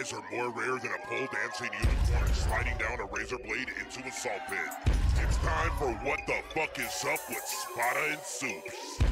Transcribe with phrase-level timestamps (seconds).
[0.00, 4.08] eyes are more rare than a pole dancing unicorn sliding down a razor blade into
[4.08, 4.94] a salt pit.
[5.16, 9.09] It's time for What the Fuck is Up with Spada and Supes.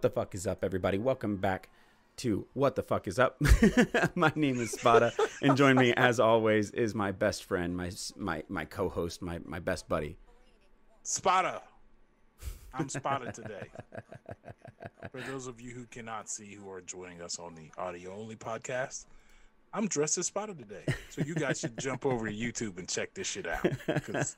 [0.00, 0.96] What the fuck is up, everybody?
[0.96, 1.68] Welcome back
[2.16, 3.36] to What the Fuck is Up.
[4.14, 8.42] my name is Spada, and join me, as always, is my best friend, my my
[8.48, 10.16] my co-host, my my best buddy.
[11.02, 11.60] Spada.
[12.72, 13.68] I'm spotted today.
[15.12, 18.36] For those of you who cannot see who are joining us on the audio only
[18.36, 19.04] podcast,
[19.74, 20.86] I'm dressed as Spada today.
[21.10, 23.66] So you guys should jump over to YouTube and check this shit out.
[23.86, 24.34] Because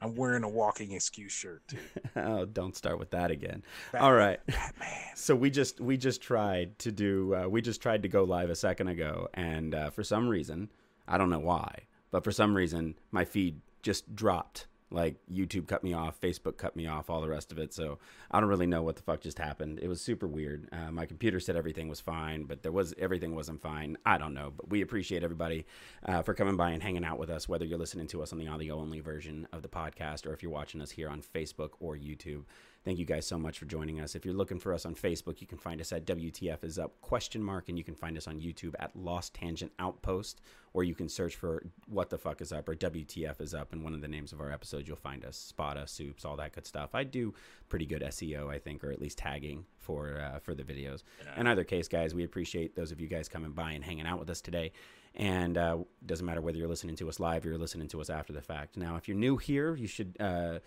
[0.00, 1.78] I'm wearing a walking excuse shirt too.
[2.16, 3.62] Oh, don't start with that again.
[3.94, 4.40] All right.
[4.46, 4.90] Batman.
[5.14, 8.50] So we just we just tried to do uh, we just tried to go live
[8.50, 10.70] a second ago, and uh, for some reason
[11.06, 14.66] I don't know why, but for some reason my feed just dropped.
[14.90, 17.74] Like YouTube cut me off, Facebook cut me off, all the rest of it.
[17.74, 17.98] So
[18.30, 19.78] I don't really know what the fuck just happened.
[19.82, 20.68] It was super weird.
[20.72, 23.98] Uh, my computer said everything was fine, but there was everything wasn't fine.
[24.06, 25.66] I don't know, but we appreciate everybody
[26.06, 27.48] uh, for coming by and hanging out with us.
[27.48, 30.42] Whether you're listening to us on the audio only version of the podcast, or if
[30.42, 32.44] you're watching us here on Facebook or YouTube.
[32.84, 34.14] Thank you guys so much for joining us.
[34.14, 37.00] If you're looking for us on Facebook, you can find us at WTF is up
[37.00, 40.40] question mark, and you can find us on YouTube at Lost Tangent Outpost,
[40.72, 43.82] or you can search for What the Fuck is Up or WTF is up, and
[43.82, 45.36] one of the names of our episodes you'll find us.
[45.36, 46.94] Spada, supes, all that good stuff.
[46.94, 47.34] I do
[47.68, 51.02] pretty good SEO, I think, or at least tagging for uh, for the videos.
[51.36, 54.20] In either case, guys, we appreciate those of you guys coming by and hanging out
[54.20, 54.72] with us today.
[55.14, 58.08] And uh, doesn't matter whether you're listening to us live or you're listening to us
[58.08, 58.76] after the fact.
[58.76, 60.16] Now, if you're new here, you should.
[60.20, 60.60] Uh,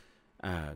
[0.44, 0.74] uh,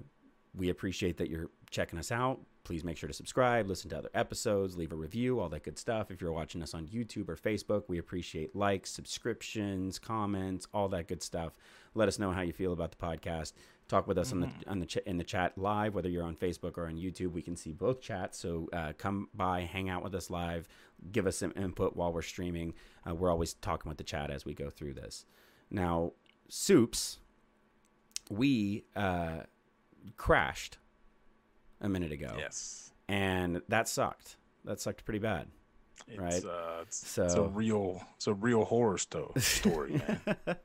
[0.56, 2.40] we appreciate that you're checking us out.
[2.64, 5.78] Please make sure to subscribe, listen to other episodes, leave a review, all that good
[5.78, 6.10] stuff.
[6.10, 11.08] If you're watching us on YouTube or Facebook, we appreciate likes, subscriptions, comments, all that
[11.08, 11.54] good stuff.
[11.94, 13.54] Let us know how you feel about the podcast.
[13.88, 16.36] Talk with us on the on the ch- in the chat live, whether you're on
[16.36, 17.34] Facebook or on YouTube.
[17.34, 20.68] We can see both chats, so uh, come by, hang out with us live,
[21.12, 22.74] give us some input while we're streaming.
[23.08, 25.26] Uh, we're always talking with the chat as we go through this.
[25.70, 26.14] Now,
[26.50, 27.20] supes,
[28.32, 28.86] we.
[28.96, 29.42] Uh,
[30.18, 30.78] crashed
[31.82, 32.36] a minute ago.
[32.38, 32.92] Yes.
[33.08, 34.38] And that sucked.
[34.64, 35.48] That sucked pretty bad.
[36.08, 36.46] It's, Right.
[36.46, 40.58] Uh, it's, it's a real, it's a real horror sto- story, man.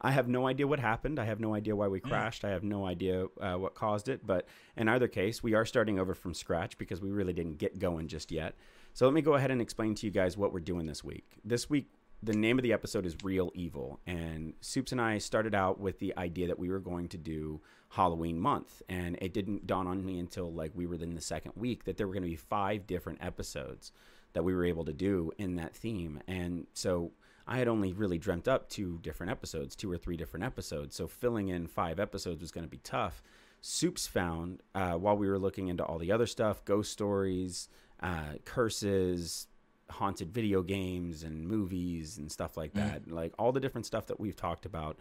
[0.00, 1.18] I have no idea what happened.
[1.18, 2.44] I have no idea why we crashed.
[2.44, 4.26] I have no idea uh, what caused it.
[4.26, 7.78] But in either case, we are starting over from scratch because we really didn't get
[7.78, 8.54] going just yet.
[8.94, 11.26] So let me go ahead and explain to you guys what we're doing this week.
[11.44, 11.90] This week,
[12.22, 14.00] the name of the episode is Real Evil.
[14.06, 17.60] And Supes and I started out with the idea that we were going to do
[17.90, 18.82] Halloween month.
[18.88, 21.96] And it didn't dawn on me until like we were in the second week that
[21.96, 23.92] there were going to be five different episodes
[24.34, 26.20] that we were able to do in that theme.
[26.26, 27.12] And so
[27.46, 30.94] I had only really dreamt up two different episodes, two or three different episodes.
[30.94, 33.22] So filling in five episodes was going to be tough.
[33.62, 37.68] Supes found uh, while we were looking into all the other stuff, ghost stories,
[38.00, 39.48] uh, curses,
[39.90, 44.20] haunted video games, and movies and stuff like that, like all the different stuff that
[44.20, 44.98] we've talked about.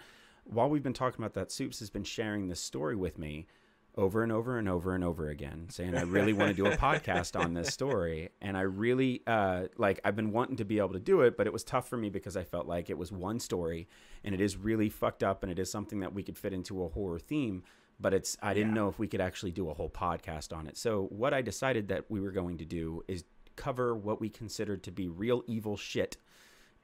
[0.50, 3.48] While we've been talking about that, Supes has been sharing this story with me
[3.96, 6.78] over and over and over and over again saying i really want to do a
[6.88, 10.94] podcast on this story and i really uh, like i've been wanting to be able
[10.94, 13.12] to do it but it was tough for me because i felt like it was
[13.12, 13.88] one story
[14.24, 16.84] and it is really fucked up and it is something that we could fit into
[16.84, 17.64] a horror theme
[18.00, 18.82] but it's i didn't Yeah.
[18.82, 21.88] know if we could actually do a whole podcast on it so what i decided
[21.88, 23.24] that we were going to do is
[23.56, 26.18] cover what we considered to be real evil shit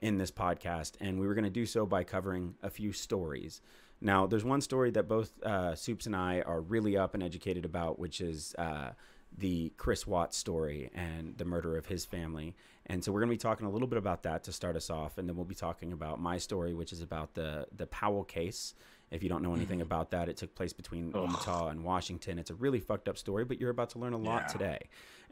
[0.03, 3.62] in this podcast, and we were going to do so by covering a few stories.
[4.02, 7.64] Now, there's one story that both uh, Supes and I are really up and educated
[7.64, 8.90] about, which is uh,
[9.38, 12.53] the Chris Watts story and the murder of his family.
[12.85, 14.90] And so we're going to be talking a little bit about that to start us
[14.90, 18.26] off, and then we'll be talking about my story, which is about the the Powell
[18.26, 18.76] case.
[19.14, 22.40] If you don't know anything about that, it took place between Utah and Washington.
[22.40, 24.48] It's a really fucked up story, but you're about to learn a lot Yeah.
[24.48, 24.80] today.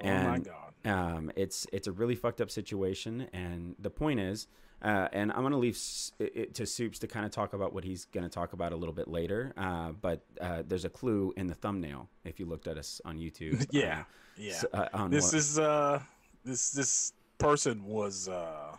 [0.04, 0.74] Oh my God.
[0.86, 4.48] Um, it's it's a really fucked up situation, and the point is,
[4.81, 7.83] uh, and I'm gonna leave S- it to Supes to kind of talk about what
[7.83, 9.54] he's gonna talk about a little bit later.
[9.57, 13.18] Uh, but uh, there's a clue in the thumbnail if you looked at us on
[13.18, 13.68] YouTube.
[13.72, 14.04] Yeah, uh,
[14.38, 14.62] yeah.
[14.74, 16.01] uh, on this what- is uh,
[16.45, 18.75] this this person was uh,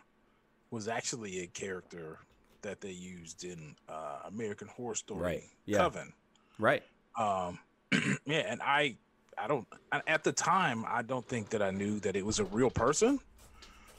[0.71, 2.19] was actually a character
[2.63, 5.79] that they used in uh, American Horror Story Right, yeah.
[5.79, 6.13] Coven.
[6.59, 6.83] right.
[7.19, 7.59] Um,
[8.25, 8.97] yeah, and I
[9.39, 9.67] I don't
[10.07, 13.19] at the time I don't think that I knew that it was a real person.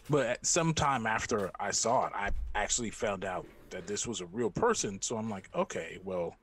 [0.10, 4.20] But at some time after I saw it, I actually found out that this was
[4.20, 5.02] a real person.
[5.02, 6.36] So I'm like, okay, well,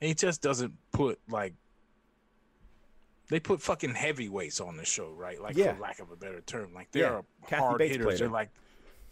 [0.00, 1.54] HS doesn't put like
[3.28, 5.40] they put fucking heavyweights on the show, right?
[5.40, 5.74] Like Yeah.
[5.74, 7.58] for lack of a better term, like they're Yeah.
[7.58, 8.18] Hard hitters.
[8.18, 8.50] They're like,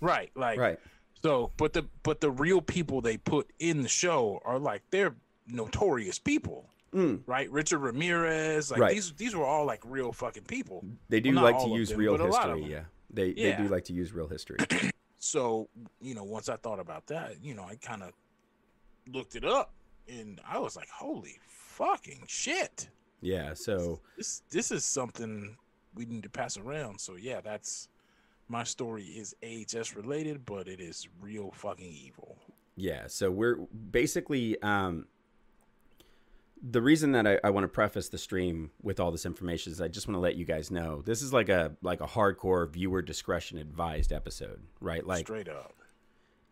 [0.00, 0.78] right, like Right.
[1.22, 5.14] So, but the but the real people they put in the show are like they're
[5.46, 7.22] notorious people, Mm.
[7.26, 7.50] right?
[7.50, 8.94] Richard Ramirez, like Right.
[8.94, 10.84] these these were all like real fucking people.
[11.08, 12.72] They do Well, like to use them, real but a lot of history.
[12.72, 12.84] Yeah.
[13.10, 14.58] They they do like to use real history.
[15.20, 15.68] So,
[16.00, 18.12] you know, once I thought about that, you know, I kind of
[19.12, 19.72] looked it up,
[20.08, 22.88] and I was like, holy fucking shit,
[23.20, 23.52] yeah.
[23.54, 25.56] So this this is something
[25.94, 27.00] we need to pass around.
[27.00, 27.88] So yeah, that's
[28.48, 32.38] my story is AHS related, but it is real fucking evil.
[32.76, 35.06] Yeah, so we're basically um,
[36.62, 39.80] the reason that I, I want to preface the stream with all this information is
[39.80, 42.68] I just want to let you guys know this is like a like a hardcore
[42.70, 45.06] viewer discretion advised episode, right?
[45.06, 45.74] Like Straight up.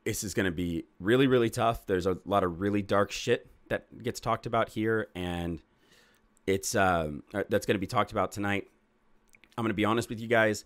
[0.04, 1.86] this is going to be really really tough.
[1.86, 5.60] There's a lot of really dark shit that gets talked about here, and
[6.46, 8.68] it's um, uh, that's going to be talked about tonight.
[9.58, 10.64] I'm going to be honest with you guys.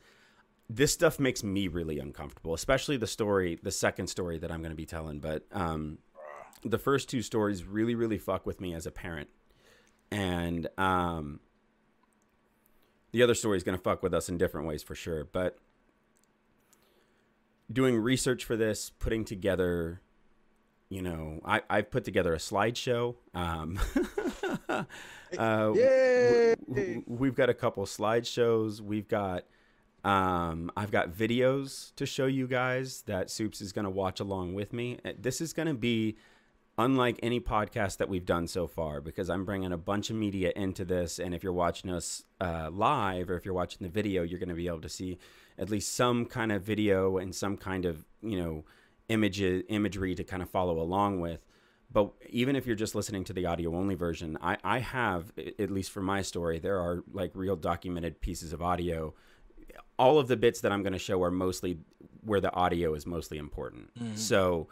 [0.72, 4.70] This stuff makes me really uncomfortable, especially the story, the second story that I'm going
[4.70, 5.18] to be telling.
[5.18, 5.98] But um,
[6.64, 9.28] the first two stories really, really fuck with me as a parent,
[10.12, 11.40] and um,
[13.10, 15.24] the other story is going to fuck with us in different ways for sure.
[15.24, 15.58] But
[17.72, 20.00] doing research for this, putting together,
[20.88, 23.16] you know, I, I've put together a slideshow.
[23.34, 23.80] Um,
[24.68, 24.84] uh,
[25.74, 26.54] Yay!
[26.68, 28.80] w- w- we've got a couple slideshows.
[28.80, 29.44] We've got,
[30.04, 34.54] um, I've got videos to show you guys that Soups is going to watch along
[34.54, 34.98] with me.
[35.04, 36.16] Uh, This is going to be
[36.78, 40.52] unlike any podcast that we've done so far because I'm bringing a bunch of media
[40.56, 41.18] into this.
[41.18, 44.48] And if you're watching us uh, live or if you're watching the video, you're going
[44.48, 45.18] to be able to see
[45.58, 48.64] at least some kind of video and some kind of, you know,
[49.08, 51.44] image imagery to kind of follow along with.
[51.92, 55.70] But even if you're just listening to the audio only version, I, I have, at
[55.70, 59.12] least for my story, there are like real documented pieces of audio.
[60.04, 61.78] All of the bits that I'm going to show are mostly
[62.22, 63.90] where the audio is mostly important.
[64.16, 64.68] So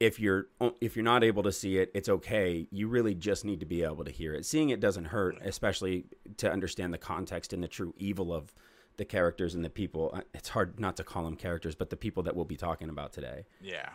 [0.00, 0.46] if you're
[0.80, 2.66] if you're not able to see it, it's okay.
[2.70, 4.44] You really just need to be able to hear it.
[4.44, 6.04] Seeing it doesn't hurt, especially
[6.38, 8.52] to understand the context and the true evil of
[8.96, 10.10] the characters and the people.
[10.14, 12.88] Uh, It's hard not to call them characters, but the people that we'll be talking
[12.90, 13.46] about today.
[13.60, 13.88] Yeah.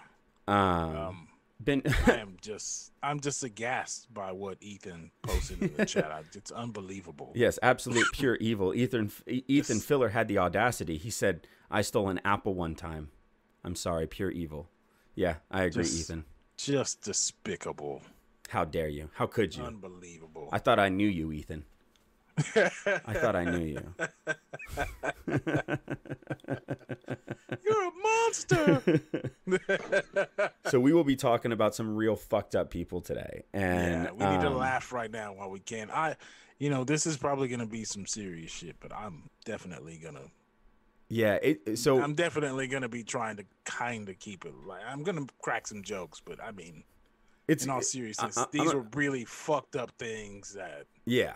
[0.48, 1.28] Um, Um,
[1.64, 6.12] been I am just I'm just aghast by what Ethan posted in the chat.
[6.12, 7.32] I, it's unbelievable.
[7.36, 8.74] yes, absolute pure evil.
[8.74, 9.86] Ethan Ethan Yes.
[9.86, 10.98] Filler had the audacity.
[10.98, 13.10] He said, "I stole an apple one time."
[13.64, 14.70] I'm sorry, pure evil.
[15.16, 16.26] Yeah, I agree, Just- Ethan.
[16.58, 18.02] Just despicable.
[18.50, 19.10] How dare you?
[19.14, 19.64] How could you?
[19.64, 20.50] Unbelievable.
[20.52, 21.66] I thought I knew you, Ethan.
[22.56, 23.96] I thought I knew you.
[27.64, 29.02] You're a monster.
[30.68, 34.26] So we will be talking about some real fucked up people today, and yeah, we
[34.36, 35.90] need to um, laugh right now while we can.
[35.92, 36.16] I
[36.60, 40.22] you know, this is probably gonna be some serious shit, but I'm definitely gonna
[41.08, 45.04] Yeah, it, it- so I'm definitely gonna be trying to kinda keep it like I'm
[45.04, 46.84] gonna crack some jokes, but I mean
[47.48, 50.86] it's in all seriousness, I- I- these I'm a- are really fucked up things that
[51.06, 51.34] yeah,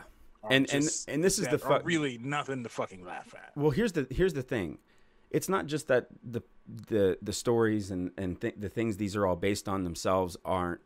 [0.50, 1.86] and and and this is the fuck.
[1.86, 3.52] really nothing to fucking laugh at.
[3.56, 4.78] Well, here's the here's the thing.
[5.32, 9.26] It's not just that the the the stories and and th- the things these are
[9.26, 10.82] all based on themselves aren't.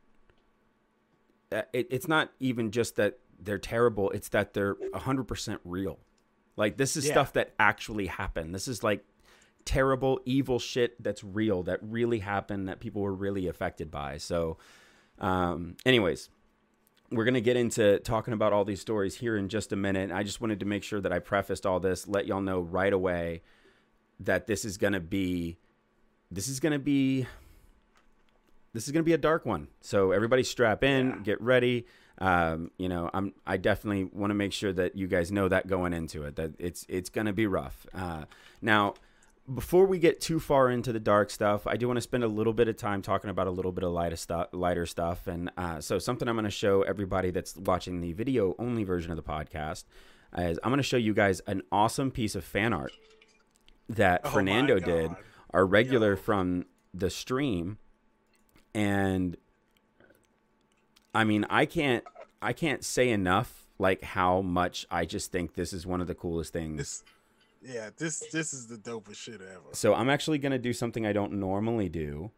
[1.52, 4.10] uh, It, it's not even just that they're terrible.
[4.12, 6.00] It's that they're hundred percent real.
[6.56, 7.14] Like this is Yeah.
[7.14, 8.54] stuff that actually happened.
[8.56, 9.04] This is like
[9.66, 14.18] terrible, evil shit that's real, that really happened, that people were really affected by.
[14.18, 14.58] So,
[15.20, 16.30] um, anyways,
[17.12, 20.12] we're going to get into talking about all these stories here in just a minute.
[20.12, 22.92] I just wanted to make sure that I prefaced all this, let y'all know right
[22.92, 23.42] away
[24.20, 25.58] that this is going to be
[26.32, 27.26] this is going to be
[28.74, 29.68] this is going to be a dark one.
[29.82, 31.16] So everybody strap in, Yeah.
[31.24, 31.86] get ready.
[32.20, 35.68] Um, you know, I'm I definitely want to make sure that you guys know that
[35.68, 37.86] going into it that it's it's going to be rough.
[37.94, 38.26] Uh,
[38.62, 38.96] now,
[39.54, 42.28] before we get too far into the dark stuff, I do want to spend a
[42.28, 45.52] little bit of time talking about a little bit of lighter stuff, lighter stuff, and
[45.58, 49.18] uh, so something I'm going to show everybody that's watching the video only version of
[49.18, 49.86] the podcast
[50.38, 52.92] is I'm going to show you guys an awesome piece of fan art
[53.88, 55.12] that Oh Fernando did,
[55.52, 56.18] our regular Yo.
[56.18, 57.78] from the stream,
[58.74, 59.38] and
[61.16, 62.04] I mean I can't
[62.42, 66.16] I can't say enough like how much I just think this is one of the
[66.16, 66.78] coolest things.
[66.78, 67.04] This
[67.62, 69.70] yeah, this this is the dopest shit ever.
[69.74, 72.32] So I'm actually gonna do something I don't normally do,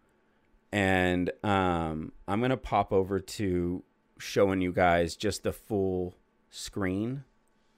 [0.71, 3.83] and um, I'm gonna pop over to
[4.17, 6.15] showing you guys just the full
[6.49, 7.23] screen.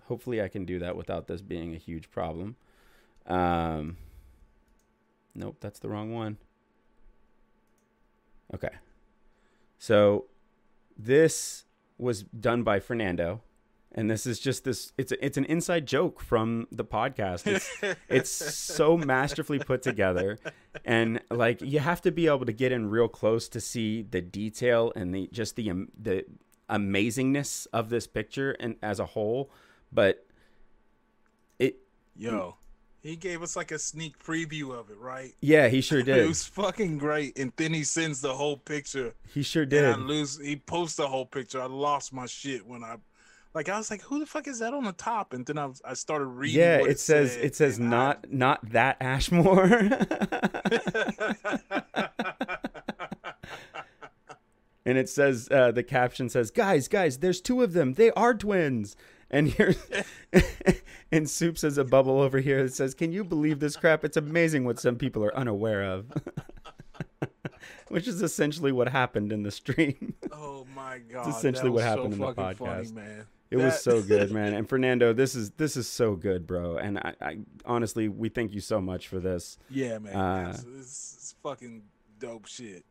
[0.06, 2.56] hopefully I can do that without this being a huge problem.
[3.28, 3.98] Um,
[5.36, 6.38] nope, that's the wrong one.
[8.54, 8.76] Okay.
[9.78, 10.26] So
[10.98, 11.66] this
[11.98, 13.42] was done by Fernando.
[13.94, 17.46] And this is just this it's a, it's an inside joke from the podcast.
[17.46, 17.70] It's,
[18.10, 20.38] it's so masterfully put together
[20.86, 24.22] and like you have to be able to get in real close to see the
[24.22, 26.26] detail and the just the um, the
[26.70, 29.52] amazingness of this picture and as a whole,
[29.92, 30.26] but
[31.60, 31.76] it
[32.16, 32.56] Yo,
[33.02, 35.34] he gave us like a sneak preview of it, right?
[35.42, 36.18] yeah, he sure did.
[36.18, 37.38] It was fucking great.
[37.38, 39.14] And then he sends the whole picture.
[39.34, 40.00] He sure And I did.
[40.00, 41.62] lose he posts the whole picture.
[41.62, 42.96] I lost my shit when I
[43.54, 45.34] like I was like, who the fuck is that on the top?
[45.34, 46.60] And then I I started reading.
[46.60, 49.66] Yeah, what it says said, it says and I- not not that Ashmore.
[54.86, 57.94] and it says uh, the caption says, "Guys, guys, there's two of them.
[57.94, 58.96] They are twins."
[59.30, 59.76] And here,
[61.12, 64.04] and Soup says a bubble over here that says, "Can you believe this crap?
[64.04, 66.12] It's amazing what some people are unaware of."
[67.90, 70.14] Which is essentially what happened in the stream.
[70.32, 72.94] oh my god, It's essentially what happened so in the fucking funny, podcast.
[72.94, 73.26] man.
[73.52, 74.54] It was so good, man.
[74.54, 76.78] And Fernando, this is this is so good, bro.
[76.78, 80.66] And I, I honestly, we thank you so much for this, Yeah, man, Uh, it's,
[80.80, 81.84] it's fucking
[82.20, 82.86] dope shit.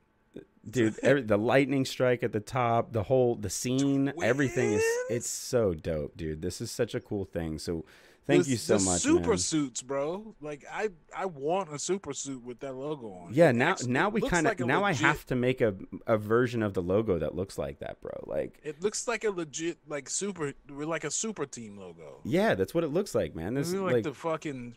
[0.69, 0.99] dude.
[1.03, 5.73] Every, the lightning strike at the top, the whole the scene, everything is it's so
[5.75, 6.43] dope, dude.
[6.43, 7.59] This is such a cool thing.
[7.59, 7.85] So
[8.31, 9.39] thank The- you so the much, Super man.
[9.39, 10.35] suits, bro.
[10.41, 13.33] Like I, I want a super suit with that logo on.
[13.35, 15.75] Yeah, It now actually now we kind of like now I have to make a
[16.07, 18.13] a version of the logo that looks like that, bro.
[18.27, 22.21] Like, It looks like a legit like super, like a super team logo.
[22.25, 23.55] yeah, that's what it looks like, man.
[23.55, 24.77] This like, like, the fucking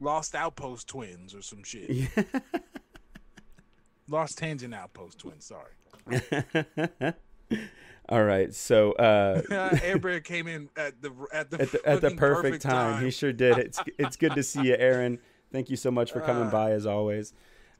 [0.00, 1.88] Lost Outpost twins or some shit.
[1.90, 2.06] yeah.
[4.08, 5.44] Lost Tangent Outpost twins.
[5.46, 5.72] Sorry.
[8.08, 9.42] All right, so uh,
[9.82, 13.04] Air Bear came in at the at the at the, at the fucking perfect, time.
[13.04, 13.58] He sure did.
[13.66, 15.18] It's it's good to see you, Aaron.
[15.50, 17.32] Thank you so much for coming Uh, by as always.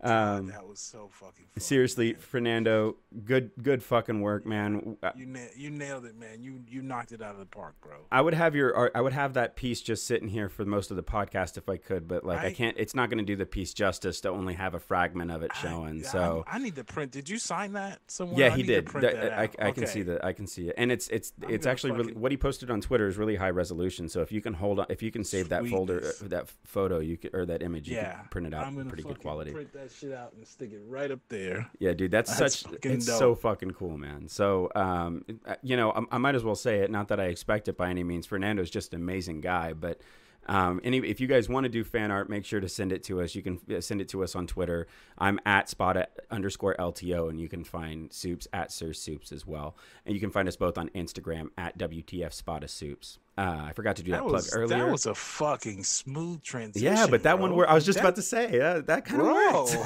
[0.03, 1.47] God, Um, that was so fucking.
[1.55, 2.21] Funny, seriously, man.
[2.21, 4.97] Fernando, good good fucking work, man.
[5.03, 6.43] Uh, you na- you nailed it, man.
[6.43, 7.97] You you knocked it out of the park, bro.
[8.13, 10.97] I would have your I would have that piece just sitting here for most of
[10.97, 12.77] the podcast if I could, but like I, I- can't.
[12.79, 15.53] It's not going to do the piece justice to only have a fragment of it
[15.57, 16.01] showing.
[16.01, 16.45] I, so.
[16.47, 17.13] I, I need to print.
[17.13, 18.39] Did you sign that somewhere?
[18.39, 18.89] yeah, he did.
[18.89, 19.49] that I.
[19.59, 20.25] I can see that.
[20.25, 22.81] I can see it, and it's it's I'm it's actually really what he posted on
[22.81, 24.09] Twitter is really high resolution.
[24.09, 27.17] So if you can hold on, if you can save that folder, that photo, you
[27.17, 29.55] could, or that image, you Yeah, can print it out pretty good quality.
[29.87, 31.71] That shit out and stick it right up there.
[31.79, 34.27] Yeah, dude, that's, That's such it's so fucking cool, man.
[34.27, 35.25] So, um,
[35.63, 36.91] you know, I, I might as well say it.
[36.91, 38.27] Not that I expect it by any means.
[38.27, 40.01] Fernando's just an amazing guy, but.
[40.49, 43.03] Um, any, if you guys want to do fan art, make sure to send it
[43.05, 43.35] to us.
[43.35, 44.87] You can send it to us on Twitter.
[45.19, 49.77] I'm at Spada underscore LTO, and you can find Soups at Sir Supes as well.
[50.05, 53.19] And you can find us both on Instagram at WTF Spada Supes.
[53.39, 54.79] Uh, I forgot to do that, plug was earlier.
[54.79, 56.87] that was a fucking smooth transition.
[56.91, 57.59] yeah, but that one bro.
[57.59, 59.77] where I was just That- about to say uh, that kind of worked.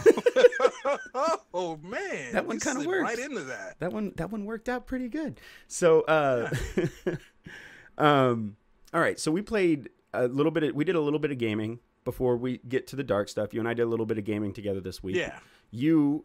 [1.54, 3.02] oh man, That one kinda worked.
[3.02, 3.80] Right into that.
[3.80, 5.40] that one that one worked out pretty good.
[5.66, 6.50] So uh
[7.98, 8.56] um
[8.92, 11.38] all right, so we played a little bit of, we did a little bit of
[11.38, 13.52] gaming before we get to the dark stuff.
[13.54, 15.16] You and I did a little bit of gaming together this week.
[15.16, 15.38] Yeah.
[15.70, 16.24] You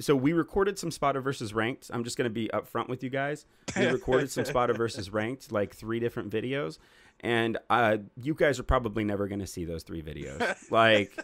[0.00, 1.90] so we recorded some spotter versus ranked.
[1.92, 3.46] I'm just going to be upfront with you guys.
[3.76, 6.78] We recorded some spotter versus ranked like three different videos
[7.20, 10.40] and uh you guys are probably never going to see those three videos.
[10.70, 11.16] Like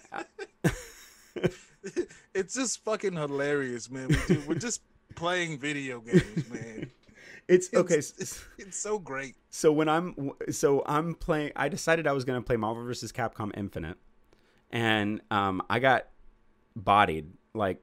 [2.35, 4.09] it's just fucking hilarious, man.
[4.09, 4.83] We do, we're just
[5.15, 6.91] playing video games, man.
[7.55, 7.97] it's okay.
[7.97, 9.35] It's, it's, so great.
[9.49, 13.11] So when I'm so I'm playing, I decided I was gonna play Marvel vs.
[13.11, 13.97] Capcom Infinite,
[14.71, 16.09] and um, I got
[16.77, 17.83] bodied like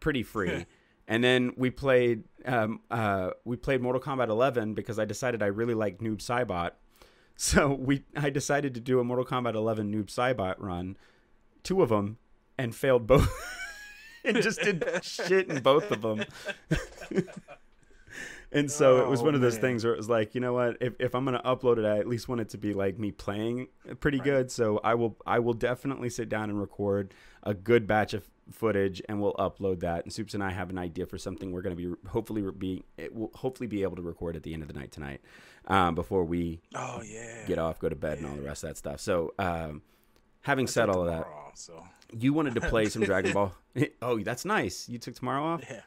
[0.00, 0.66] pretty free.
[1.08, 5.46] and then we played um, uh, we played Mortal Kombat 11 because I decided I
[5.46, 6.72] really liked Noob Saibot.
[7.36, 10.96] So we I decided to do a Mortal Kombat 11 Noob Saibot run,
[11.64, 12.18] two of them,
[12.56, 13.28] and failed both.
[14.24, 16.24] and just did shit in both of them.
[18.54, 19.60] And so it was one of those man.
[19.62, 20.76] things where it was like, you know what?
[20.80, 23.10] If, if I'm gonna upload it, I at least want it to be like me
[23.10, 23.68] playing
[24.00, 24.50] pretty good.
[24.50, 29.02] So I will I will definitely sit down and record a good batch of footage,
[29.08, 30.04] and we'll upload that.
[30.04, 33.14] And Supes and I have an idea for something we're gonna be hopefully be it
[33.14, 35.20] will hopefully be able to record at the end of the night tonight,
[35.66, 37.44] um, before we Oh yeah.
[37.46, 39.00] get off, go to bed, and all the rest of that stuff.
[39.00, 39.82] So um,
[40.42, 41.84] having said all of that, So
[42.16, 43.52] you wanted to play some Dragon Ball.
[44.02, 44.88] oh, that's nice.
[44.88, 45.64] You took tomorrow off.
[45.68, 45.80] yeah.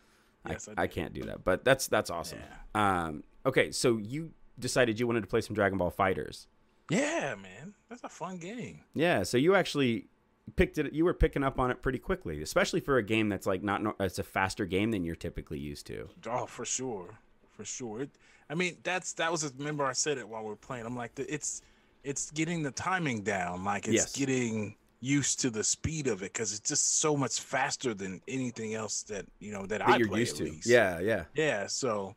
[0.48, 0.94] I, Yes, I, I, did.
[0.96, 2.39] can't do that, but that's that's awesome.
[2.75, 6.48] Um, okay, so you decided you wanted to play some Dragon Ball FighterZ.
[6.89, 7.74] Yeah, man.
[7.89, 8.82] That's a fun game.
[8.94, 10.08] Yeah, so you actually
[10.56, 10.94] picked it.
[10.94, 13.82] You were picking up on it pretty quickly, especially for a game that's like not.
[14.00, 16.08] It's a faster game than you're typically used to.
[16.30, 18.01] Oh, for sure, for sure.
[18.04, 18.10] It,
[18.50, 19.44] I mean, that's that was.
[19.44, 19.51] A.
[19.58, 20.86] Remember, I said it while we are playing.
[20.86, 21.62] I'm like, the- it's
[22.06, 23.66] it's getting the timing down.
[23.66, 24.16] Like it's Yes.
[24.16, 28.74] getting used to the speed of it because it's just so much faster than anything
[28.74, 30.46] else that you know that, that I play used to.
[30.46, 30.68] least.
[30.68, 31.25] Yeah, yeah.
[31.36, 32.16] Yeah, so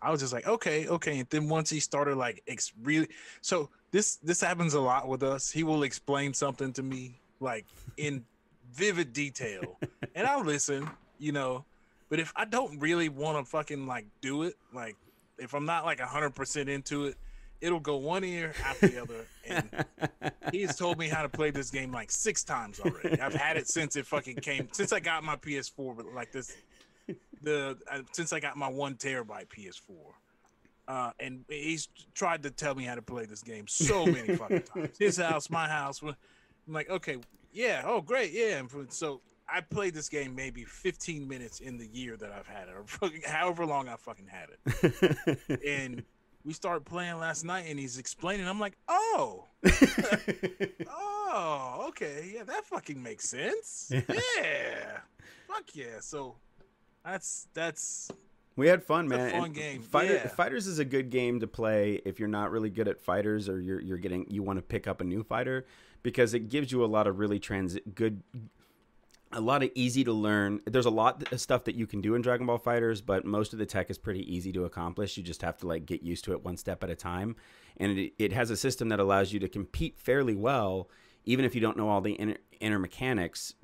[0.00, 1.20] I was just like, okay, okay.
[1.20, 3.08] And then once he started like ex- really,
[3.40, 5.50] so this this happens a lot with us.
[5.50, 8.24] He will explain something to me like in
[8.72, 9.78] vivid detail,
[10.14, 11.64] and I'll listen, you know.
[12.08, 14.96] But if I don't really want to fucking like do it, like
[15.38, 17.16] if I'm not like hundred percent into it,
[17.62, 19.26] it'll go one ear after the other.
[19.48, 19.70] And
[20.52, 23.20] he's told me how to play this game like six times already.
[23.20, 26.54] I've had it since it fucking came, since I got my PS4, but like this
[27.42, 29.96] the uh, since I got my one terabyte PS4.
[30.88, 34.62] Uh, and he's tried to tell me how to play this game so many fucking
[34.62, 34.98] times.
[34.98, 36.02] His house, my house.
[36.02, 36.14] I'm
[36.68, 37.18] like, okay,
[37.52, 38.58] yeah, oh great, yeah.
[38.58, 42.68] And so I played this game maybe 15 minutes in the year that I've had
[42.68, 45.60] it, or however long I fucking had it.
[45.66, 46.04] And
[46.44, 48.48] we started playing last night, and he's explaining.
[48.48, 49.46] I'm like, oh,
[50.88, 53.90] oh, okay, yeah, that fucking makes sense.
[53.90, 54.02] Yeah.
[54.08, 54.98] Yeah,
[55.46, 56.00] fuck yeah.
[56.00, 56.36] So
[57.04, 58.10] that's that's
[58.56, 59.30] We had fun, man.
[59.30, 60.28] fun game, Fighter, yeah.
[60.28, 63.60] Fighters is a good game to play if you're not really good at fighters or
[63.60, 65.66] you're you're getting you want to pick up a new fighter
[66.02, 68.22] because it gives you a lot of really trans good
[69.32, 70.60] a lot of easy to learn.
[70.66, 73.52] There's a lot of stuff that you can do in Dragon Ball FighterZ, but most
[73.52, 75.16] of the tech is pretty easy to accomplish.
[75.16, 77.36] You just have to like get used to it one step at a time.
[77.76, 80.88] And it, it has a system that allows you to compete fairly well
[81.24, 83.54] even if you don't know all the inner, inner mechanics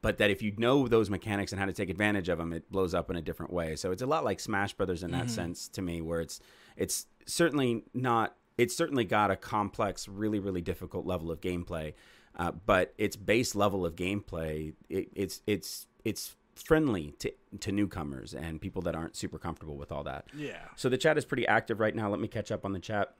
[0.00, 2.70] but that if you know those mechanics and how to take advantage of them, it
[2.72, 3.76] blows up in a different way.
[3.76, 5.34] So it's a lot like Smash Brothers in that mm-hmm.
[5.34, 6.40] sense to me, where it's
[6.78, 8.34] it's certainly not.
[8.56, 11.92] It's certainly got a complex, really, really difficult level of gameplay,
[12.36, 18.34] uh, but its base level of gameplay, it, it's it's it's friendly to to newcomers
[18.34, 20.26] and people that aren't super comfortable with all that.
[20.34, 20.58] yeah.
[20.76, 22.08] So the chat is pretty active right now.
[22.08, 23.14] Let me catch up on the chat.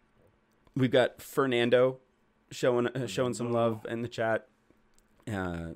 [0.74, 1.98] We've got Fernando
[2.50, 4.48] showing uh, showing some love in the chat.
[5.30, 5.72] Uh,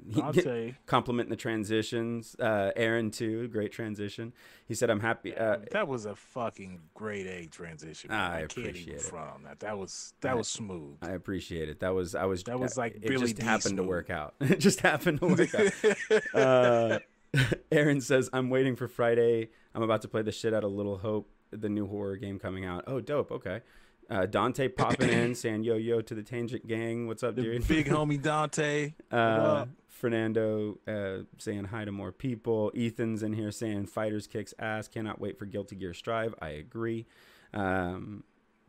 [0.86, 2.34] complimenting the transitions.
[2.38, 4.32] Uh, Aaron too, great transition.
[4.66, 8.10] He said, "I'm happy." Uh, that was a fucking great A transition.
[8.10, 9.02] I can't appreciate even it.
[9.02, 9.60] front on that.
[9.60, 10.96] That was that I- was smooth.
[11.02, 11.80] I appreciate it.
[11.80, 14.34] That was I was That was uh, like it just D happened to work out.
[14.40, 16.34] it just happened to work out.
[16.34, 16.98] uh,
[17.70, 19.50] Aaron says, "I'm waiting for Friday.
[19.74, 22.64] I'm about to play the shit out of Little Hope, the new horror game coming
[22.64, 22.84] out.
[22.86, 23.30] Oh, dope.
[23.30, 23.60] Okay."
[24.08, 27.06] Uh, Dante popping in, saying "Yo yo" to the Tangent Gang.
[27.06, 27.66] What's up, the dude?
[27.66, 28.94] big homie Dante.
[29.10, 29.66] Uh?
[29.88, 32.70] Fernando uh, saying hi to more people.
[32.76, 34.88] Ethan's in here saying fighters kicks ass.
[34.88, 36.34] Cannot wait for Guilty Gear Strive.
[36.40, 37.06] I agree.
[37.54, 38.22] Um,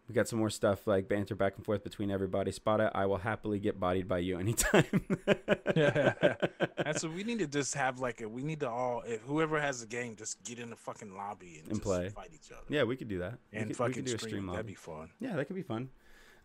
[0.07, 2.51] we got some more stuff like banter back and forth between everybody.
[2.51, 4.85] Spada, I will happily get bodied by you anytime.
[5.75, 8.29] That's what we need to just have like a.
[8.29, 11.55] We need to all if whoever has the game just get in the fucking lobby
[11.59, 12.09] and, And just play.
[12.09, 12.61] fight each other.
[12.69, 13.37] yeah, we could do that.
[13.51, 14.31] We and could- we fucking could do a stream.
[14.31, 15.09] stream That'd be fun.
[15.19, 15.89] Yeah, that could be fun.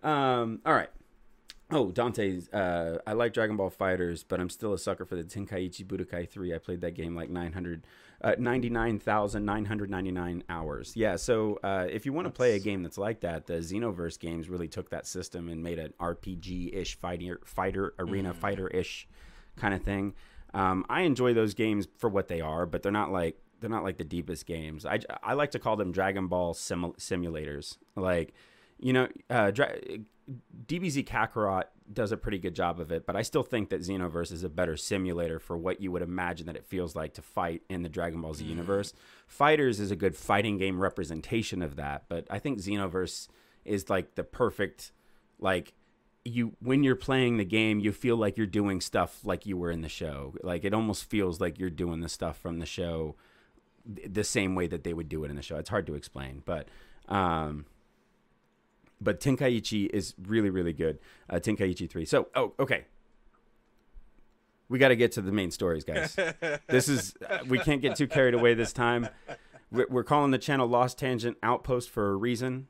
[0.03, 0.91] Um, all right.
[1.71, 2.49] Oh, Dante's.
[2.51, 6.29] Uh, I like Dragon Ball FighterZ, but I'm still a sucker for the Tenkaichi Budokai
[6.29, 6.55] 3.
[6.55, 7.87] I played that game like 900,
[8.23, 10.93] uh, 99,999 hours.
[10.95, 14.19] Yeah, so uh, if you want to play a game that's like that, the Xenoverse
[14.19, 19.09] games really took that system and made an RPG-ish fighter, fighter arena fighter-ish
[19.57, 20.15] kind of thing.
[20.55, 23.85] Um, I enjoy those games for what they are, but they're not like they're not
[23.85, 24.85] like the deepest games.
[24.85, 27.79] I, I like to call them Dragon Ball simu- simulators.
[27.95, 28.35] Like,
[28.79, 29.79] you know, uh, Dra-
[30.67, 34.33] DBZ Kakarot does a pretty good job of it, but I still think that Xenoverse
[34.33, 37.63] is a better simulator for what you would imagine that it feels like to fight
[37.69, 38.93] in the Dragon Ball Z universe.
[39.27, 43.29] Fighters is a good fighting game representation of that, but I think Xenoverse
[43.65, 44.93] is like the perfect
[45.39, 45.73] like
[46.25, 49.71] you when you're playing the game you feel like you're doing stuff like you were
[49.71, 50.35] in the show.
[50.43, 53.17] Like it almost feels like you're doing the stuff from the show
[53.95, 55.57] th- the same way that they would do it in the show.
[55.57, 56.69] It's hard to explain but
[57.09, 57.67] um
[59.03, 60.99] but Tenkaichi is really really good.
[61.29, 62.85] Uh Tenkaichi 3 so oh okay.
[64.69, 66.17] We got to get to the main stories guys.
[66.69, 69.09] This is uh, we can't get too carried away this time.
[69.71, 72.69] We're, we're calling the channel lost tangent outpost for a reason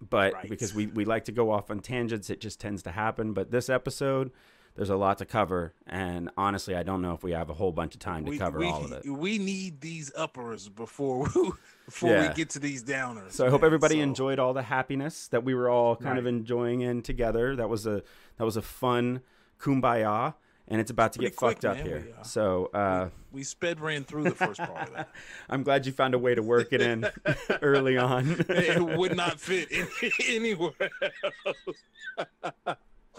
[0.00, 0.48] but Right.
[0.48, 3.32] because we, we like to go off on tangents it just tends to happen.
[3.32, 4.32] But this episode
[4.76, 7.72] there's a lot to cover and honestly i don't know if we have a whole
[7.72, 11.28] bunch of time to we, cover we, all of it We need these uppers before
[11.34, 11.50] we,
[11.84, 12.28] before Yeah.
[12.28, 13.32] we get to these downers.
[13.32, 16.26] so i hope everybody So, enjoyed all the happiness that we were all kind of
[16.26, 18.02] enjoying in together that was a
[18.38, 19.20] that was a fun
[19.60, 20.34] kumbaya
[20.66, 21.86] and it's about to Pretty get fucked quick, up man.
[21.86, 25.08] here We, uh, so uh We sped ran through the first part of that.
[25.50, 27.06] i'm glad you found a way to work it in
[27.62, 29.86] early on it would not fit in,
[30.28, 30.72] anywhere.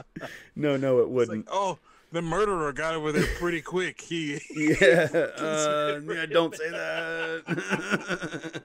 [0.56, 1.78] no no it wouldn't like, oh,
[2.12, 4.00] the murderer got over there pretty quick.
[4.02, 8.62] He Yeah, uh, yeah, don't say that.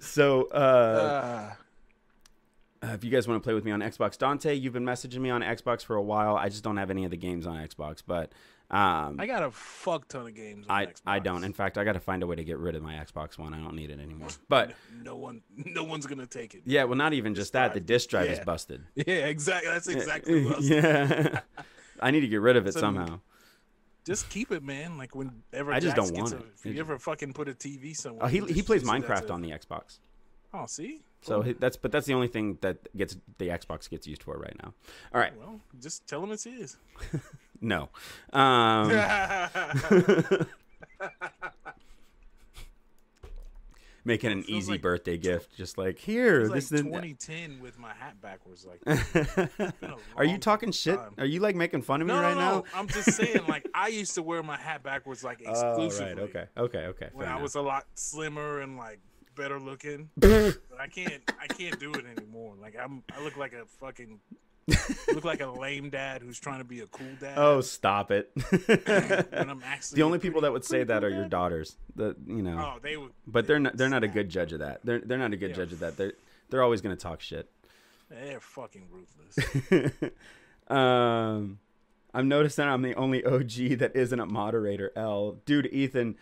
[0.00, 1.52] so, uh, uh,
[2.82, 5.20] Uh, if you guys want to play with me on Xbox, Dante, you've been messaging
[5.20, 6.36] me on Xbox for a while.
[6.36, 8.32] I just don't have any of the games on Xbox, but
[8.72, 10.66] um, I got a fuck ton of games.
[10.68, 11.00] On I Xbox.
[11.06, 11.44] I don't.
[11.44, 13.52] In fact, I got to find a way to get rid of my Xbox One.
[13.52, 14.28] I don't need it anymore.
[14.48, 16.62] But no one, no one's gonna take it.
[16.64, 17.74] yeah, well, not even just that.
[17.74, 18.82] The disk drive is busted.
[18.94, 19.70] Yeah, exactly.
[19.70, 21.40] That's exactly yeah.
[22.00, 23.20] I need to get rid of it So- somehow.
[24.04, 24.98] Just keep it, man.
[24.98, 26.44] Like whenever I just Jax don't want a- it.
[26.64, 29.02] If you ever fucking put a TV somewhere, Oh, he he plays use it as
[29.02, 29.98] Minecraft on the Xbox.
[30.52, 31.02] Oh, see.
[31.20, 34.56] So that's but that's the only thing that gets the Xbox gets used for right
[34.60, 34.74] now.
[35.14, 36.76] All right, Well, just tell him it's his.
[37.62, 37.88] No.
[38.32, 38.90] Um,
[44.04, 46.42] making an easy like- birthday gift, just like here.
[46.42, 48.66] It This like is 2010 with my hat backwards.
[48.66, 48.80] Like,
[50.16, 50.96] Are you talking shit?
[50.98, 51.14] time.
[51.18, 52.50] Are you like making fun of me right no, now?
[52.50, 52.64] no.
[52.74, 53.42] I'm just saying.
[53.48, 56.18] Like, I used to wear my hat backwards like Oh, right.
[56.18, 56.46] Okay.
[56.56, 56.86] Okay.
[56.86, 57.08] Okay.
[57.12, 57.42] When I enough.
[57.42, 59.00] was a lot slimmer and like
[59.34, 61.22] better looking, but I can't.
[61.40, 62.54] I can't do it anymore.
[62.60, 63.02] Like I'm.
[63.16, 64.20] I look like a fucking.
[65.12, 67.34] Look like a lame dad who's trying to be a cool dad.
[67.36, 68.30] Oh, stop it!
[69.32, 71.76] I'm the only people that would say that are your daughters.
[71.96, 73.10] The you know, Oh, they would.
[73.26, 73.76] but they're not.
[73.76, 74.80] They're not a good judge of that.
[74.84, 75.56] They're they're not a good Yeah.
[75.56, 75.96] judge of that.
[75.96, 76.12] They're
[76.50, 77.50] they're always gonna talk shit.
[78.10, 80.10] They're fucking ruthless.
[80.68, 81.58] um,
[82.14, 84.92] I'm noticing I'm the only OG that isn't a moderator.
[84.96, 86.16] L, dude, Ethan.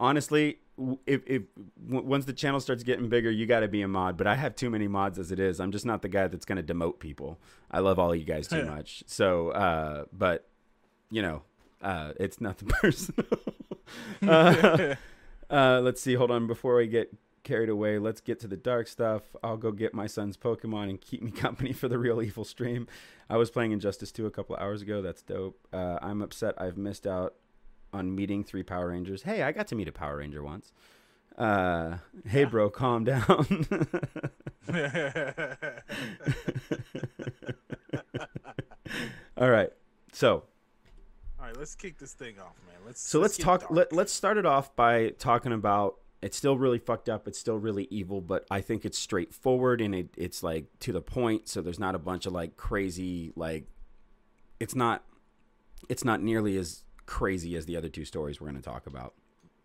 [0.00, 0.58] Honestly,
[1.06, 1.42] if if
[1.86, 4.16] w- once the channel starts getting bigger, you got to be a mod.
[4.16, 5.60] But I have too many mods as it is.
[5.60, 7.38] I'm just not the guy that's gonna demote people.
[7.70, 9.04] I love all you guys too much.
[9.06, 10.48] So, uh, but
[11.10, 11.42] you know,
[11.82, 13.26] uh, it's nothing personal.
[14.28, 14.94] uh,
[15.50, 16.14] uh, let's see.
[16.14, 16.46] Hold on.
[16.46, 17.12] Before we get
[17.44, 19.22] carried away, let's get to the dark stuff.
[19.44, 22.88] I'll go get my son's Pokemon and keep me company for the real evil stream.
[23.30, 25.00] I was playing Injustice 2 a couple hours ago.
[25.02, 25.58] That's dope.
[25.72, 27.34] Uh, I'm upset I've missed out
[27.94, 29.22] on meeting three Power Rangers.
[29.22, 30.72] Hey, I got to meet a Power Ranger once.
[31.38, 33.22] Uh, hey, bro, calm down.
[39.36, 39.70] All right.
[40.12, 40.44] So,
[41.38, 42.76] All right, let's kick this thing off, man.
[42.86, 43.70] Let's So let's, get talk.
[43.70, 45.96] Let, let's start it off by talking about.
[46.22, 47.28] It's still really fucked up.
[47.28, 51.02] It's still really evil, but I think it's straightforward and it, it's like to the
[51.02, 51.48] point.
[51.48, 53.66] So there's not a bunch of like crazy like.
[54.58, 55.04] It's not.
[55.90, 59.14] It's not nearly as crazy as the other two stories we're going to talk about.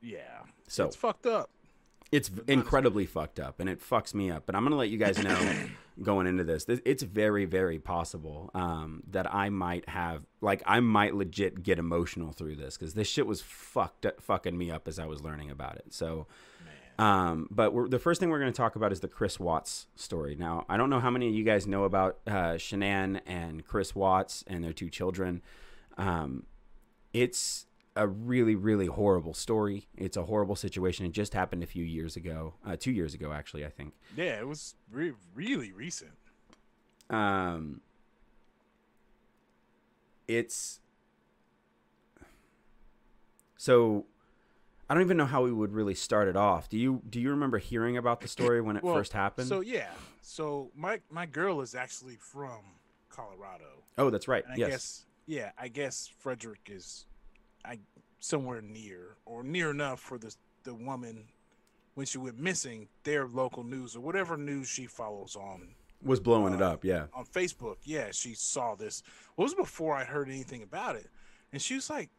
[0.02, 0.20] yeah.
[0.68, 1.50] So it's fucked up.
[2.12, 4.44] it's incredibly fucked up and it fucks me up.
[4.46, 5.38] But I'm going to let you guys know
[6.04, 6.66] going into this.
[6.66, 11.80] this it's very, very possible um, that I might have, like, I might legit get
[11.80, 15.50] emotional through this because this shit was fucked, fucking me up as I was learning
[15.50, 15.86] about it.
[15.90, 16.28] So,
[17.00, 19.88] um, but we're, the first thing we're going to talk about is the Chris Watts
[19.96, 20.36] story.
[20.36, 23.96] Now, I don't know how many of you guys know about uh, Shanann and Chris
[23.96, 25.42] Watts and their two children.
[25.98, 26.44] Um,
[27.14, 29.88] it's a really, really horrible story.
[29.98, 31.06] It's a horrible situation.
[31.06, 33.94] It just happened a few years ago, uh, two years ago, actually, I think.
[34.16, 36.12] Yeah, it was re- really recent.
[37.10, 37.82] Um,
[40.28, 40.80] it's
[43.58, 44.06] so
[44.90, 46.70] I don't even know how we would really start it off.
[46.70, 49.48] Do you do you remember hearing about the story when it Well, first happened?
[49.48, 49.90] So yeah,
[50.22, 52.62] so my my girl is actually from
[53.10, 53.84] Colorado.
[53.98, 54.44] oh, that's right.
[54.46, 54.70] And I yes.
[54.70, 57.06] guess yeah, I guess Frederick is
[57.64, 57.80] I
[58.20, 61.26] somewhere near or near enough for the the woman
[61.94, 65.68] when she went missing, their local news or whatever news she follows on
[66.04, 66.84] Was blowing it uh, up.
[66.86, 67.06] Yeah.
[67.14, 67.78] on Facebook.
[67.84, 69.04] Yeah, she saw this.
[69.36, 71.08] Well, it was before I heard anything about it,
[71.54, 72.10] and she was like,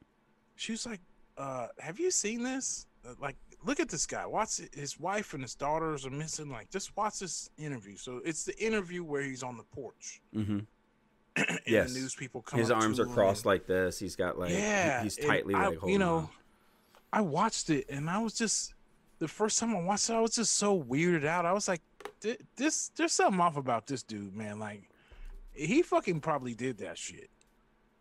[0.56, 1.00] she was like,
[1.36, 2.86] uh, "Have you seen this?
[3.04, 4.26] Uh, like, look at this guy.
[4.26, 6.50] Watch his wife and his daughters are missing.
[6.50, 7.96] Like, just watch this interview.
[7.96, 10.60] So it's the interview where he's on the porch, Mm-hmm.
[11.36, 11.92] and Yes.
[11.92, 12.58] the news people come.
[12.58, 13.98] His arms are crossed and- like this.
[13.98, 16.28] He's got like he- yeah, he's tightly I- holding you know, on.
[17.12, 18.74] I watched it and I was just
[19.18, 21.44] the first time I watched it, I was just so weirded out.
[21.44, 21.82] I was like,
[22.56, 24.58] this there's something off about this dude, man.
[24.58, 24.88] Like
[25.52, 27.30] he fucking probably did that shit.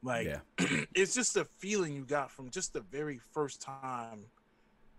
[0.04, 0.40] Like Yeah.
[0.96, 4.26] it's just a feeling you got from just the very first time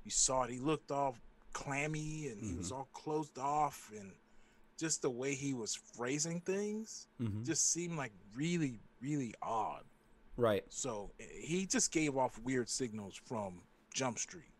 [0.04, 0.50] you saw it.
[0.50, 1.16] He looked all
[1.52, 2.58] clammy and he Mm-hmm.
[2.58, 4.12] was all closed off and
[4.80, 7.44] just the way he was phrasing things Mhm.
[7.44, 9.84] just seemed like really, really odd.
[10.36, 10.64] Right.
[10.70, 13.60] So eh, he just gave off weird signals from
[13.92, 14.52] Jump Street.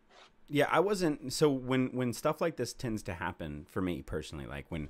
[0.47, 4.45] Yeah, I wasn't so when when stuff like this tends to happen for me personally,
[4.45, 4.89] like when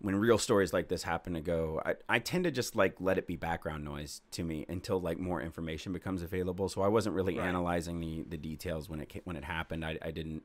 [0.00, 3.16] when real stories like this happen to go, I, I tend to just like let
[3.16, 6.68] it be background noise to me until like more information becomes available.
[6.68, 7.46] So I wasn't really Right.
[7.46, 9.84] analyzing the the details when it when it happened.
[9.84, 10.42] I I didn't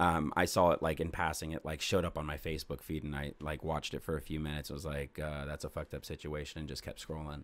[0.00, 1.52] um, I saw it like in passing.
[1.52, 4.22] It like showed up on my Facebook feed, and I like watched it for a
[4.22, 4.70] few minutes.
[4.70, 7.42] It was like uh, that's a fucked up situation, and just kept scrolling.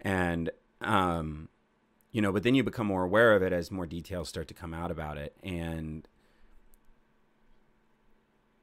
[0.00, 0.50] And
[0.80, 1.48] um,
[2.12, 4.54] you know, but then you become more aware of it as more details start to
[4.54, 5.34] come out about it.
[5.42, 6.06] And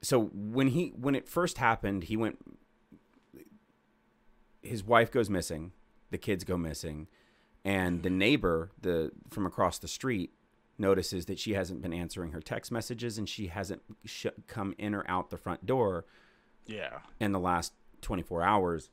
[0.02, 2.40] so when he when it first happened, he went
[4.62, 5.74] his wife goes missing,
[6.12, 7.08] the kids go missing,
[7.66, 10.32] and the neighbor, the from across the street,
[10.78, 14.94] notices that she hasn't been answering her text messages and she hasn't sh- come in
[14.94, 16.06] or out the front door
[16.66, 17.00] Yeah.
[17.20, 18.90] in the last 24 hours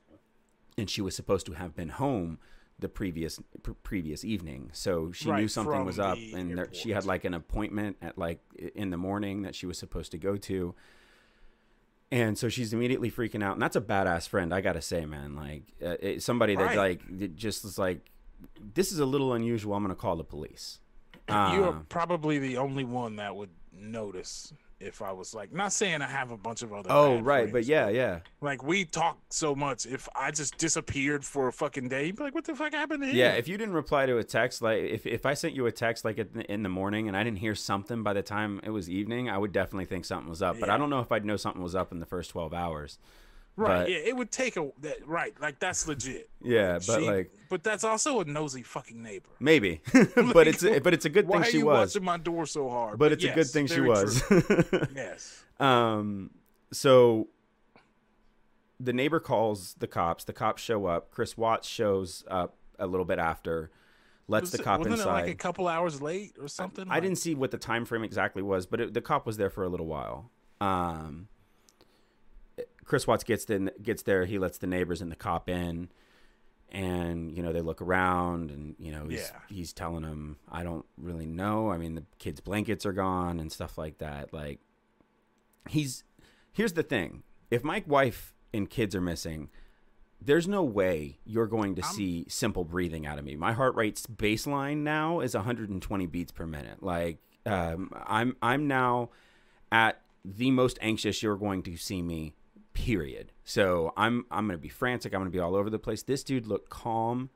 [0.79, 2.38] and she was supposed to have been home
[2.79, 4.70] the previous pr- previous evening.
[4.73, 8.40] So she knew something was up and there, she had like an appointment at like
[8.75, 10.75] in the morning that she was supposed to go to.
[12.11, 13.53] And so she's immediately freaking out.
[13.55, 15.37] And that's a badass friend i gotta say man.
[15.37, 18.11] Like uh, it, somebody that like that just is like
[18.75, 19.75] this is a little unusual.
[19.75, 20.81] I'm gonna call the police
[21.54, 26.02] You're Uh, probably the only one that would notice if I was like, not saying
[26.02, 26.90] I have a bunch of other.
[26.92, 29.87] oh right but yeah yeah Like we talk so much.
[29.87, 33.02] If I just disappeared for a fucking day, you'd be like, "What the fuck happened
[33.02, 35.54] to you?" Yeah, if you didn't reply to a text, like if, if I sent
[35.54, 38.60] you a text like in the, morning and I didn't hear something by the time
[38.62, 40.60] it was evening, I would definitely think something was up.
[40.60, 42.98] But I don't know if I'd know something was up in the first twelve hours.
[43.57, 43.81] Right.
[43.85, 45.35] but- yeah, it would take a that, right.
[45.40, 46.29] Like that's legit.
[46.43, 49.29] Yeah, but She- like but that's also a nosy fucking neighbor.
[49.40, 49.81] maybe,
[50.33, 51.90] but it's but it's a good Why thing are she you was.
[51.95, 52.99] watching my door so hard?
[52.99, 54.23] But it's a good thing she was.
[54.95, 55.45] yes.
[55.61, 56.31] um,
[56.73, 57.29] so
[58.81, 60.25] the neighbor calls the cops.
[60.25, 61.11] The cops show up.
[61.11, 63.71] Chris Watts shows up a little bit after,
[64.27, 65.11] lets Was the it- cop wasn't inside.
[65.11, 66.87] it like a couple hours late or something?
[66.88, 69.37] I Like- didn't see what the time frame exactly was, but it, the cop was
[69.37, 70.31] there for a little while.
[70.61, 71.29] Um,
[72.85, 74.25] Chris Watts gets in, gets there.
[74.27, 75.88] He lets the neighbors and the cop in,
[76.70, 79.38] and you know they look around, and you know he's Yeah.
[79.49, 81.70] he's telling them, "I don't really know.
[81.70, 84.61] I mean, the kids' blankets are gone and stuff like that." Like
[85.68, 86.05] he's
[86.53, 89.51] here's the thing: if my wife and kids are missing.
[90.27, 93.37] There's no way you're going to I'm- see simple breathing out of me.
[93.37, 96.83] My heart rate's baseline now is 120 beats per minute.
[96.83, 99.11] Like um, I'm I'm now
[99.70, 102.33] at the most anxious you're going to see me.
[102.74, 103.32] Period.
[103.44, 105.14] So I'm I'm gonna be frantic.
[105.14, 106.02] I'm gonna be all over the place.
[106.02, 107.30] This dude looked calm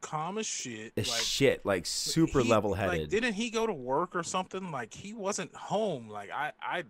[0.00, 0.92] calm as shit.
[0.96, 3.10] as like, shit, like super he- level Like, headed.
[3.10, 4.70] didn't he go to work or something?
[4.70, 6.08] Like he wasn't home.
[6.08, 6.84] Like I, I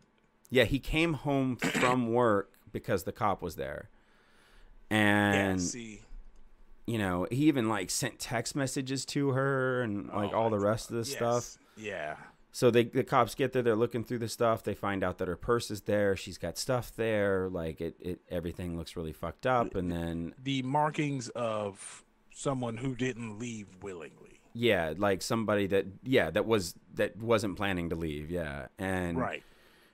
[0.50, 3.88] yeah, he came home from work because the cop was there,
[4.90, 4.96] yeah.
[4.98, 6.02] and See,
[6.86, 10.58] you know he even like sent text messages to her and like Oh all the
[10.60, 11.58] rest of the yes, stuff.
[11.76, 12.16] Yeah.
[12.50, 15.28] So they the cops get there, they're looking through the stuff, they find out that
[15.28, 19.46] her purse is there, she's got stuff there, like it, it everything looks really fucked
[19.46, 24.40] up and then The markings of someone who didn't leave willingly.
[24.54, 28.68] yeah, like somebody that yeah, that was that wasn't planning to leave, yeah.
[28.78, 29.42] And Right.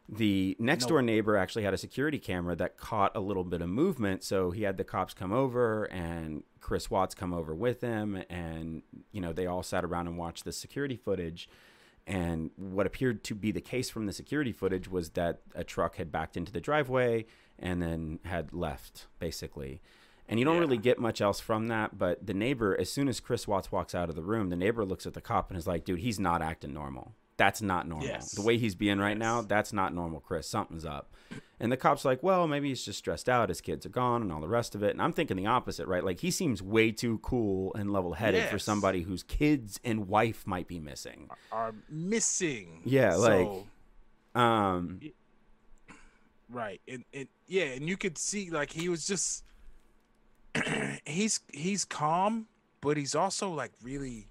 [0.08, 3.68] the next door neighbor actually had a security camera that caught a little bit of
[3.68, 8.22] movement, so he had the cops come over and Chris Watts come over with him
[8.30, 11.48] and you know, they all sat around and watched the security footage.
[12.06, 15.96] And what appeared to be the case from the security footage was that a truck
[15.96, 17.24] had backed into the driveway
[17.58, 19.80] and then had left, basically.
[20.28, 20.60] And you don't Yeah.
[20.60, 21.96] really get much else from that.
[21.96, 24.84] But the neighbor, as soon as Chris Watts walks out of the room, the neighbor
[24.84, 27.14] looks at the cop and is like, dude, he's not acting normal.
[27.36, 28.06] That's not normal.
[28.06, 28.32] Yes.
[28.32, 30.48] The way he's being right now, that's not normal, Chris.
[30.48, 31.10] Something's up.
[31.60, 33.48] And the cop's like, well, maybe he's just stressed out.
[33.48, 34.90] His kids are gone and all the rest of it.
[34.90, 36.04] And I'm thinking the opposite, right?
[36.04, 40.46] Like, he seems way too cool and level headed for somebody whose kids and wife
[40.46, 41.28] might be missing.
[41.50, 42.82] Are missing.
[42.84, 43.66] Yeah, like- So-
[44.40, 45.00] Um,
[46.50, 46.80] Right.
[46.86, 49.44] And and yeah, and you could see like he was just
[51.06, 52.46] he's he's calm,
[52.80, 54.26] but he's also like really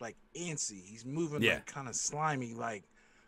[0.00, 0.82] like antsy.
[0.84, 1.54] He's moving Yeah.
[1.54, 2.54] like kind of slimy.
[2.54, 2.84] Like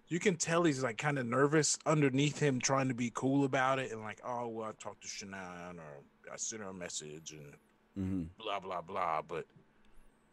[0.09, 3.79] you can tell he's like kind of nervous underneath him trying to be cool about
[3.79, 6.03] it and like, oh well I talked to Shanann or
[6.33, 7.55] I sent her a message and
[7.99, 8.27] mhm.
[8.39, 9.23] blah blah blah.
[9.23, 9.47] But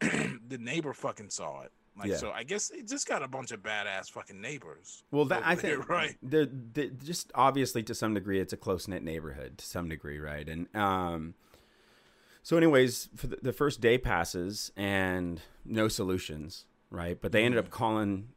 [0.00, 1.72] the neighbor fucking saw it.
[1.96, 2.16] Like Yeah.
[2.16, 5.04] so I guess it just got a bunch of badass fucking neighbors.
[5.12, 6.16] Well, that I there, think right.
[6.22, 10.18] They're, they just obviously to some degree, it's a close knit neighborhood to some degree,
[10.18, 10.48] right?
[10.48, 11.34] And um,
[12.44, 17.18] so, anyways, for the, the first day passes and no solutions, right?
[17.20, 17.66] But they ended Mm-hmm.
[17.66, 18.28] up calling.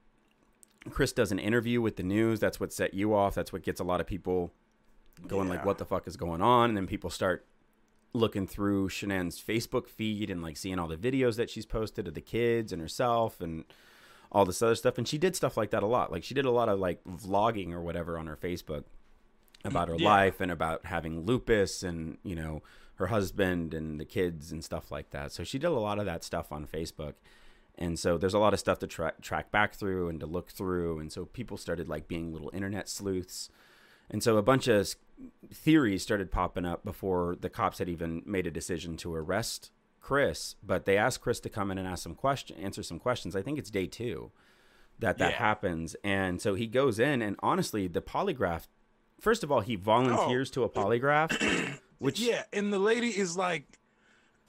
[0.89, 2.39] Chris does an interview with the news.
[2.39, 3.35] That's what set you off.
[3.35, 4.53] That's what gets a lot of people
[5.27, 7.45] going like, "What the fuck is going on?" And then people start
[8.13, 12.13] looking through Shanann's Facebook feed and like seeing all the videos that she's posted of
[12.13, 13.65] the kids and herself and
[14.31, 14.97] all this other stuff.
[14.97, 16.09] And she did stuff like that a lot.
[16.11, 18.85] Like she did a lot of like vlogging or whatever on her Facebook
[19.65, 20.07] about her Yeah.
[20.09, 22.63] life and about having lupus and, you know,
[22.97, 25.31] her husband and the kids and stuff like that.
[25.31, 27.13] So she did a lot of that stuff on Facebook.
[27.77, 30.49] And so there's a lot of stuff to tra- track back through and to look
[30.49, 30.99] through.
[30.99, 33.49] And so people started like being little internet sleuths.
[34.09, 34.95] And so a bunch of
[35.53, 40.55] theories started popping up before the cops had even made a decision to arrest Chris.
[40.63, 43.35] But they asked Chris to come in and ask some question, answer some questions.
[43.35, 44.31] I think it's day two
[44.99, 45.37] that that Yeah.
[45.37, 45.95] happens.
[46.03, 48.67] And so he goes in, and honestly, the polygraph.
[49.19, 50.53] First of all, he volunteers oh.
[50.53, 53.79] to a polygraph, which yeah, and the lady is like,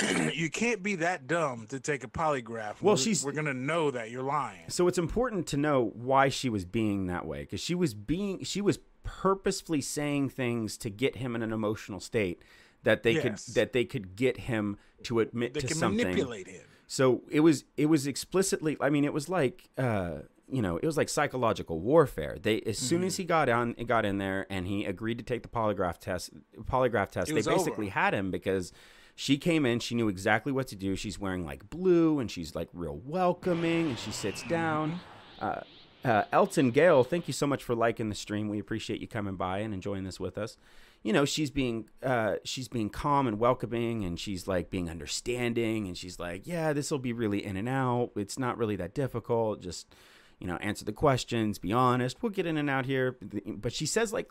[0.33, 2.81] you can't be that dumb to take a polygraph.
[2.81, 4.69] Well, We're- she's- we're gonna know that you're lying.
[4.69, 8.45] so it's important to know why she was being that way because she was being
[8.45, 12.43] she was purposefully saying things to get him in an emotional state
[12.85, 13.47] that they Yes.
[13.47, 16.63] could that they could get him to admit They to can something manipulate him.
[16.87, 20.19] so it was it was explicitly i mean it was like uh
[20.51, 23.07] you know it was like psychological warfare they as soon Mm-hmm.
[23.07, 26.31] as he got on got in there and he agreed to take the polygraph test
[26.65, 27.95] polygraph test they basically over.
[27.95, 28.73] had him because
[29.15, 32.55] she came in she knew exactly what to do she's wearing like blue and she's
[32.55, 35.01] like real welcoming and she sits down
[35.41, 35.61] uh,
[36.05, 38.49] uh, Elton Gale, thank you so much for liking the stream.
[38.49, 40.57] We appreciate you coming by and enjoying this with us.
[41.03, 45.87] You know, she's being uh, she's being calm and welcoming, and she's like being understanding,
[45.89, 48.11] and she's like, "Yeah, this will be really in and out.
[48.17, 49.61] It's not really that difficult.
[49.61, 49.93] Just
[50.38, 51.59] you know, answer the questions.
[51.59, 52.22] Be honest.
[52.22, 54.31] We'll get in and out here." But she says like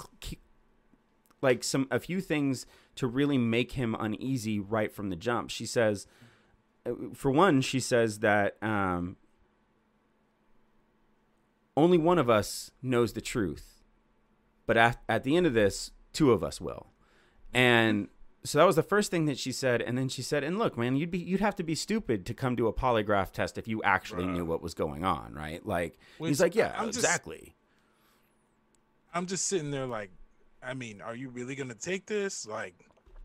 [1.42, 2.66] like some a few things
[2.96, 5.50] to really make him uneasy right from the jump.
[5.50, 6.08] She says,
[6.86, 9.18] uh, for one, she says that um,
[11.76, 13.84] only one of us knows the truth,
[14.66, 16.88] but at, at the end of this, two of us will.
[17.54, 18.08] And
[18.48, 20.78] so that was the first thing that she said, and then she said, "And look,
[20.78, 23.68] man, you'd be you'd have to be stupid to come to a polygraph test if
[23.68, 27.00] you actually knew what was going on, right?" Like Which he's like, "Yeah, I'm just-
[27.00, 27.54] exactly."
[29.14, 30.12] I'm just sitting there like,
[30.62, 32.46] I mean, are you really gonna take this?
[32.46, 32.76] Like,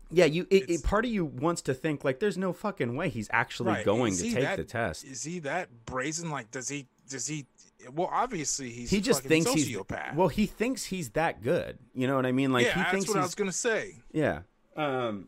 [0.09, 0.47] Yeah, you.
[0.49, 3.71] It, it, part of you wants to think like, "There's no fucking way he's actually
[3.73, 6.29] right, going is to take that- the test." Is he that brazen?
[6.31, 6.87] Like, does he?
[7.09, 7.45] Does he?
[7.93, 8.89] Well, obviously he's.
[8.89, 9.77] He just thinks he's
[10.15, 10.29] well.
[10.29, 11.77] He thinks he's that good.
[11.93, 12.53] You know what I mean?
[12.53, 13.97] Like yeah, he that's thinks what I was gonna say.
[14.11, 14.41] yeah.
[14.75, 15.27] Um.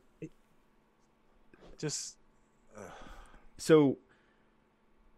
[1.78, 2.18] Just
[3.58, 3.98] So,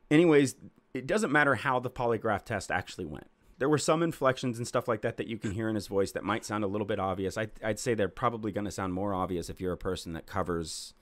[0.10, 0.56] anyways,
[0.94, 3.30] it doesn't matter how the polygraph test actually went.
[3.60, 6.12] There were some inflections and stuff like that that you can hear in his voice
[6.12, 7.38] that might sound a little bit obvious.
[7.38, 10.28] I, I'd say they're probably going to sound more obvious if you're a person that
[10.28, 10.94] covers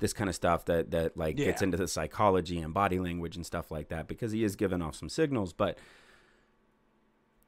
[0.00, 3.46] this kind of stuff that that like gets into the psychology and body language and
[3.46, 5.78] stuff like that because he is giving off some signals, but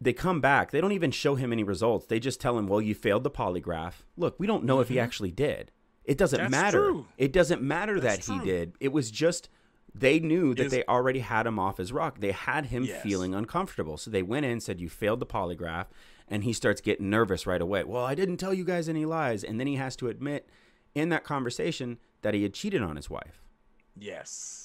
[0.01, 0.71] they come back.
[0.71, 2.07] They don't even show him any results.
[2.07, 3.95] They just tell him, "Well, you failed the polygraph.
[4.17, 5.05] Look, we don't know if he mm-hmm.
[5.05, 5.71] actually did.
[6.05, 6.79] It doesn't That's matter.
[6.79, 7.07] true.
[7.17, 8.47] It doesn't matter That's that he true.
[8.47, 8.73] did.
[8.81, 9.49] It was just
[9.95, 12.19] they knew that Is- they already had him off his rock.
[12.19, 13.03] They had him Yes.
[13.03, 13.97] feeling uncomfortable.
[13.97, 15.87] So they went in, said, You failed the polygraph.
[16.27, 17.85] And he starts getting nervous right away.
[17.85, 19.45] Well, I didn't tell you guys any lies.
[19.45, 20.49] And then he has to admit
[20.95, 23.43] in that conversation that he had cheated on his wife.
[23.97, 24.64] yes.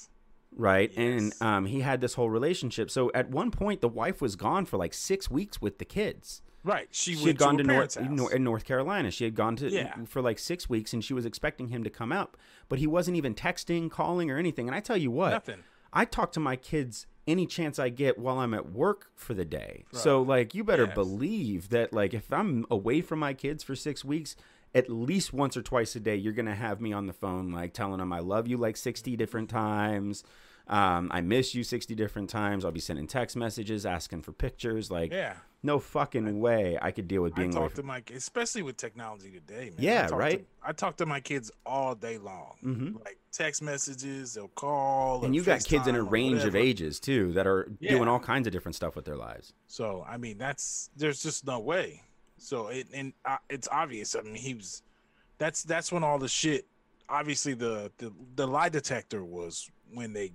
[0.55, 0.91] Right.
[0.95, 0.99] Yes.
[0.99, 2.89] And um, he had this whole relationship.
[2.91, 6.41] So at one point, the wife was gone for like six weeks with the kids
[6.63, 6.88] Right.
[6.91, 8.33] She, she had gone to, to North.
[8.33, 9.12] In North Carolina.
[9.12, 9.93] She had gone to Yeah.
[10.05, 12.35] for like six weeks, and she was expecting him to come up,
[12.67, 14.67] but he wasn't even texting, calling, or anything.
[14.67, 15.63] And I tell you what, Nothing.
[15.93, 19.45] I talk to my kids any chance I get while I'm at work for the
[19.45, 19.85] day.
[19.93, 20.95] So like, you better Yes.
[20.95, 24.35] believe that like if I'm away from my kids for six weeks.
[24.75, 27.73] At least once or twice a day, you're gonna have me on the phone, like
[27.73, 30.23] telling them I love you like 60 different times.
[30.67, 32.63] Um, I miss you 60 different times.
[32.63, 34.91] I'll be sending text messages, asking for pictures.
[34.91, 35.34] Like, Yeah.
[35.63, 38.77] no fucking way I could deal with being away talk from to my especially with
[38.77, 39.77] technology today, man.
[39.79, 40.39] Yeah, I right?
[40.62, 42.99] To, I talk to my kids all day long.
[43.03, 45.25] Like text messages, they'll call.
[45.25, 48.45] and you got kids in a range of ages too that are doing all kinds
[48.45, 49.53] of different stuff with their lives.
[49.65, 52.03] So I mean, that's there's just no way.
[52.39, 54.15] So it and uh, it's obvious.
[54.15, 54.84] I mean, he was.
[55.38, 56.65] That's that's when all the shit.
[57.10, 60.32] Obviously, the the the lie detector was when they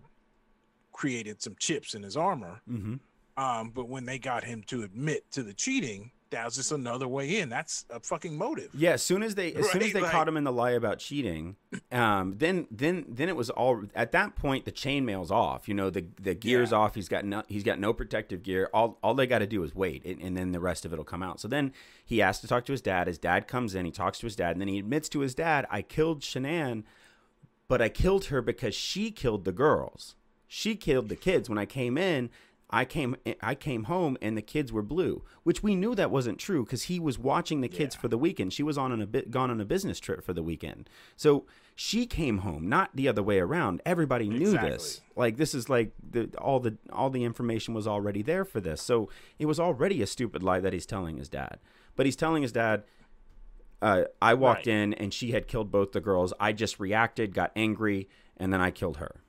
[0.93, 2.61] created some chips in his armor.
[2.71, 2.95] Mm-hmm.
[3.37, 7.09] Um, but when they got him to admit to the cheating, that was just another
[7.09, 7.49] way in.
[7.49, 8.71] That's a fucking motive.
[8.75, 10.73] Yeah, as soon as they as soon as they like- caught him in the lie
[10.73, 11.57] about cheating,
[11.91, 15.69] um, then then then it was all at that point the chainmail's off.
[15.69, 16.79] You know the the gear's Yeah.
[16.79, 16.95] off.
[16.95, 18.69] He's got no he's got no protective gear.
[18.73, 21.05] All all they got to do is wait, and, and then the rest of it'll
[21.05, 21.41] come out.
[21.41, 21.73] So then
[22.05, 23.07] he has to talk to his dad.
[23.07, 23.85] His dad comes in.
[23.87, 26.85] He talks to his dad, and then he admits to his dad, "I killed Shanann,
[27.69, 30.17] but I killed her because she killed the girls.
[30.47, 31.49] She killed the kids.
[31.49, 32.31] When I came in,
[32.71, 36.39] I came I came home and the kids were blue, which we knew that wasn't
[36.39, 38.01] true because he was watching the kids Yeah.
[38.01, 38.53] for the weekend.
[38.53, 41.45] She was on an, a bit gone on a business trip for the weekend, so
[41.77, 43.83] she came home, not the other way around.
[43.85, 45.03] Everybody knew this.
[45.15, 48.81] Like this is like the all the all the information was already there for this,
[48.83, 49.09] so
[49.39, 51.59] it was already a stupid lie that he's telling his dad.
[51.97, 52.83] But he's telling his dad,
[53.83, 54.75] uh, I walked Right.
[54.75, 56.33] in and she had killed both the girls.
[56.41, 59.21] I just reacted, got angry, and then I killed her.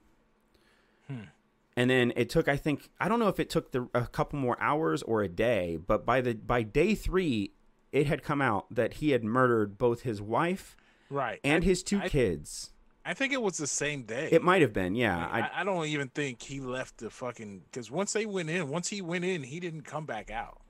[1.78, 4.40] And then it took, I think, I don't know if it took the, a couple
[4.40, 7.52] more hours or a day, but by the by day three,
[7.92, 10.76] it had come out that he had murdered both his wife
[11.10, 11.40] Right.
[11.44, 12.72] and I- his two I, kids.
[13.08, 14.30] I think it was the same day.
[14.32, 15.28] It might have been, yeah.
[15.28, 18.68] I, I, I don't even think he left the fucking because once they went in,
[18.70, 20.62] once he went in, he didn't come back out.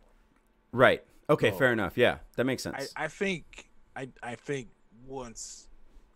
[0.72, 1.04] right.
[1.30, 1.98] Okay, So- fair enough.
[1.98, 2.94] Yeah, that makes I, sense.
[2.96, 4.68] I think I I think
[5.08, 5.68] once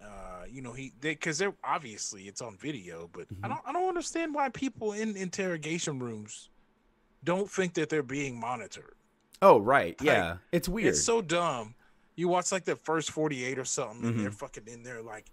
[0.03, 3.49] uh you know he they because they're obviously it's on video but i Mhm.
[3.49, 6.49] don't i don't understand why people in interrogation rooms
[7.23, 8.93] don't think that they're being monitored
[9.41, 9.97] Oh, right.
[10.01, 10.37] Like, Yeah.
[10.51, 10.89] It's weird.
[10.89, 11.75] it's so dumb
[12.17, 14.35] you watch like the first 48 or something and they're Mhm.
[14.35, 15.31] fucking in there like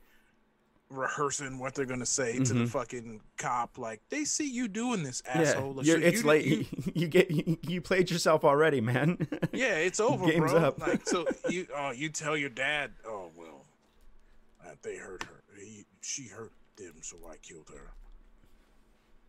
[0.89, 2.69] rehearsing what they're gonna say to the Mhm.
[2.69, 5.41] fucking cop like they see you doing this yeah.
[5.41, 6.47] asshole Like, You're, so it's you- late.
[6.47, 9.27] you- You, you get you, you played yourself already, man.
[9.53, 10.61] Yeah, it's over, Game's bro.
[10.63, 10.79] up.
[10.79, 13.66] Like, so you, oh, you tell your dad, oh well,
[14.67, 15.43] uh, they hurt her.
[15.59, 17.93] He, she hurt them, so I killed her.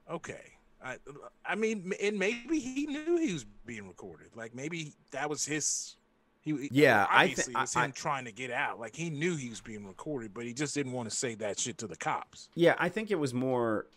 [0.10, 0.98] Okay, I,
[1.46, 4.30] I mean, and maybe he knew he was being recorded.
[4.36, 5.96] Like maybe that was his.
[6.42, 8.80] He, Yeah, I obviously it was I- him trying to get out.
[8.80, 11.60] Like he knew he was being recorded, but he just didn't want to say that
[11.60, 12.48] shit to the cops.
[12.56, 13.88] Yeah, I think it was more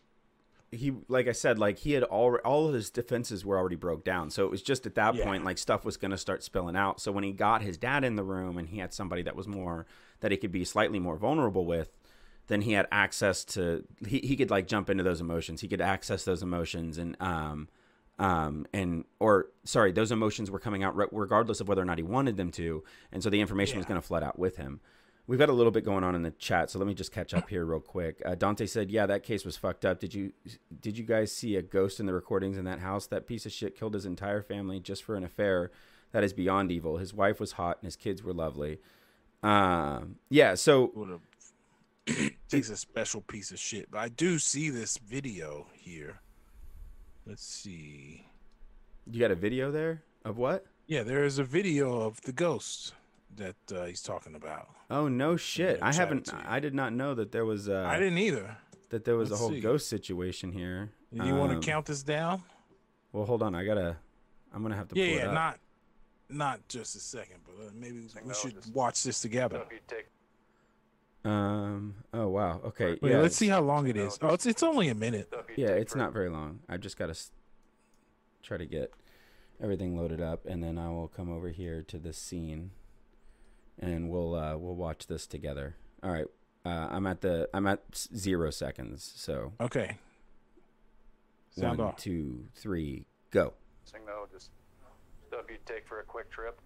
[0.73, 4.05] he like I said like he had all all of his defenses were already broke
[4.05, 4.31] down.
[4.31, 5.25] So it was just at that Yeah.
[5.25, 7.01] point like stuff was going to start spilling out.
[7.01, 9.47] So when he got his dad in the room and he had somebody that was
[9.47, 9.87] more
[10.21, 11.91] that he could be slightly more vulnerable with,
[12.47, 15.61] then he had access to he he could like jump into those emotions.
[15.61, 17.69] He could access those emotions and um
[18.19, 21.99] um and or sorry, those emotions were coming out re- regardless of whether or not
[21.99, 24.81] he wanted them to, and so the information was going to flood out with him.
[25.27, 27.33] We've got a little bit going on in the chat, so let me just catch
[27.35, 28.21] up here real quick.
[28.27, 30.01] Uh, Dante said, "Yeah, that case was fucked up.
[30.01, 30.33] Did you
[30.81, 33.07] did you guys see a ghost in the recordings in that house?
[33.07, 35.71] That piece of shit killed his entire family just for an affair
[36.11, 36.97] that is beyond evil.
[36.97, 38.81] His wife was hot and his kids were lovely.
[39.43, 40.55] Um, yeah.
[40.55, 41.19] So
[42.07, 42.13] a
[42.49, 43.91] takes a special piece of shit.
[43.91, 46.21] But I do see this video here.
[47.27, 48.27] Let's see.
[49.11, 50.67] you got a video there of what?
[50.87, 52.95] Yeah, there is a video of the ghost
[53.37, 54.69] that uh, he's talking about.
[54.91, 55.79] Oh no shit!
[55.81, 56.31] I haven't.
[56.47, 58.57] I did not know that there was uh, I didn't either.
[58.89, 59.61] that there was a let's whole see.
[59.61, 60.91] ghost situation here.
[61.15, 62.43] Do you want Um, to count this down?
[63.13, 63.55] Well, hold on.
[63.55, 63.97] I gotta.
[64.53, 65.59] I'm gonna have to Yeah, pull it yeah, not
[66.31, 69.63] not just a second, but uh, maybe we no, should just- watch this together.
[69.67, 70.07] if you take
[71.25, 71.97] Um.
[72.15, 72.61] Oh wow.
[72.65, 72.99] Okay.
[73.03, 73.19] Wait, yeah.
[73.21, 74.19] let's see how long it is.
[74.23, 75.33] Oh, it's it's only a minute.
[75.57, 76.61] Yeah, it's not very long.
[76.69, 77.21] I just got to
[78.43, 78.93] try to get
[79.63, 82.71] everything loaded up, and then I will come over here to this scene,
[83.79, 85.77] and we'll uh, we'll watch this together.
[86.03, 86.27] All right.
[86.65, 87.81] Uh, I'm at the I'm at
[88.17, 89.13] zero seconds.
[89.17, 89.97] So Okay.
[91.51, 91.97] Sound one, off.
[91.97, 93.55] two, three, go.
[93.85, 94.51] Saying no, just
[95.31, 96.59] stuff you'd take for a quick trip.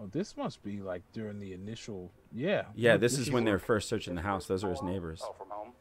[0.00, 2.10] Oh, this must be like during the initial.
[2.34, 2.64] Yeah.
[2.74, 4.46] Yeah, look, this is when they're first searching the house.
[4.46, 5.22] Those are his neighbors.
[5.24, 5.72] Oh, from home.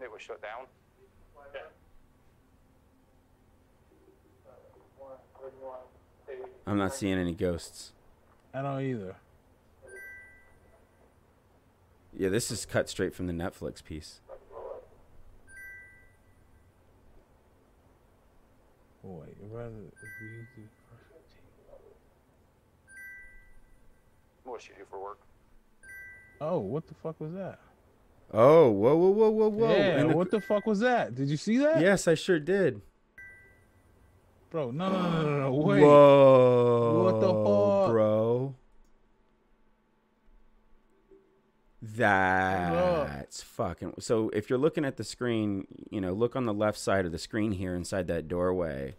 [0.00, 0.66] It was shut down.
[6.66, 7.92] I'm not seeing any ghosts.
[8.52, 9.16] I don't either.
[12.16, 14.20] Yeah, this is cut straight from the Netflix piece.
[19.02, 20.62] Boy, rather if we use the-
[24.50, 25.18] What she do for work?
[26.40, 27.58] Oh, what the fuck was that?
[28.32, 29.68] Oh, whoa, whoa, whoa, whoa, whoa!
[29.70, 31.14] yeah, And the- what the fuck was that?
[31.14, 31.80] Did you see that?
[31.80, 32.80] yes, I sure did.
[34.54, 35.52] Bro, no, no, no, no, no.
[35.52, 35.82] Wait.
[35.82, 37.02] Whoa!
[37.02, 37.90] What the fuck?
[37.90, 38.54] bro?
[41.82, 43.94] That's fucking.
[43.98, 47.10] So if you're looking at the screen, you know, look on the left side of
[47.10, 48.94] the screen here, inside that doorway.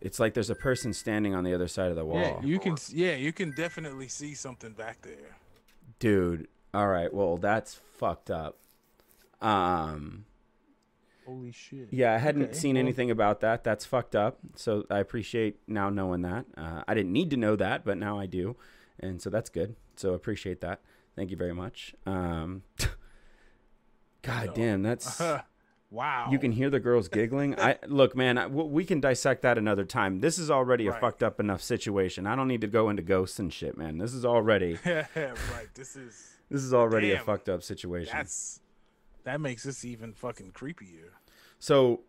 [0.00, 2.20] It's like there's a person standing on the other side of the wall.
[2.22, 2.78] Yeah, you can.
[2.88, 5.36] Yeah, you can definitely see something back there.
[5.98, 7.12] Dude, all right.
[7.12, 8.56] Well, that's fucked up.
[9.42, 10.24] Um,
[11.30, 11.88] Holy shit.
[11.90, 13.62] Yeah, I hadn't Okay, seen anything about that.
[13.64, 14.38] That's fucked up.
[14.56, 16.44] So I appreciate now knowing that.
[16.56, 18.56] Uh, I didn't need to know that, but now I do,
[18.98, 19.76] and so that's good.
[19.96, 20.80] So appreciate that.
[21.16, 21.94] Thank you very much.
[22.06, 22.62] Um,
[24.22, 24.54] God No.
[24.54, 25.20] damn, that's
[25.90, 26.28] wow.
[26.30, 27.58] you can hear the girls giggling.
[27.58, 28.38] I look, man.
[28.38, 30.20] I, we can dissect that another time.
[30.20, 32.26] This is already a fucked up enough situation.
[32.26, 33.98] I don't need to go into ghosts and shit, man.
[33.98, 35.06] This is already right.
[35.74, 36.28] This is.
[36.50, 38.12] this is already a fucked up situation.
[38.14, 38.60] That's.
[39.24, 41.10] That makes this even fucking creepier.
[41.60, 42.00] So,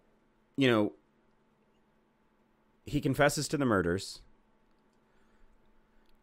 [0.55, 0.93] you know,
[2.85, 4.21] he confesses to the murders,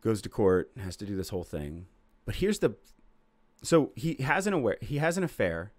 [0.01, 1.87] goes to court, has to do this whole thing.
[2.25, 2.75] But here's the
[3.63, 5.73] so he has an aware he has an affair,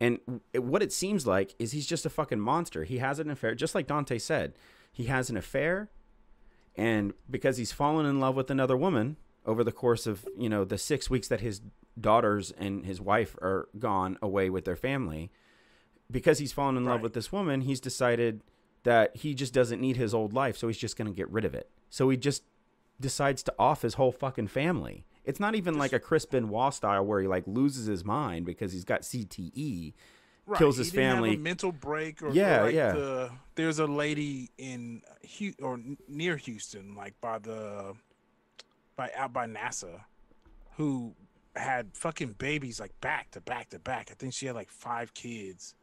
[0.00, 0.18] and
[0.54, 2.84] what it seems like is he's just a fucking monster.
[2.84, 4.54] He has an affair, just like Dante said.
[4.90, 5.90] He has an affair,
[6.74, 10.64] and because he's fallen in love with another woman over the course of you know
[10.64, 11.60] the six weeks that his
[12.00, 15.30] daughters and his wife are gone away with their family
[16.10, 18.42] because he's fallen in love with this woman, he's decided
[18.84, 21.44] that he just doesn't need his old life, so he's just going to get rid
[21.44, 21.68] of it.
[21.90, 22.42] So he just
[23.00, 25.04] decides to off his whole fucking family.
[25.24, 28.72] It's not even like a Chris Benoit style where he like loses his mind because
[28.72, 29.92] he's got CTE.
[30.46, 31.36] Right, kills his didn't have a family.
[31.36, 32.92] mental break, or Yeah, or like yeah.
[32.92, 35.02] The, there's a lady in
[35.60, 35.78] or
[36.08, 37.92] near Houston, like by the
[38.96, 40.00] by out by NASA,
[40.78, 41.14] who
[41.54, 44.08] had fucking babies like back to back to back.
[44.10, 45.74] I think she had like five kids.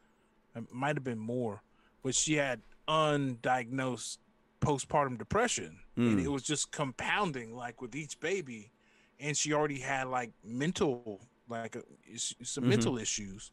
[0.56, 1.62] It might have been more,
[2.04, 4.18] but she had undiagnosed
[4.62, 6.24] postpartum depression, and Mm.
[6.24, 8.72] it was just compounding like with each baby,
[9.20, 11.82] and she already had like mental like uh,
[12.16, 12.68] some Mhm.
[12.68, 13.52] mental issues,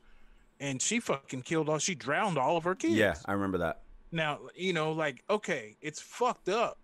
[0.59, 1.78] and she fucking killed all.
[1.78, 2.94] She drowned all of her kids.
[2.94, 3.82] Yeah, I remember that.
[4.11, 6.78] Now you know, like okay, it's fucked up,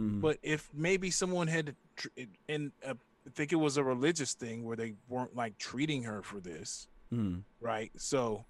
[0.00, 0.20] Mhm.
[0.20, 1.76] but if maybe someone had,
[2.48, 2.94] and uh,
[3.26, 6.88] I think it was a religious thing where they weren't like treating her for this,
[7.12, 7.44] Mhm.
[7.60, 7.92] right?
[8.00, 8.46] So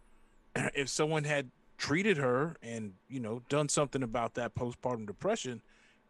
[0.74, 5.62] if someone had treated her and you know done something about that postpartum depression,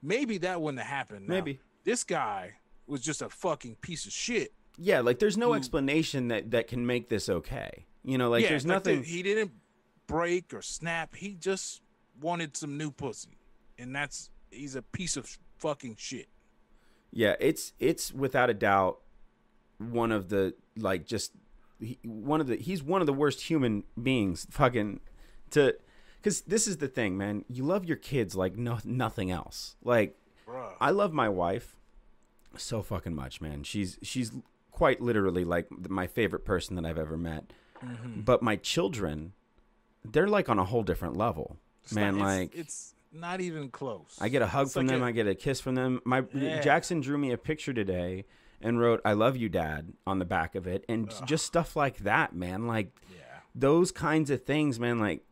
[0.03, 1.29] maybe that wouldn't have happened.
[1.29, 1.61] Now, Maybe.
[1.85, 2.55] this guy
[2.87, 4.53] was just a fucking piece of shit.
[4.79, 7.87] Yeah, like there's no Who- explanation that that can make this okay.
[8.05, 9.05] You know, like yeah, there's like the- nothing.
[9.05, 9.53] he didn't
[10.07, 11.15] break or snap.
[11.15, 11.83] He just
[12.21, 13.37] wanted some new pussy,
[13.79, 16.29] and that's he's a piece of fucking shit.
[17.11, 19.01] Yeah, it's it's without a doubt
[19.79, 21.33] one of the like just
[21.81, 25.01] he, one of the he's one of the worst human beings fucking
[25.51, 25.77] to
[26.23, 27.45] cuz this is the thing, man.
[27.49, 29.77] You love your kids like no nothing else.
[29.83, 30.17] Like
[30.47, 30.73] Bruh.
[30.81, 31.77] I love my wife
[32.57, 33.63] so fucking much, man.
[33.63, 34.33] She's she's
[34.73, 37.53] quite literally like my favorite person that I've ever met.
[37.85, 38.21] Mm-hmm.
[38.23, 39.33] But my children
[40.05, 41.57] they're like on a whole different level.
[41.85, 44.19] It's man, not- it's- like it's not even close.
[44.21, 45.03] I get a hug It's from like them.
[45.03, 46.01] a- I get a kiss from them.
[46.05, 46.61] My Yeah.
[46.61, 48.25] Jackson drew me a picture today
[48.61, 51.99] and wrote "I love you, Dad" on the back of it, and just stuff like
[51.99, 52.67] that, man.
[52.67, 53.41] Like yeah.
[53.55, 54.99] those kinds of things, man.
[54.99, 55.25] Like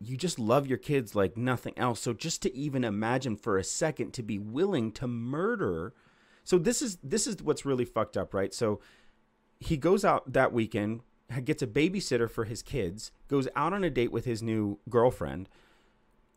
[0.00, 2.00] you just love your kids like nothing else.
[2.00, 5.94] So just to even imagine for a second to be willing to murder.
[6.44, 8.52] So this is this is what's really fucked up, right?
[8.52, 8.80] So
[9.58, 11.00] he goes out that weekend,
[11.44, 15.48] gets a babysitter for his kids, goes out on a date with his new girlfriend,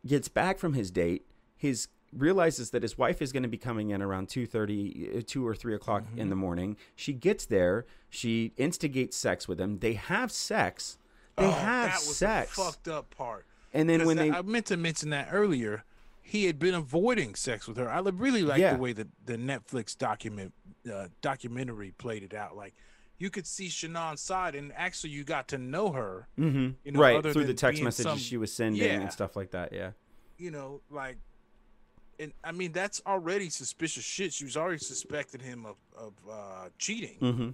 [0.06, 1.26] gets back from his date,
[1.56, 1.88] his
[2.18, 5.56] realizes that his wife is going to be coming in around 2.30 uh, 2 or
[5.56, 10.32] 3 o'clock in the morning she gets there she instigates sex with him they have
[10.32, 10.98] sex
[11.38, 13.46] they Oh, have that was sex The fucked up part.
[13.74, 15.84] and then when that- they I meant to mention that earlier.
[16.26, 17.90] He had been avoiding sex with her.
[17.90, 18.76] I really like Yeah.
[18.76, 20.54] the way that the Netflix document
[20.92, 22.56] uh, documentary played it out.
[22.56, 22.74] Like
[23.18, 26.28] you could see Shanann's side, and actually you got to know her.
[26.40, 26.76] Mhm.
[26.86, 29.02] you know, right through the text messages some- she was sending Yeah.
[29.02, 29.92] and stuff like that yeah
[30.38, 31.18] You know, like,
[32.20, 34.34] and I mean that's already suspicious shit.
[34.34, 37.18] She was already suspected him of of uh, cheating.
[37.22, 37.50] mm-hmm.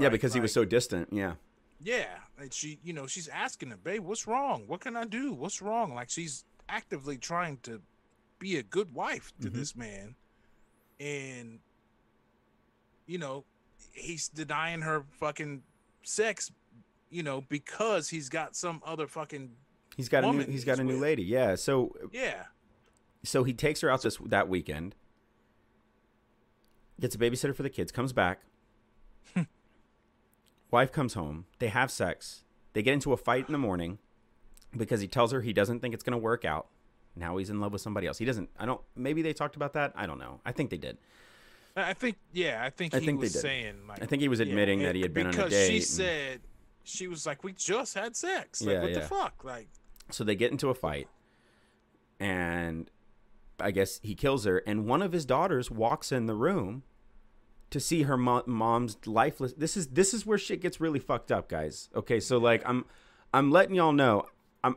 [0.00, 1.34] yeah Right, because he was so distant yeah
[1.82, 2.06] Yeah,
[2.40, 4.64] and she, you know, she's asking him, "Babe, what's wrong?
[4.66, 5.32] What can I do?
[5.32, 7.80] What's wrong?" Like she's actively trying to
[8.38, 9.58] be a good wife to Mm-hmm.
[9.58, 10.14] this man,
[11.00, 11.60] and
[13.06, 13.44] you know,
[13.92, 15.62] he's denying her fucking
[16.02, 16.50] sex,
[17.10, 19.50] you know, because he's got some other fucking
[19.96, 21.02] he's got a new he's got a new with.
[21.02, 22.44] lady yeah so yeah,
[23.26, 24.94] so he takes her out this that weekend
[27.00, 28.40] gets a babysitter for the kids comes back
[30.70, 33.98] wife comes home they have sex they get into a fight in the morning
[34.76, 36.68] because he tells her he doesn't think it's going to work out
[37.14, 39.72] now he's in love with somebody else he doesn't i don't maybe they talked about
[39.74, 40.98] that i don't know i think they did
[41.78, 43.40] I think, yeah, I think I he think they was did.
[43.42, 45.44] saying like, I think he was admitting that he had been on a date.
[45.50, 46.40] because she and- said
[46.84, 48.62] she was like, "We just had sex.
[48.62, 49.44] Like, Yeah, what the fuck?
[49.44, 49.68] Like,
[50.10, 51.06] so they get into a fight
[52.18, 52.90] and
[53.60, 56.82] i guess he kills her and one of his daughters walks in the room
[57.70, 61.32] to see her mo- mom's lifeless this is this is where shit gets really fucked
[61.32, 62.84] up guys okay so like i'm
[63.34, 64.24] i'm letting y'all know
[64.62, 64.76] i'm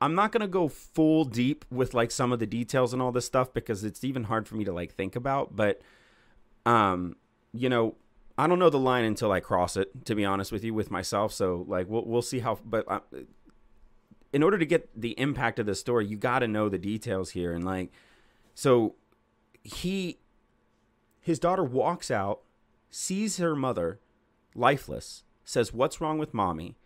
[0.00, 3.26] i'm not gonna go full deep with like some of the details and all this
[3.26, 5.80] stuff because it's even hard for me to like think about but
[6.66, 7.16] um
[7.52, 7.94] you know
[8.36, 10.90] i don't know the line until i cross it to be honest with you with
[10.90, 13.00] myself so like we'll, we'll see how but uh,
[14.32, 17.30] in order to get the impact of the story, you got to know the details
[17.30, 17.52] here.
[17.52, 17.90] And like,
[18.60, 18.96] so
[19.62, 20.18] he,
[21.20, 22.40] his daughter walks out,
[22.90, 24.00] sees her mother
[24.52, 26.76] lifeless, says, What's wrong with mommy?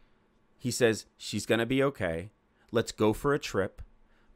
[0.58, 2.28] He says, She's going to be okay.
[2.72, 3.80] Let's go for a trip.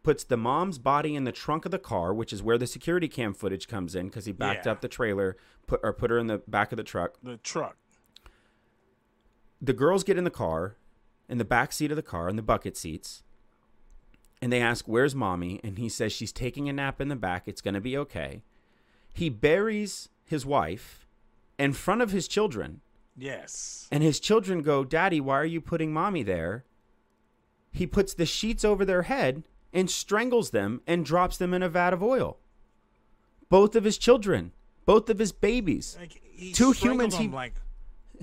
[0.03, 3.07] Puts the mom's body in the trunk of the car, which is where the security
[3.07, 4.73] cam footage comes in because he backed Yeah.
[4.73, 7.77] up the trailer, put or put her in the back of the truck the truck.
[9.61, 10.77] the girls get in the car,
[11.29, 13.23] in the back seat of the car, in the bucket seats,
[14.43, 15.61] and they ask, Where's mommy?
[15.65, 17.45] And he says, She's taking a nap in the back.
[17.47, 18.43] It's going to be okay.
[19.13, 21.07] He buries his wife
[21.59, 22.81] in front of his children,
[23.17, 23.89] Yes.
[23.91, 26.65] and his children go, Daddy, why are you putting mommy there?
[27.73, 31.69] he puts the sheets over their head and strangles them and drops them in a
[31.69, 32.39] vat of oil.
[33.51, 34.53] Both of his children,
[34.87, 35.95] both of his babies.
[36.01, 36.23] Like,
[36.55, 37.53] Two humans he- like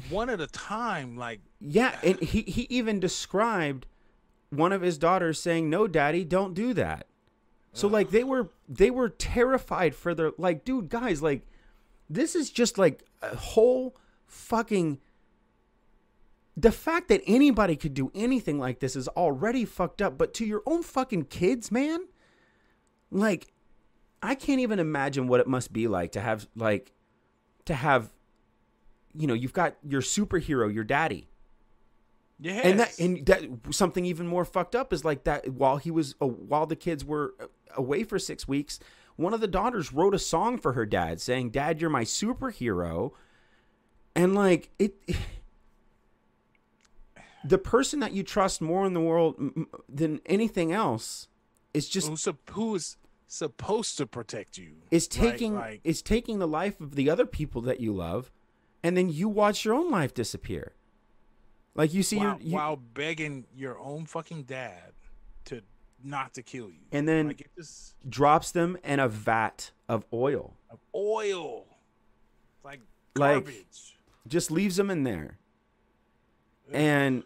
[0.10, 1.18] one at a time.
[1.18, 3.86] Like Yeah, and he, he even described
[4.56, 7.08] one of his daughters saying, "No, daddy, don't do that."
[7.74, 11.46] So like they were they were terrified for their like dude, guys, like
[12.10, 13.96] this is just like a whole
[14.28, 15.00] fucking
[16.56, 20.46] the fact that anybody could do anything like this is already fucked up, but to
[20.46, 22.08] your own fucking kids, man?
[23.10, 23.48] Like
[24.22, 26.94] I can't even imagine what it must be like to have like
[27.66, 28.14] to have
[29.16, 31.28] you know, you've got your superhero, your daddy.
[32.40, 32.66] Yes.
[32.66, 36.16] And that and that something even more fucked up is like that while he was
[36.22, 38.80] uh, while the kids were uh, away for 6 weeks,
[39.16, 43.12] one of the daughters wrote a song for her dad saying, "Dad, you're my superhero."
[44.16, 44.96] And like it
[47.44, 49.36] the person that you trust more in the world
[49.90, 51.28] than anything else
[51.74, 56.48] is just who's who is supposed to protect you is taking like is taking the
[56.48, 58.32] life of the other people that you love
[58.84, 60.74] and then you watch your own life disappear.
[61.76, 64.94] Like you see while, you, while begging your own fucking dad
[65.46, 65.62] to
[66.04, 66.82] not to kill you.
[66.92, 70.56] And then- like just drops them in a vat of oil.
[70.70, 71.66] Of oil,
[72.64, 72.82] like
[73.16, 73.98] Like- garbage.
[74.28, 75.38] Just leaves them in there.
[76.72, 77.24] And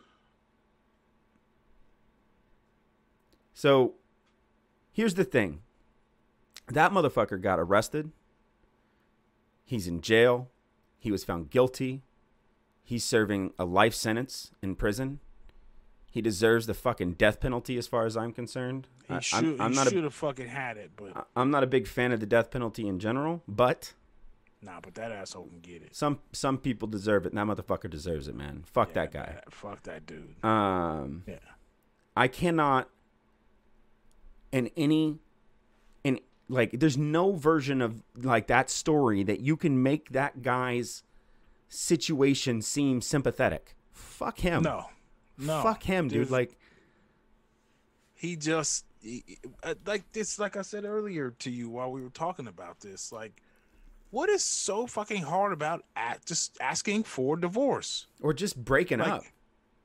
[3.53, 3.93] so
[4.91, 5.61] here's the thing.
[6.67, 8.11] That motherfucker got arrested.
[9.63, 10.49] He's in jail.
[10.99, 12.01] He was found guilty.
[12.89, 15.19] He's serving a life sentence in prison.
[16.09, 18.87] He deserves the fucking death penalty as far as I'm concerned.
[19.09, 21.51] he I- should I'm, I'm he not a should have fucking had it, but I'm
[21.51, 23.91] not a big fan of the death penalty in general, but
[24.61, 24.79] nah.
[24.81, 25.93] But that asshole can get it.
[25.97, 27.33] some some people deserve it.
[27.33, 28.63] And that motherfucker deserves it, man.
[28.71, 29.31] Fuck Yeah, that guy.
[29.33, 30.41] that- fuck that dude.
[30.45, 31.39] Um, Yeah.
[32.15, 32.89] I cannot
[34.53, 35.19] in any
[36.05, 41.03] in like there's no version of like that story that you can make that guy's
[41.69, 43.75] situation seem sympathetic.
[43.91, 44.63] Fuck him.
[44.63, 44.85] No,
[45.37, 45.61] no.
[45.61, 46.17] Fuck him, dude.
[46.19, 46.57] There's- Like
[48.13, 52.09] he just he- uh, like this like i said earlier to you while we were
[52.09, 53.41] talking about this like
[54.09, 59.07] what is so fucking hard about at just asking for divorce or just breaking Like-
[59.09, 59.23] up.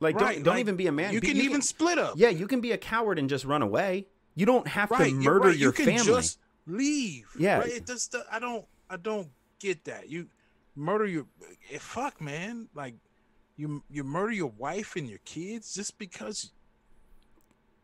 [0.01, 1.13] Like Right, don't don't like, even be a man.
[1.13, 3.63] you Be- can even split up Yeah, you can be a coward and just run
[3.63, 4.09] away.
[4.35, 5.57] You don't have right to murder right.
[5.57, 6.05] your you can family.
[6.05, 7.59] just leave Yeah.
[7.59, 7.69] right?
[7.71, 9.29] it just i don't i don't
[9.61, 10.27] get that you
[10.75, 11.27] murder your
[11.73, 12.95] eh, fuck man like
[13.57, 16.51] you you murder your wife and your kids just because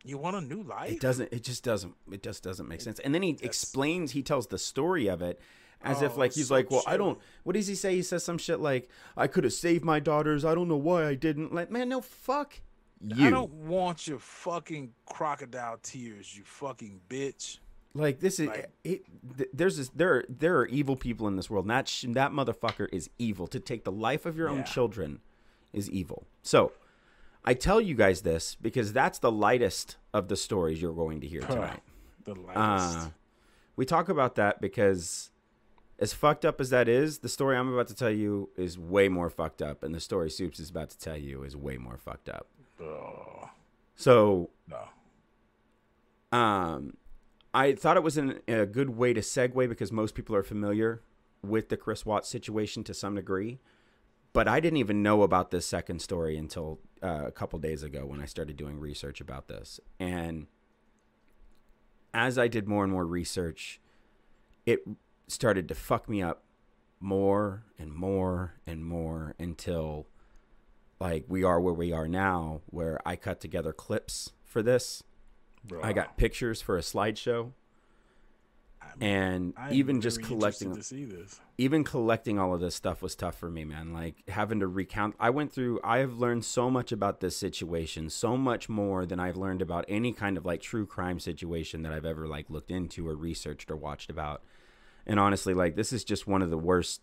[0.03, 1.31] you want a new life It doesn't.
[1.33, 1.93] It just doesn't.
[2.11, 2.99] It just doesn't make sense.
[2.99, 4.11] And then he explains.
[4.11, 5.39] He tells the story of it
[5.81, 7.19] as if Oh, like he's so like, well, I don't.
[7.43, 7.95] What does he say?
[7.95, 10.45] He says some shit like, I could have saved my daughters.
[10.45, 11.53] I don't know why I didn't.
[11.53, 12.59] Like, man, no, fuck
[13.01, 13.27] you.
[13.27, 17.59] I don't want your fucking crocodile tears, you fucking bitch.
[17.93, 19.03] Like this is like- it.
[19.37, 19.89] th- There's this.
[19.89, 21.65] There are there are evil people in this world.
[21.65, 23.47] And that sh- that motherfucker is evil.
[23.47, 25.21] To take the life of your own children
[25.73, 26.27] is evil.
[26.43, 26.71] So.
[27.45, 31.27] I tell you guys this because that's the lightest of the stories you're going to
[31.27, 31.79] hear tonight.
[32.25, 32.97] The lightest.
[32.97, 33.09] Uh,
[33.77, 35.31] we talk about that because,
[35.99, 39.07] as fucked up as that is, the story I'm about to tell you is way
[39.07, 41.97] more fucked up, and the story Supes is about to tell you is way more
[41.97, 42.45] fucked up.
[42.81, 43.49] oh,
[43.95, 46.37] So, no.
[46.37, 46.97] um,
[47.53, 51.01] I thought it was an, a good way to segue because most people are familiar
[51.41, 53.59] with the Chris Watts situation to some degree,
[54.33, 58.05] but I didn't even know about this second story until uh, a couple days ago
[58.05, 60.47] when I started doing research about this, and
[62.13, 63.79] as I did more and more research,
[64.65, 64.79] it
[65.27, 66.43] started to fuck me up
[66.99, 70.07] more and more and more until
[70.99, 75.03] like we are where we are now where I cut together clips for this.
[75.65, 77.51] Bro, I got pictures for a slideshow
[78.81, 81.39] I'm- and I'm even just collecting to see this.
[81.57, 83.93] even collecting all of this stuff was tough for me, man.
[83.93, 85.15] Like having to recount.
[85.19, 85.79] I went through.
[85.83, 89.85] I have learned so much about this situation, so much more than I've learned about
[89.87, 93.69] any kind of like true crime situation that I've ever like looked into or researched
[93.69, 94.41] or watched about.
[95.05, 97.01] And honestly, like this is just one of the worst.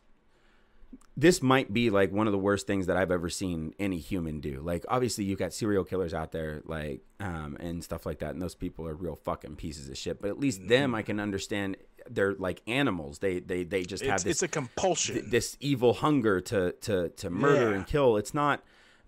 [1.19, 4.41] This might be like one of the worst things that I've ever seen any human
[4.41, 4.61] do.
[4.63, 8.43] Like obviously you've got serial killers out there, like um and stuff like that, and
[8.43, 10.21] those people are real fucking pieces of shit.
[10.21, 11.79] But at least them, I can understand.
[12.11, 13.19] They're like animals.
[13.21, 15.15] They they they just have this it's a compulsion.
[15.17, 17.77] th- this evil hunger to to to murder Yeah.
[17.77, 18.19] and kill.
[18.19, 18.63] It's not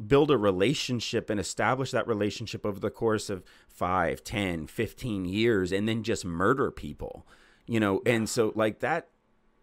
[0.04, 5.72] build a relationship and establish that relationship over the course of 5, 10, 15 years
[5.72, 7.26] and then just murder people.
[7.66, 9.08] You know, and so like that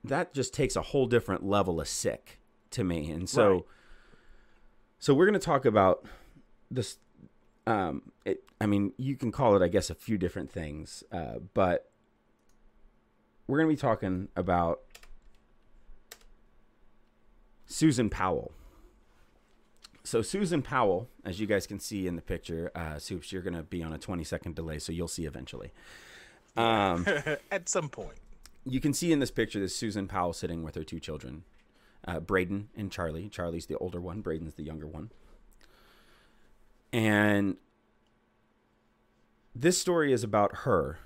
[0.08, 2.39] that just takes a whole different level of sick
[2.72, 3.10] to me.
[3.12, 3.64] And so Right.
[4.99, 6.06] so we're going to talk about
[6.72, 6.97] this
[7.68, 11.39] um, it, I mean, you can call it, I guess, a few different things, uh,
[11.53, 11.89] but
[13.47, 14.82] we're going to be talking about
[17.66, 18.51] Susan Powell.
[20.03, 23.56] So Susan Powell, as you guys can see in the picture, uh, Supes, you're going
[23.56, 25.72] to be on a 20 second delay, so you'll see eventually.
[26.56, 27.06] Um,
[27.51, 28.20] At some point.
[28.66, 31.43] You can see in this picture this Susan Powell sitting with her two children,
[32.07, 33.30] uh, Braden and Charlie.
[33.30, 35.11] Charlie's the older one, Braden's the younger one.
[36.91, 37.57] And
[39.53, 40.99] this story is about her,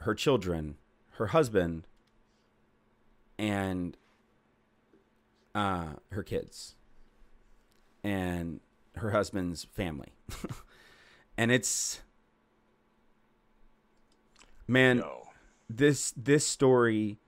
[0.00, 0.76] her children,
[1.12, 1.86] her husband,
[3.38, 3.96] and
[5.54, 6.76] uh, her kids,
[8.04, 8.60] and
[8.96, 10.12] her husband's family.
[11.36, 12.00] and it's,
[14.68, 15.02] man.
[15.76, 17.18] This this story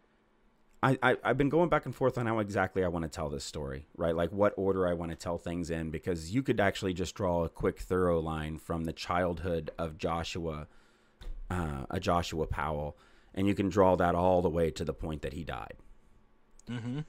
[0.83, 3.29] I, I i've been going back and forth on how exactly i want to tell
[3.29, 6.61] this story right like what order i want to tell things in because you could
[6.61, 10.67] actually just draw a quick thorough line from the childhood of joshua
[11.51, 12.97] uh, a joshua powell
[13.35, 15.75] and you can draw that all the way to the point that he died
[16.71, 17.01] Mm-hmm.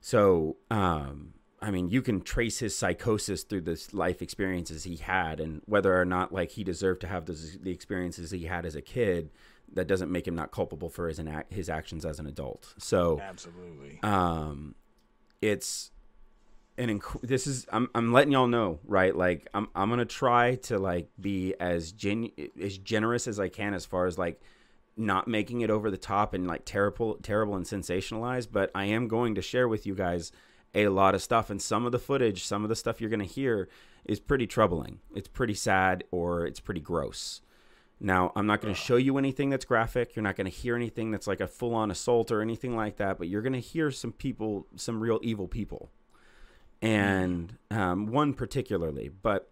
[0.00, 5.40] so, um, I mean, you can trace his psychosis through the life experiences he had,
[5.40, 8.74] and whether or not like he deserved to have those the experiences he had as
[8.76, 9.30] a kid,
[9.74, 12.74] that doesn't make him not culpable for his his actions as an adult.
[12.78, 14.00] So, Absolutely.
[14.02, 14.74] um,
[15.40, 15.90] it's
[16.78, 19.14] an inc- this is I'm I'm letting y'all know, right?
[19.14, 23.74] Like I'm I'm gonna try to like be as gen as generous as I can
[23.74, 24.40] as far as like
[24.96, 29.08] not making it over the top and like terrible terrible and sensationalized, but I am
[29.08, 30.32] going to share with you guys
[30.74, 33.24] a lot of stuff and some of the footage, some of the stuff you're gonna
[33.24, 33.68] hear
[34.04, 35.00] is pretty troubling.
[35.14, 37.42] It's pretty sad or it's pretty gross.
[38.00, 40.16] Now, I'm not going to show you anything that's graphic.
[40.16, 42.96] You're not going to hear anything that's like a full on assault or anything like
[42.96, 45.90] that, but you're going to hear some people, some real evil people.
[46.80, 49.50] And um, one particularly, but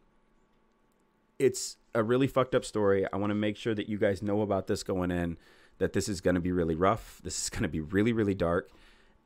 [1.39, 3.07] it's a really fucked up story.
[3.13, 5.37] I want to make sure that you guys know about this going in,
[5.77, 7.21] that this is going to be really rough.
[7.23, 8.71] This is going to be really, really dark.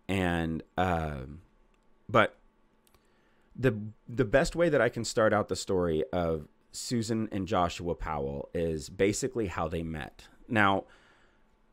[0.09, 1.43] And, um,
[2.09, 2.37] but
[3.55, 7.95] the the best way that I can start out the story of Susan and Joshua
[7.95, 10.25] Powell is basically how they met.
[10.49, 10.85] Now,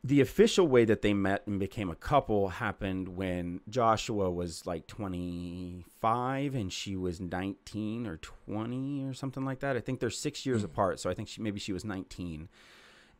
[0.03, 4.87] the official way that they met and became a couple happened when Joshua was like
[4.87, 9.75] 25 and she was 19 or 20 or something like that.
[9.75, 10.65] I think they're 6 years mm-hmm.
[10.65, 12.47] apart, so I think she maybe she was 19.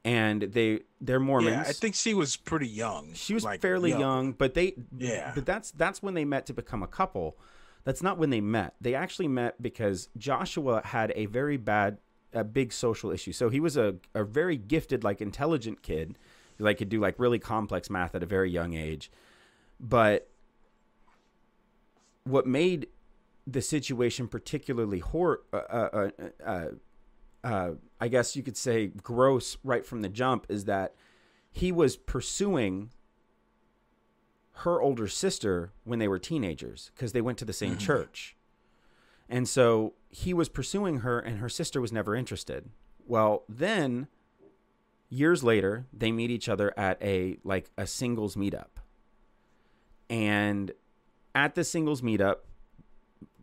[0.06, 1.52] And they they're Mormons.
[1.52, 3.14] Yeah, I think she was pretty young.
[3.14, 4.32] She was like, fairly young.
[4.32, 5.34] but they Yeah.
[5.36, 7.38] But that's that's when they met to become a couple.
[7.90, 8.76] That's not when they met.
[8.80, 11.98] They actually met because Joshua had a very bad
[12.34, 13.32] a big social issue.
[13.32, 16.16] So he was a, a very gifted, like intelligent kid.
[16.60, 19.12] Like could do like really complex math at a very young age.
[19.80, 20.30] But
[22.26, 22.90] what made
[23.48, 26.68] the situation particularly hor- uh, uh, uh, uh,
[27.44, 30.94] uh, I guess you could say gross right from the jump is that
[31.52, 32.92] he was pursuing
[34.64, 38.36] her older sister when they were teenagers because they went to the same church.
[39.30, 42.70] And so he was pursuing her and her sister was never interested.
[43.06, 44.08] Well, then
[45.10, 48.68] years later, they meet each other at a like a singles meetup.
[50.10, 50.72] And
[51.36, 52.38] at the singles meetup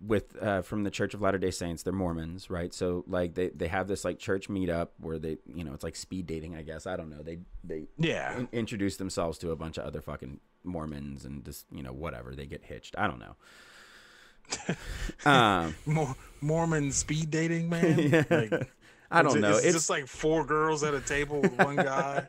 [0.05, 2.75] with uh, from the Church of Latter Day Saints, they're Mormons, right?
[2.75, 5.97] So like they, they have this like church meetup where they you know it's like
[5.97, 6.87] speed dating, I guess.
[6.87, 7.23] I don't know.
[7.23, 8.37] They they Yeah.
[8.39, 12.35] in- introduce themselves to a bunch of other fucking Mormons and just you know whatever
[12.35, 12.95] they get hitched.
[12.99, 15.31] I don't know.
[15.31, 17.99] um, Mor- Mormon speed dating, man.
[17.99, 18.25] Yeah.
[18.31, 18.71] Like,
[19.11, 19.57] I don't know.
[19.57, 22.27] It's, It's just like four girls at a table with one guy.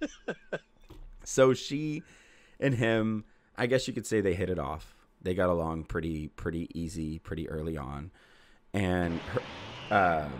[1.24, 2.02] so she
[2.60, 3.24] and him.
[3.56, 4.94] I guess you could say they hit it off.
[5.20, 8.10] They got along pretty pretty easy pretty early on,
[8.72, 9.42] and her,
[10.24, 10.32] um,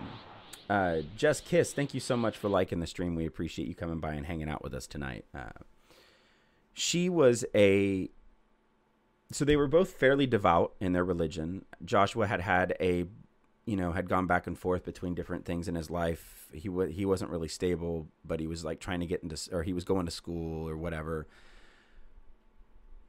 [0.69, 3.15] uh, Jess Kiss, thank you so much for liking the stream.
[3.15, 5.25] We appreciate you coming by and hanging out with us tonight.
[5.33, 5.49] Uh,
[6.73, 8.09] she was a
[9.31, 11.65] so they were both fairly devout in their religion.
[11.83, 13.05] Joshua had had a
[13.65, 16.47] you know had gone back and forth between different things in his life.
[16.51, 19.63] He was he wasn't really stable, but he was like trying to get into or
[19.63, 21.27] he was going to school or whatever.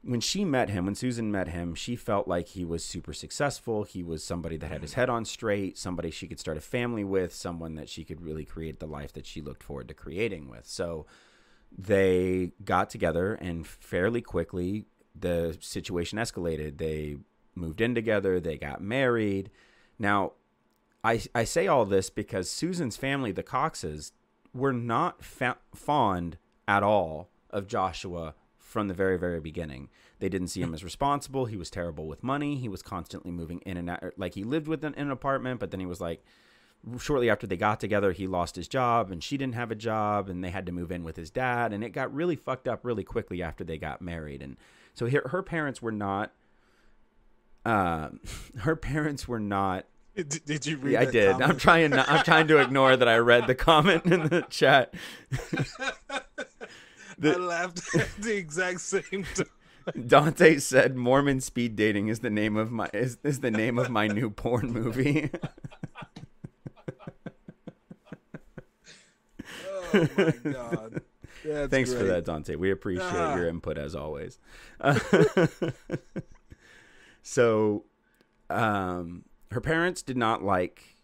[0.03, 3.83] When she met him, when Susan met him, she felt like he was super successful.
[3.83, 7.03] He was somebody that had his head on straight, somebody she could start a family
[7.03, 10.47] with, someone that she could really create the life that she looked forward to creating
[10.47, 10.67] with.
[10.67, 11.07] So
[11.77, 16.77] they got together and fairly quickly the situation escalated.
[16.77, 17.17] They
[17.53, 19.49] moved in together, they got married.
[19.99, 20.33] Now,
[21.03, 24.11] I, I say all this because Susan's family, the Coxes,
[24.53, 29.89] were not fa- fond at all of Joshua from the very very beginning.
[30.19, 31.45] They didn't see him as responsible.
[31.45, 32.55] He was terrible with money.
[32.55, 33.99] He was constantly moving in and out.
[34.01, 36.23] Er, like he lived with an apartment, but then he was like
[36.99, 40.29] shortly after they got together, he lost his job and she didn't have a job
[40.29, 41.73] and they had to move in with his dad.
[41.73, 44.41] And it got really fucked up really quickly after they got married.
[44.41, 44.57] And
[44.93, 46.31] so her, her parents were not,
[47.65, 48.19] um,
[48.59, 50.93] her parents were not, Did, did you read?
[50.93, 51.31] yeah, I did.
[51.33, 51.49] comment?
[51.49, 54.93] I'm trying not, I'm trying to ignore that I read the comment in the chat.
[56.11, 60.07] I laughed at the exact same time.
[60.07, 63.89] Dante said Mormon speed dating is the name of my is, is the name of
[63.89, 65.29] my new porn movie.
[69.95, 70.07] Oh
[70.43, 71.01] my god.
[71.43, 72.55] That's Thanks for that, Dante.
[72.55, 73.35] We appreciate Ah.
[73.35, 74.39] your input as always.
[77.21, 77.83] so,
[78.49, 80.97] um, her parents did not like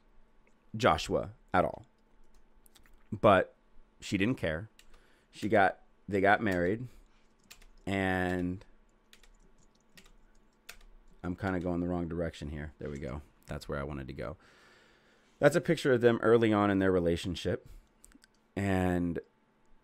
[0.76, 1.86] Joshua at all,
[3.12, 3.56] but
[4.00, 4.70] she didn't care.
[5.32, 6.88] She got they got married,
[7.86, 8.64] and
[11.24, 12.74] I'm kind of going the wrong direction here.
[12.80, 13.22] There we go.
[13.48, 14.38] That's where I wanted to go.
[15.40, 17.68] That's a picture of them early on in their relationship,
[18.56, 19.20] and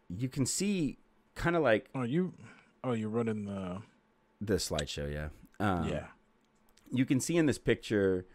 [0.09, 0.97] you can see
[1.35, 2.33] kind of like Oh, you.
[2.83, 3.81] Oh, you're running the.
[4.39, 5.29] the slideshow, yeah.
[5.59, 6.07] Um, yeah.
[6.91, 8.25] You can see in this picture,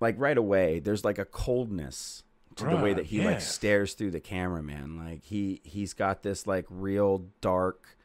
[0.00, 2.22] like right away, there's like a coldness
[2.56, 3.24] to the way that he yeah.
[3.26, 4.96] like stares through the camera, man.
[4.96, 7.96] Like he he's got this like real dark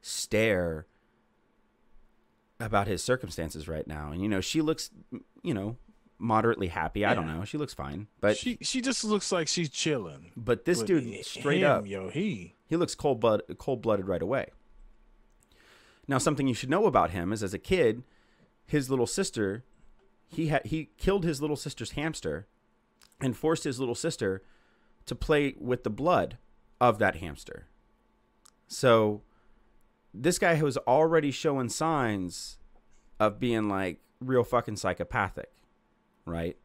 [0.00, 0.86] stare
[2.58, 4.90] about his circumstances right now, and you know she looks,
[5.42, 5.76] you know,
[6.18, 7.04] moderately happy.
[7.04, 7.44] I don't know.
[7.44, 10.32] She looks fine, but she she just looks like she's chilling.
[10.36, 12.54] but this But dude straight him, up yo, he.
[12.66, 14.50] he looks cold blood cold blooded right away.
[16.06, 18.02] Now, something you should know about him is, as a kid,
[18.66, 19.64] his little sister,
[20.26, 22.46] he had he killed his little sister's hamster,
[23.20, 24.42] and forced his little sister
[25.06, 26.38] to play with the blood
[26.80, 27.66] of that hamster.
[28.66, 29.22] So,
[30.14, 32.58] this guy was already showing signs
[33.20, 35.50] of being like real fucking psychopathic,
[36.28, 36.56] right?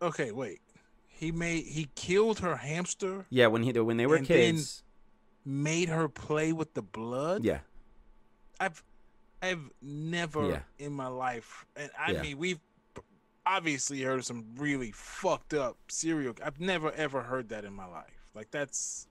[0.00, 0.60] Okay, wait.
[1.08, 4.82] He made he killed her hamster, Yeah, when he when they were And then- kids,
[5.44, 7.44] made her play with the blood.
[7.44, 7.60] yeah,
[8.60, 8.82] I've
[9.42, 10.62] I've never Yeah.
[10.78, 12.22] in my life, and I Yeah.
[12.22, 12.60] mean we've
[13.46, 16.34] obviously heard some really fucked up serial.
[16.42, 18.26] I've never ever heard that in my life.
[18.34, 19.06] Like that's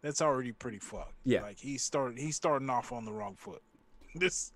[0.00, 1.14] that's already pretty fucked.
[1.24, 1.42] Yeah.
[1.42, 3.62] like he started he's starting off on the wrong foot.
[4.14, 4.52] This.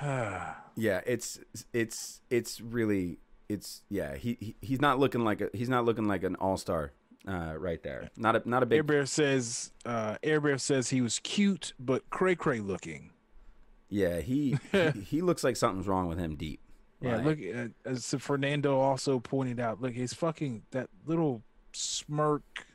[0.76, 1.40] Yeah, it's
[1.72, 3.18] it's it's really
[3.48, 4.14] it's yeah.
[4.14, 6.92] He, he he's not looking like a he's not looking like an all star
[7.26, 8.08] uh, right there.
[8.16, 11.72] Not a not a Air big Bear says uh, Air Bear says he was cute
[11.80, 13.10] but cray cray looking.
[13.88, 14.20] yeah.
[14.20, 16.60] He, he he looks like something's wrong with him deep.
[17.00, 21.42] Yeah, Like, look, uh, as Fernando also pointed out, look, his fucking that little
[21.72, 22.66] smirk,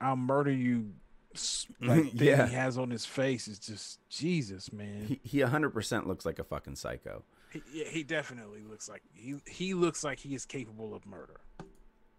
[0.00, 0.92] "I'll murder you,"
[1.80, 2.46] like thing Yeah.
[2.46, 5.04] he has on his face is just Jesus, man.
[5.06, 7.22] he he hundred percent looks like a fucking psycho.
[7.52, 11.40] He, yeah, he definitely looks like he he looks like he is capable of murder.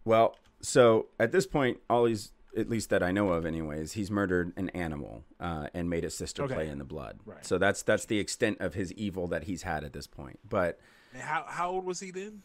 [0.06, 4.10] Well, so at this point, all he's at least that I know of, anyways, he's
[4.10, 6.56] murdered an animal uh, and made his sister Okay.
[6.56, 7.20] play in the blood.
[7.26, 7.46] Right.
[7.46, 10.40] So that's that's the extent of his evil that he's had at this point.
[10.48, 10.80] But
[11.14, 12.42] And how how old was he then?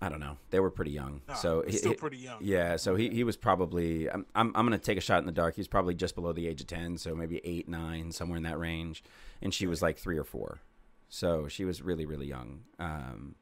[0.00, 0.36] I don't know.
[0.50, 1.22] They were pretty young.
[1.36, 2.38] So he- still pretty young.
[2.40, 5.32] Yeah, so he, he was probably I'm, I'm I'm gonna take a shot in the
[5.32, 5.56] dark.
[5.56, 8.58] He's probably just below the age of ten, so maybe eight, nine, somewhere in that
[8.58, 9.02] range.
[9.40, 10.60] And she was like three or four,
[11.08, 12.60] so she was really really young.
[12.78, 13.36] Um,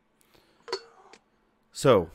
[1.73, 2.09] so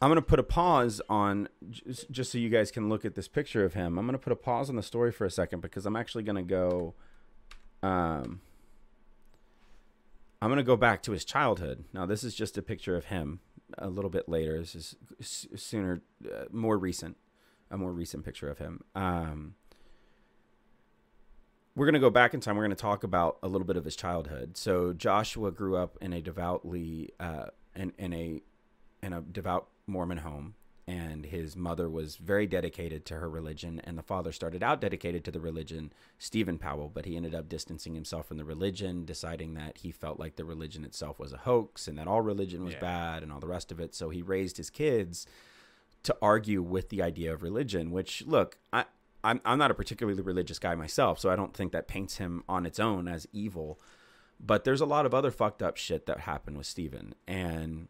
[0.00, 3.28] I'm gonna put a pause on just, just so you guys can look at this
[3.28, 3.98] picture of him.
[3.98, 6.42] I'm gonna put a pause on the story for a second because I'm actually gonna
[6.42, 6.94] go.
[7.82, 8.40] Um,
[10.40, 11.84] I'm gonna go back to his childhood.
[11.92, 13.40] Now, this is just a picture of him
[13.76, 14.58] a little bit later.
[14.58, 17.16] This is sooner, uh, more recent,
[17.70, 18.84] a more recent picture of him.
[18.94, 19.54] Um,
[21.74, 22.56] we're gonna go back in time.
[22.56, 24.56] We're gonna talk about a little bit of his childhood.
[24.56, 28.42] So Joshua grew up in a devoutly, uh, in, in a,
[29.02, 30.54] in a devout Mormon home,
[30.88, 35.22] and his mother was very dedicated to her religion, and the father started out dedicated
[35.24, 39.52] to the religion, Steven Powell, but he ended up distancing himself from the religion, deciding
[39.54, 42.72] that he felt like the religion itself was a hoax and that all religion was
[42.72, 42.80] Yeah.
[42.80, 43.94] bad and all the rest of it.
[43.94, 45.26] So he raised his kids
[46.04, 48.86] to argue with the idea of religion, which look, I
[49.22, 52.44] I'm I'm not a particularly religious guy myself, so I don't think that paints him
[52.48, 53.78] on its own as evil.
[54.40, 57.88] But there's a lot of other fucked up shit that happened with steven And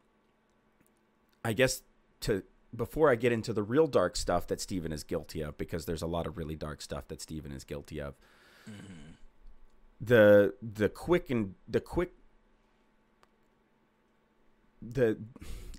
[1.45, 1.83] I guess
[2.23, 2.43] to
[2.75, 6.03] before I get into the real dark stuff that Steven is guilty of, because there's
[6.03, 8.15] a lot of really dark stuff that Steven is guilty of.
[10.01, 12.13] The the quick and the quick
[14.81, 15.19] the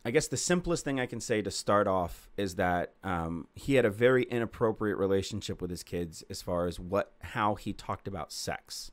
[0.03, 3.75] I guess the simplest thing I can say to start off is that um, he
[3.75, 8.07] had a very inappropriate relationship with his kids as far as what how he talked
[8.07, 8.91] about sex.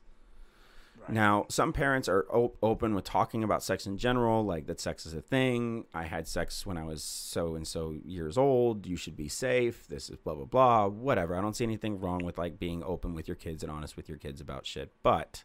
[1.09, 5.05] Now, some parents are op- open with talking about sex in general, like that sex
[5.05, 5.85] is a thing.
[5.93, 8.85] I had sex when I was so and so years old.
[8.85, 9.87] You should be safe.
[9.87, 10.87] This is blah blah blah.
[10.87, 11.35] Whatever.
[11.35, 14.09] I don't see anything wrong with like being open with your kids and honest with
[14.09, 14.91] your kids about shit.
[15.03, 15.43] But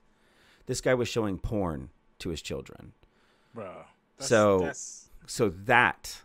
[0.67, 1.91] this guy was showing porn
[2.21, 2.93] to his children.
[3.57, 3.85] Bruh.
[4.19, 6.23] That's, So- that's, So that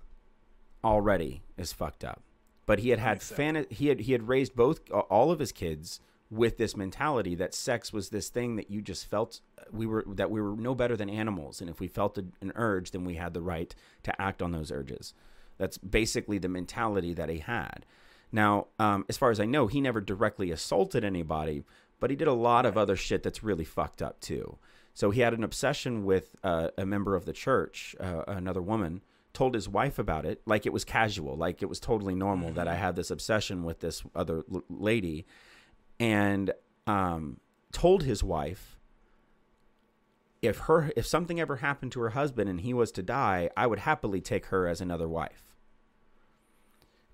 [0.83, 2.21] already is fucked up.
[2.65, 6.01] But he had had fan he had he had raised both all of his kids
[6.30, 9.39] with this mentality that sex was this thing that you just felt
[9.71, 12.91] we were that we were no better than animals and if we felt an urge
[12.91, 13.73] then we had the right
[14.03, 15.13] to act on those urges.
[15.57, 17.86] That's basically the mentality that he had.
[18.32, 21.63] Now, um, as far as I know, he never directly assaulted anybody,
[21.99, 24.57] but he did a lot of other shit that's really fucked up too.
[24.93, 29.03] So he had an obsession with uh, a member of the church, uh, another woman,
[29.34, 32.67] told his wife about it like it was casual, like it was totally normal that
[32.67, 35.28] I had this obsession with this other l- lady,
[36.00, 36.54] and
[36.86, 37.39] um,
[37.72, 38.78] told his wife
[40.41, 43.68] if her if something ever happened to her husband and he was to die, I
[43.68, 45.43] would happily take her as another wife.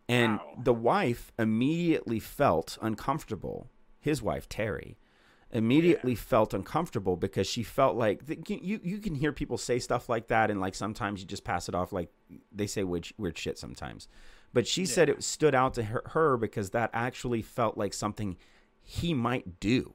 [0.09, 0.53] And Wow.
[0.61, 3.69] the wife immediately felt uncomfortable.
[3.99, 4.97] His wife Terry
[5.51, 10.09] immediately felt uncomfortable because she felt like th- you you can hear people say stuff
[10.09, 12.09] like that and like sometimes you just pass it off like
[12.51, 14.07] they say weird, weird shit sometimes.
[14.51, 18.37] But she said it stood out to her, her because that actually felt like something
[18.83, 19.93] he might do.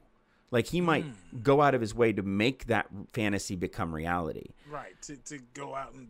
[0.51, 1.41] Like he might Hmm.
[1.43, 4.49] go out of his way to make that fantasy become reality.
[4.69, 4.99] right.
[5.03, 6.07] To, to go out and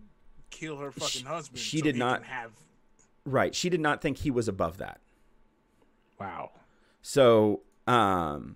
[0.50, 1.60] kill her fucking She- husband.
[1.60, 2.52] she so did not- have.
[3.26, 3.54] Right.
[3.54, 5.00] She did not think he was above that.
[6.20, 6.52] Wow.
[7.02, 8.56] So, um,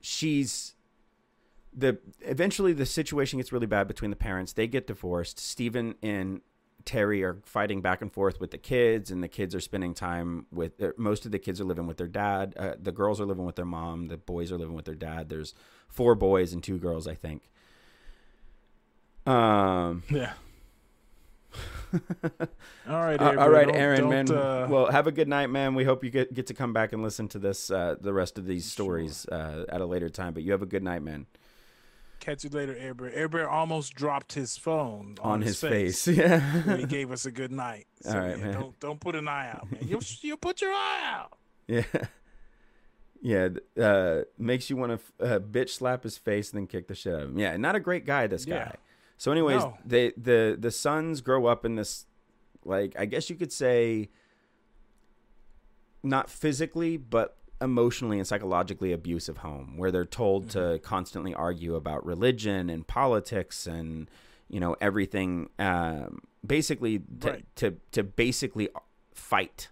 [0.00, 0.74] she's
[1.72, 4.52] the eventually the situation gets really bad between the parents.
[4.52, 5.38] They get divorced.
[5.38, 6.40] Steven and
[6.84, 10.46] Terry are fighting back and forth with the kids, and the kids are spending time
[10.50, 10.80] with.
[10.82, 12.54] Uh, most of the kids are living with their dad.
[12.58, 14.08] Uh, the girls are living with their mom.
[14.08, 15.28] The boys are living with their dad.
[15.28, 15.54] There's
[15.88, 17.42] four boys and two girls, I think.
[19.26, 20.02] Um.
[20.10, 20.32] Yeah.
[22.88, 24.30] all right, Uh, Aaron, all right, Aaron, don't, man.
[24.30, 25.74] uh, well, have a good night, man.
[25.74, 28.38] We hope you get get to come back and listen to this, uh, the rest
[28.38, 30.32] of these stories uh, at a later time.
[30.32, 31.26] But you have a good night, man.
[32.20, 33.12] Catch you later, Air Bear.
[33.12, 37.30] Air Bear almost dropped his phone on, On, his, face, Yeah, he gave us a
[37.30, 37.86] good night.
[38.02, 38.52] So, All right, yeah, man.
[38.54, 39.86] Don't don't put an eye out, man.
[39.86, 41.36] You'll you'll put your eye out.
[41.66, 41.82] yeah,
[43.20, 43.48] yeah.
[43.78, 47.12] Uh, makes you want to uh, bitch slap his face and then kick the shit
[47.12, 47.38] out of him.
[47.38, 48.26] Yeah, not a great guy.
[48.26, 48.54] This guy.
[48.54, 48.72] Yeah.
[49.18, 49.76] So, anyways, No.
[49.84, 52.06] they the the sons grow up in this,
[52.64, 54.08] like I guess you could say,
[56.02, 60.82] not physically, but emotionally and psychologically abusive home where they're told to Mm-hmm.
[60.84, 64.08] constantly argue about religion and politics and
[64.48, 67.44] you know everything um, basically to, Right.
[67.56, 68.68] to to basically
[69.14, 69.68] fight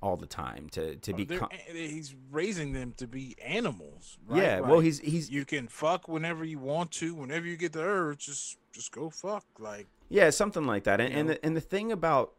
[0.00, 4.18] all the time to to be con- he's raising them to be animals.
[4.26, 4.42] Right?
[4.42, 7.82] yeah well he's he's you can fuck whenever you want to, whenever you get the
[7.82, 9.44] urge, just just go fuck.
[9.58, 11.00] Like Yeah, something like that.
[11.00, 12.32] And and the, and the thing about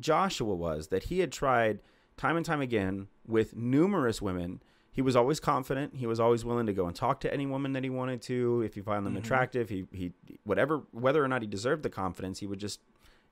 [0.00, 1.80] Joshua was that he had tried
[2.18, 4.62] time and time again with numerous women.
[4.90, 5.94] He was always confident.
[5.96, 8.62] He was always willing to go and talk to any woman that he wanted to.
[8.62, 9.22] If he found them mm-hmm.
[9.22, 10.12] attractive, he he
[10.44, 12.80] whatever whether or not he deserved the confidence, he would just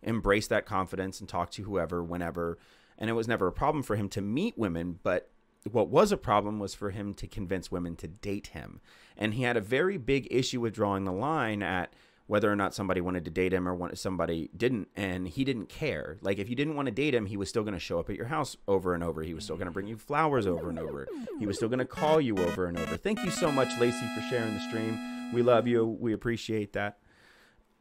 [0.02, 2.58] embrace that confidence and talk to whoever whenever.
[2.96, 5.28] And it was never a problem for him to meet women, but
[5.70, 8.80] what was a problem was for him to convince women to date him.
[9.16, 11.92] And he had a very big issue with drawing the line at
[12.28, 16.18] whether or not somebody wanted to date him or somebody didn't and he didn't care
[16.20, 18.10] like if you didn't want to date him he was still going to show up
[18.10, 20.68] at your house over and over he was still going to bring you flowers over
[20.68, 21.06] and over
[21.38, 24.06] he was still going to call you over and over thank you so much lacey
[24.14, 26.98] for sharing the stream we love you we appreciate that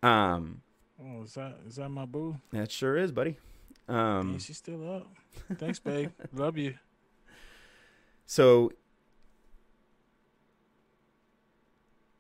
[0.03, 0.61] um
[1.03, 2.37] Oh, is that is that my boo?
[2.51, 3.37] that sure is buddy
[3.89, 5.07] um she's still up.
[5.57, 6.11] Thanks, babe.
[6.33, 6.75] Love you.
[8.25, 8.71] So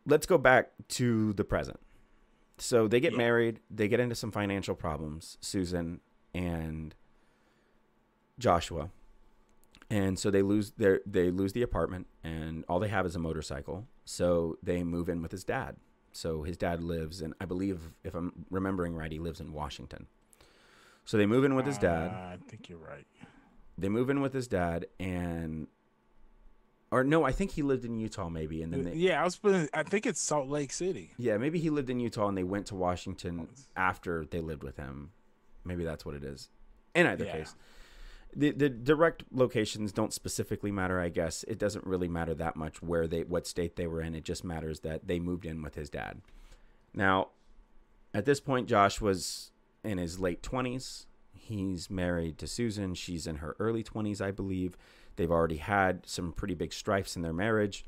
[0.05, 1.79] let's go back to the present.
[2.57, 3.17] So they get Yeah.
[3.17, 5.99] married, they get into some financial problems, Susan
[6.33, 6.95] and
[8.39, 8.89] Joshua.
[9.89, 13.19] And so they lose their they lose the apartment and all they have is a
[13.19, 13.87] motorcycle.
[14.03, 15.75] So they move in with his dad.
[16.11, 20.07] So his dad lives in I believe if I'm remembering right, he lives in Washington.
[21.05, 23.05] So they move in with his dad Uh, I think you're right.
[23.77, 25.67] they move in with his dad and
[26.95, 29.39] or no i think he lived in utah maybe and then they yeah, I was.
[29.73, 31.11] I think it's Salt Lake City.
[31.17, 34.77] yeah maybe he lived in utah and they went to washington after they lived with
[34.77, 35.11] him
[35.63, 36.49] maybe that's what it is
[36.93, 37.31] in either Yeah.
[37.37, 37.55] case
[38.37, 42.81] the, the direct locations don't specifically matter i guess it doesn't really matter that much
[42.81, 45.75] where they what state they were in it just matters that they moved in with
[45.75, 46.21] his dad
[46.93, 47.29] now
[48.13, 49.51] at this point, Josh was
[49.83, 51.05] in his late 20s.
[51.33, 52.93] He's married to Susan.
[52.95, 54.77] She's in her early 20s, I believe.
[55.15, 57.85] They've already had some pretty big strifes in their marriage.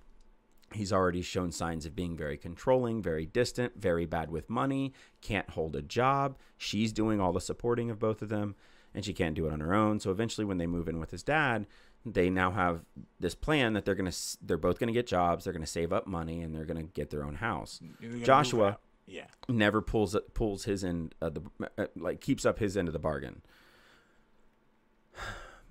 [0.73, 5.49] He's already shown signs of being very controlling, very distant, very bad with money, can't
[5.51, 6.37] hold a job.
[6.57, 8.55] She's doing all the supporting of both of them,
[8.93, 9.99] and she can't do it on her own.
[10.01, 11.67] So eventually, when they move in with his dad,
[12.05, 12.81] they now have
[13.19, 14.11] this plan that they're gonna
[14.41, 17.23] they're both gonna get jobs, they're gonna save up money, and they're gonna get their
[17.23, 17.79] own house.
[17.81, 18.77] You're gonna move Joshua.
[19.09, 19.27] Yeah.
[19.47, 21.41] never pulls pulls his end of the
[21.77, 23.41] uh, like keeps up his end of the bargain.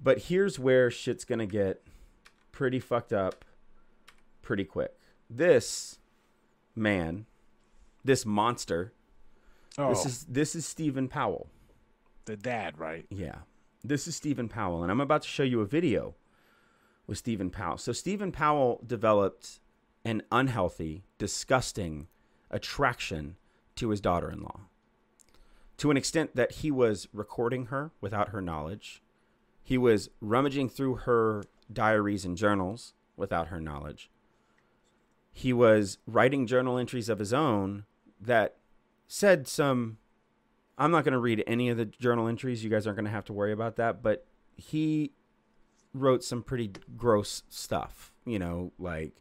[0.07, 1.83] But here's where shit's gonna get
[2.53, 3.45] pretty fucked up
[4.41, 4.97] pretty quick.
[5.29, 5.99] This
[6.77, 7.27] man,
[8.05, 8.93] this monster,
[9.77, 11.49] Oh, this is this is Steven Powell.
[12.25, 13.07] the dad, right?
[13.11, 13.39] Yeah.
[13.83, 16.15] This is Steven Powell, and I'm about to show you a video
[17.09, 17.77] with Steven Powell.
[17.77, 19.59] So, Steven Powell developed
[20.05, 22.07] an unhealthy, disgusting
[22.49, 23.39] attraction
[23.75, 24.61] to his daughter in law
[25.79, 29.03] to an extent that he was recording her without her knowledge.
[29.67, 31.43] He was rummaging through her
[31.73, 34.13] diaries and journals without her knowledge.
[35.33, 37.85] He was writing journal entries of his own
[38.21, 38.59] that
[39.09, 39.99] said some
[40.79, 42.63] I'm not going to read any of the journal entries.
[42.63, 44.05] You guys aren't going to have to worry about that.
[44.05, 45.11] But he
[45.93, 48.13] wrote some pretty gross stuff.
[48.25, 49.15] You know, like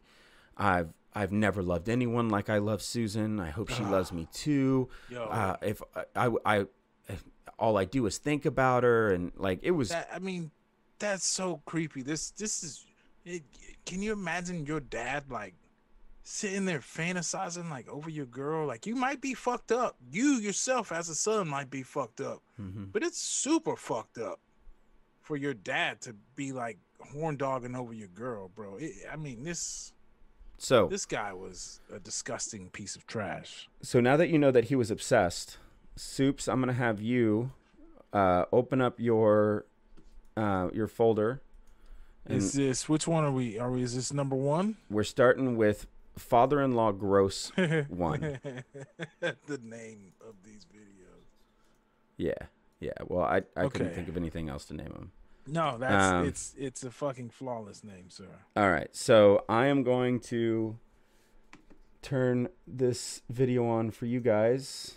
[0.56, 3.40] I've I've never loved anyone like I love Susan.
[3.40, 4.90] I hope she loves me too.
[5.28, 5.82] Uh, if
[6.14, 6.66] I, I,
[7.58, 10.50] all I do is think about her, and like it was That I mean,
[10.98, 12.02] that's so creepy.
[12.02, 12.84] This this is.
[13.24, 13.42] It,
[13.84, 15.54] can you imagine your dad like
[16.22, 18.66] sitting there fantasizing like over your girl?
[18.66, 19.96] Like you might be fucked up.
[20.10, 22.42] You yourself as a son might be fucked up.
[22.60, 22.92] Mhm.
[22.92, 24.40] But it's super fucked up
[25.22, 28.76] for your dad to be like horn dogging over your girl, bro.
[28.76, 29.92] It, I mean, this
[30.58, 33.68] so this guy was a disgusting piece of trash.
[33.82, 35.58] so now that you know that he was obsessed,
[35.96, 37.52] Supes, I'm gonna have you
[38.12, 39.64] uh, open up your
[40.36, 41.40] uh, your folder.
[42.28, 43.58] Is this which one are we?
[43.58, 43.82] Are we?
[43.82, 44.76] Is this number one?
[44.90, 45.86] we're starting with
[46.18, 47.50] father-in-law gross
[47.88, 48.40] one.
[49.20, 51.24] the name of these videos.
[52.16, 52.32] Yeah,
[52.80, 52.92] yeah.
[53.06, 55.12] Well, I I couldn't think of anything else to name them.
[55.46, 58.26] No, that's Um, it's it's a fucking flawless name, sir.
[58.56, 60.78] All right, so I am going to
[62.02, 64.94] turn this video on for you guys.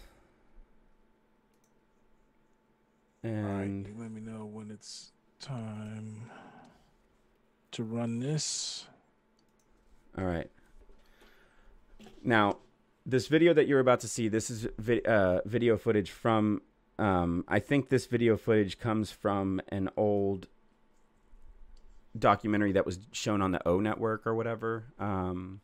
[3.24, 5.11] All right, And let me know when it's
[5.41, 6.30] time
[7.72, 8.86] to run this.
[10.17, 10.49] all right.
[12.24, 12.57] Now,
[13.05, 16.61] this video that you're about to see, this is vi- uh, video footage from.
[16.97, 20.47] Um, I think this video footage comes from an old
[22.17, 25.61] documentary that was shown on the O Network or whatever, um,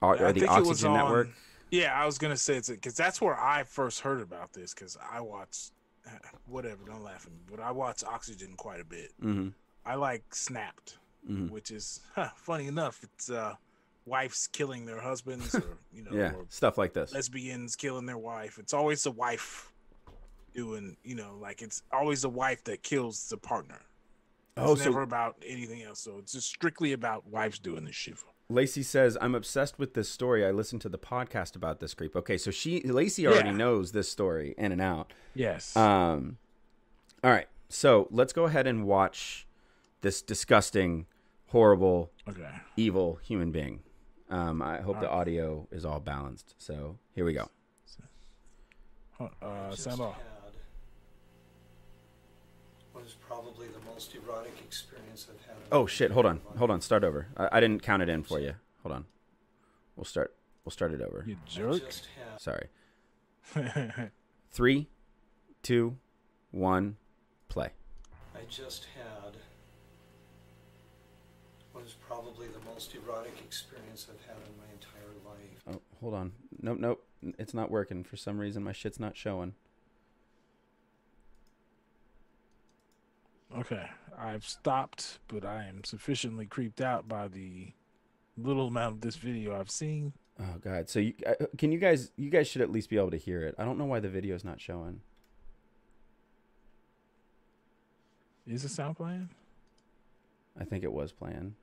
[0.00, 1.28] or, or the think it was Oxygen on- Network.
[1.70, 4.98] Yeah, I was gonna say it's because that's where I first heard about this because
[5.10, 5.70] I watch
[6.46, 6.84] whatever.
[6.86, 9.12] Don't laugh at me, but I watch Oxygen quite a bit.
[9.22, 9.48] Mm-hmm.
[9.84, 10.98] I like Snapped,
[11.28, 11.50] Mhm.
[11.50, 13.00] which is huh, funny enough.
[13.02, 13.54] It's uh,
[14.06, 17.12] wives killing their husbands, or you know, Yeah, or stuff like this.
[17.12, 18.58] lesbians killing their wife.
[18.58, 19.72] It's always the wife
[20.54, 23.80] doing, you know, like it's always the wife that kills the partner.
[24.56, 26.00] It's Oh, never so about anything else.
[26.00, 28.16] So it's just strictly about wives doing this shit.
[28.52, 30.44] Lacey says, "I'm obsessed with this story.
[30.46, 33.56] I listened to the podcast about this creep." Okay, so she Lacey already Yeah.
[33.56, 35.12] knows this story in and out.
[35.34, 35.76] Yes.
[35.76, 36.38] Um,
[37.24, 39.46] all right, so let's go ahead and watch
[40.02, 41.06] this disgusting,
[41.48, 42.50] horrible, okay.
[42.76, 43.82] evil human being.
[44.28, 45.20] Um, I hope the All right.
[45.20, 46.54] audio is all balanced.
[46.58, 47.48] So here we go.
[49.20, 49.98] Uh, just
[52.92, 53.04] sound off.
[53.04, 55.56] had what is probably the most erotic experience I've had.
[55.72, 56.10] Oh shit!
[56.10, 56.58] Hold on, life.
[56.58, 56.80] hold on.
[56.80, 57.28] Start over.
[57.36, 58.54] I, I didn't count it in for you.
[58.82, 59.04] Hold on.
[59.96, 60.34] We'll start.
[60.64, 61.24] We'll start it over.
[61.26, 61.82] You I jerk.
[61.82, 62.68] had Sorry.
[64.50, 64.88] Three,
[65.62, 65.96] two,
[66.50, 66.96] one,
[67.48, 67.70] play.
[68.34, 69.36] I just had
[71.72, 75.62] what is probably the most erotic experience I've had in my entire life.
[75.68, 76.32] Oh, hold on.
[76.60, 77.06] Nope, nope.
[77.38, 78.04] It's not working.
[78.04, 79.54] For some reason, my shit's not showing.
[83.58, 83.86] Okay.
[84.18, 87.72] I've stopped, but I am sufficiently creeped out by the
[88.36, 90.12] little amount of this video I've seen.
[90.40, 90.88] Oh god.
[90.88, 93.42] So you uh, can you guys you guys should at least be able to hear
[93.42, 93.54] it.
[93.58, 95.00] I don't know why the video is not showing.
[98.46, 99.28] Is the sound playing?
[100.58, 101.54] I think it was playing.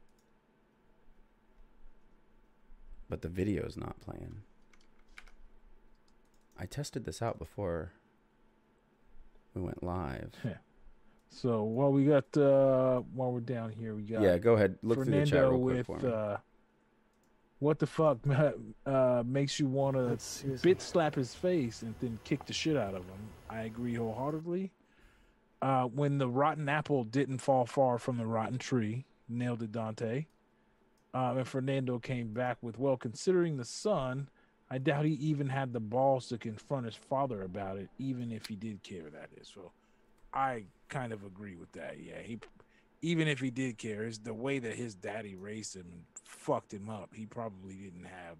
[3.09, 4.41] But the video is not playing.
[6.57, 7.93] I tested this out before
[9.53, 10.31] we went live.
[11.29, 14.77] So while we got uh while we're down here, we got Yeah, go ahead.
[14.81, 16.11] Look through the chat Fernando real quick with for me.
[16.13, 16.37] uh
[17.59, 18.19] what the fuck
[18.85, 20.17] uh, makes you want to
[20.61, 23.29] bit slap his face and then kick the shit out of him.
[23.49, 24.71] I agree wholeheartedly.
[25.61, 30.25] Uh, when the rotten apple didn't fall far from the rotten tree, nailed it, Dante.
[31.13, 34.29] Um, and Fernando came back with, well, considering the son,
[34.71, 38.45] I doubt he even had the balls to confront his father about it, even if
[38.45, 39.09] he did care.
[39.09, 39.73] That is, so
[40.33, 41.95] I kind of agree with that.
[41.99, 42.39] Yeah, he,
[43.01, 46.73] even if he did care, is the way that his daddy raised him and fucked
[46.73, 47.11] him up.
[47.13, 48.37] He probably didn't have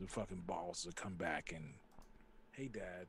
[0.00, 1.74] the fucking balls to come back and,
[2.52, 3.06] hey, dad,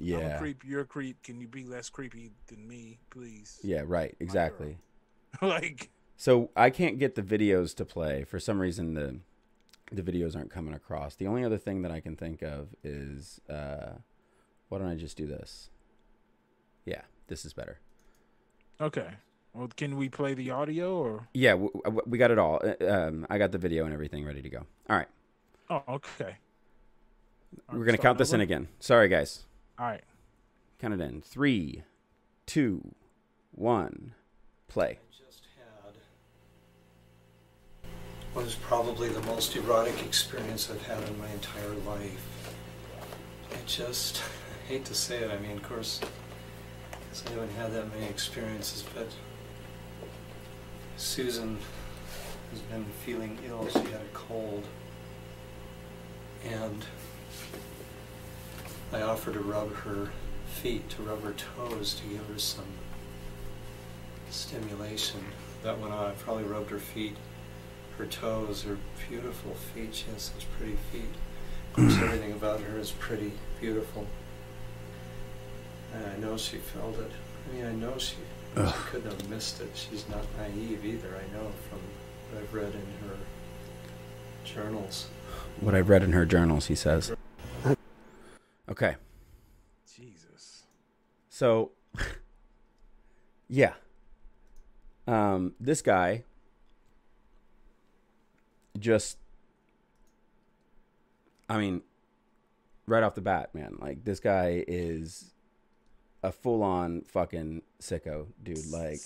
[0.00, 0.38] I'm a Yeah.
[0.38, 0.64] creep.
[0.64, 1.22] You're a creep.
[1.22, 3.60] Can you be less creepy than me, please?
[3.62, 4.16] Yeah, right.
[4.20, 4.78] Exactly.
[5.42, 8.94] like, So I can't get the videos to play for some reason.
[8.94, 9.20] The
[9.90, 11.16] the videos aren't coming across.
[11.16, 13.98] The only other thing that I can think of is uh,
[14.70, 15.68] why don't I just do this?
[16.84, 17.78] Yeah, this is better.
[18.80, 19.08] okay.
[19.54, 21.28] Well, can we play the audio or?
[21.34, 22.58] Yeah, w- w- we got it all.
[22.64, 24.64] Uh, Um, I got the video and everything ready to go.
[24.88, 25.08] All right,
[25.68, 26.36] Oh, okay.
[27.68, 28.68] All we're right, gonna count start this in again.
[28.80, 29.44] Sorry, guys.
[29.78, 30.02] All right.
[30.78, 31.20] Count it in.
[31.20, 31.82] Three,
[32.46, 32.94] two,
[33.50, 34.14] one,
[34.68, 34.98] play.
[34.98, 35.94] I just had
[38.32, 42.54] what is probably the most erotic experience I've had in my entire life.
[43.52, 45.30] I just I hate to say it.
[45.30, 46.00] I mean, of course,
[47.12, 49.08] I haven't had that many experiences, but
[50.96, 51.58] Susan
[52.50, 53.68] has been feeling ill.
[53.68, 54.64] She had a cold,
[56.42, 56.86] and
[58.94, 60.10] I offered to rub her
[60.46, 62.64] feet, to rub her toes, to give her some
[64.30, 65.20] stimulation.
[65.64, 66.06] That went on.
[66.06, 67.16] I probably rubbed her feet,
[67.98, 69.94] her toes, her beautiful feet.
[69.94, 71.12] She has such pretty feet.
[71.68, 74.06] Of course, everything about her is pretty, beautiful.
[75.94, 77.10] And I know she felt it.
[77.48, 78.16] I mean, I know she,
[78.54, 79.70] she couldn't have missed it.
[79.74, 81.08] She's not naive either.
[81.08, 81.80] I know from
[82.30, 83.16] what I've read in her
[84.44, 85.08] journals.
[85.60, 87.12] What I've read in her journals, he says.
[88.68, 88.94] Okay,
[89.94, 90.62] Jesus.
[91.28, 91.72] so
[93.48, 93.74] yeah,
[95.06, 96.24] um, this guy
[98.78, 99.18] just,
[101.48, 101.82] I mean,
[102.86, 105.31] right off the bat, man, like this guy is
[106.22, 108.66] a full-on fucking sicko, dude.
[108.70, 109.00] Like,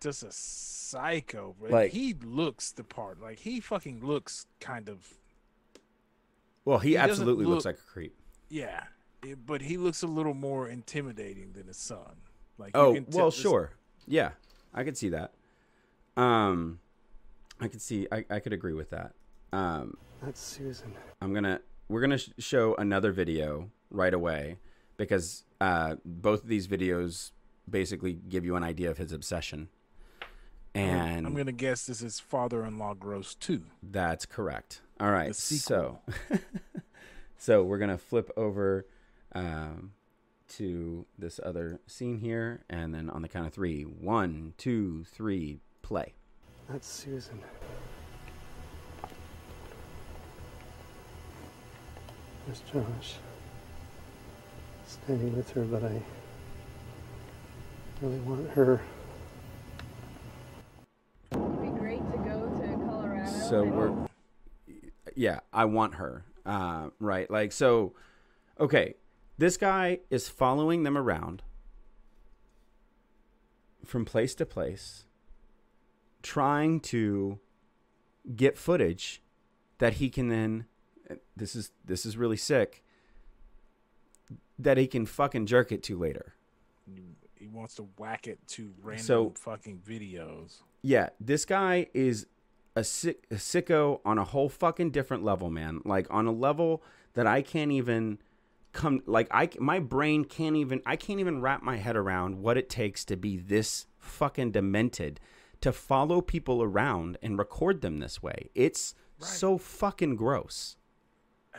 [0.00, 1.70] just a psycho, bro.
[1.70, 3.20] Like- he looks the part.
[3.20, 5.14] Like he fucking looks kind of
[6.64, 8.14] well, he, He doesn't absolutely looks like a creep.
[8.48, 8.84] yeah,
[9.22, 12.16] it- but he looks a little more intimidating than his son.
[12.58, 13.72] Like Oh can well, this- sure,
[14.06, 14.32] yeah,
[14.74, 15.32] I could see that.
[16.16, 16.78] Um,
[17.60, 19.12] I could see, I, I could agree with that.
[19.52, 20.92] Um, That's Susan.
[21.20, 24.58] I'm gonna, we're gonna sh- show another video right away
[24.96, 27.30] because uh, both of these videos
[27.68, 29.68] basically give you an idea of his obsession,
[30.74, 33.62] and I'm gonna guess this is father-in-law gross too.
[33.82, 34.80] that's correct.
[35.00, 35.98] All right, so,
[37.36, 38.86] so we're gonna flip over
[39.34, 39.92] um,
[40.56, 45.60] to this other scene here, and then on the count of three, one, two, three,
[45.82, 46.14] play.
[46.68, 47.40] That's Susan.
[52.46, 53.14] There's Josh.
[54.92, 56.02] Standing with her, but I
[58.02, 58.80] really want her.
[61.32, 63.30] It'd be great to go to Colorado.
[63.48, 64.08] So we're,
[65.16, 66.24] yeah, I want her.
[66.44, 67.94] Uh, right, like so.
[68.60, 68.94] Okay,
[69.38, 71.42] this guy is following them around
[73.84, 75.06] from place to place,
[76.22, 77.38] trying to
[78.36, 79.22] get footage
[79.78, 80.66] that he can then.
[81.34, 82.84] This is this is really sick.
[84.62, 86.34] That he can fucking jerk it to later.
[87.34, 90.62] He wants to whack it to random So- fucking videos.
[90.82, 92.26] Yeah, this guy is
[92.76, 95.80] a, sick, a sicko on a whole fucking different level, man.
[95.84, 96.82] Like on a level
[97.14, 98.18] that I can't even
[98.72, 99.02] come.
[99.06, 100.80] Like I, my brain can't even.
[100.86, 105.20] I can't even wrap my head around what it takes to be this fucking demented,
[105.60, 108.50] to follow people around and record them this way.
[108.54, 109.28] It's Right.
[109.30, 110.76] so fucking gross.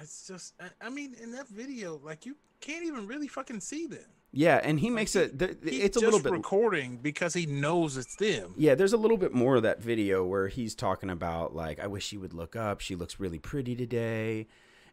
[0.02, 3.86] It's just, I- I mean, in that video, like you can't even really fucking see
[3.88, 4.06] them.
[4.36, 5.38] Yeah, and he makes it.
[5.38, 6.32] th- It's a little bit.
[6.32, 8.56] recording because he knows it's them.
[8.58, 11.86] Yeah, there's a little bit more of that video where he's talking about like, I
[11.86, 12.80] wish she would look up.
[12.80, 14.48] She looks really pretty today,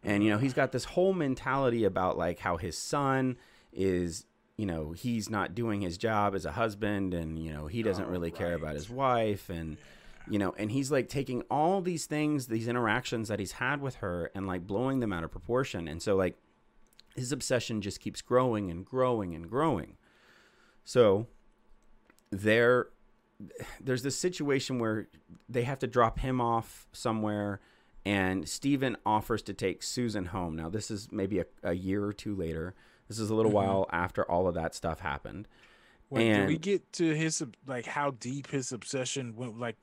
[0.05, 3.39] and you know he's got this whole mentality about like how his son
[3.73, 4.27] is,
[4.59, 8.05] you know, he's not doing his job as a husband, and you know he doesn't
[8.05, 9.79] Oh, really care about his wife, and
[10.31, 13.97] you know, and he's like taking all these things, these interactions that he's had with
[13.97, 16.37] her, and like blowing them out of proportion, and so like
[17.17, 19.97] his obsession just keeps growing and growing and growing.
[20.85, 21.27] So
[22.31, 22.89] there
[23.81, 25.09] there's this situation where
[25.49, 27.61] they have to drop him off somewhere
[28.05, 30.57] and Steven offers to take Susan home.
[30.57, 32.75] Now, this is maybe a, a year or two later.
[33.09, 33.69] This is a little mm-hmm.
[33.69, 35.49] while after all of that stuff happened.
[36.11, 39.59] Wait, did we get to his like how deep his obsession went?
[39.61, 39.77] Like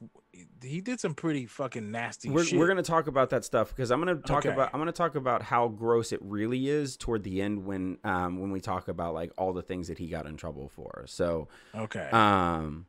[0.61, 2.59] he did some pretty fucking nasty We're, shit.
[2.59, 4.49] we're gonna talk about that stuff because I'm gonna talk Okay.
[4.53, 8.39] about I'm gonna talk about how gross it really is toward the end when um
[8.39, 11.05] when we talk about like all the things that he got in trouble for.
[11.07, 12.09] So okay.
[12.11, 12.87] Um.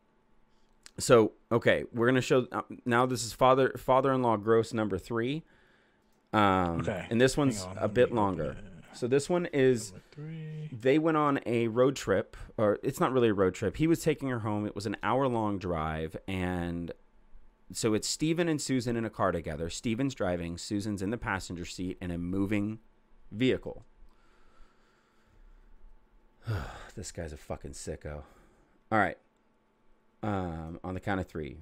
[0.98, 3.06] So okay, we're gonna show uh, now.
[3.06, 5.44] This is father father-in-law gross number three.
[6.32, 8.56] Um, Okay, and this one's on, a bit longer.
[8.94, 10.69] So this one is three.
[10.73, 13.77] they went on a road trip, or it's not really a road trip.
[13.77, 14.66] He was taking her home.
[14.66, 16.90] It was an hour-long drive, and
[17.73, 19.70] so it's Steven and Susan in a car together.
[19.70, 22.81] Steven's driving, Susan's in the passenger seat in a moving
[23.31, 23.85] vehicle.
[26.97, 28.23] this guy's a fucking sicko.
[28.90, 29.19] All right.
[30.23, 31.59] Um, on the count of three.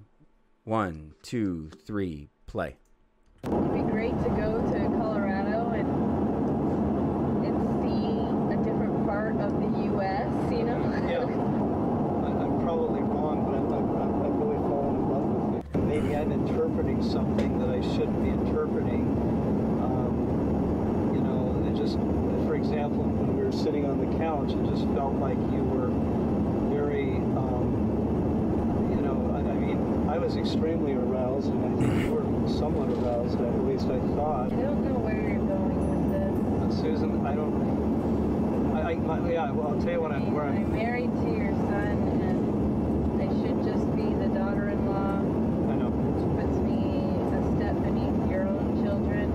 [0.65, 2.77] One, two, three, play.
[3.45, 5.87] It'd be great to go to Colorado and
[7.47, 10.27] and see a different part of the U.S.
[10.51, 10.81] You know.
[11.07, 11.23] Yeah.
[11.23, 15.83] I- I'm probably wrong, but I'm, I'm, I'm- I've really fallen in love with you.
[15.83, 19.07] Maybe I'm interpreting something that I shouldn't be interpreting.
[19.85, 21.95] Um, you know, it just,
[22.49, 25.87] for example, when we were sitting on the couch, it just felt like you were
[26.75, 32.11] very, um, you know, I, I mean, I was extremely aroused, and I think you
[32.15, 34.53] were somewhat aroused, at least I thought.
[34.53, 36.33] I don't know where you're going with this.
[36.79, 37.55] Uh, Susan, I don't.
[38.77, 39.51] I, I my, yeah.
[39.51, 40.23] Well, I'll tell you what I I'm.
[40.25, 40.57] mean, Where I'm.
[40.57, 45.19] I'm married to your son, and I should just be the daughter-in-law.
[45.19, 45.91] I know.
[45.91, 47.03] Which puts me
[47.35, 49.27] a step beneath your own children,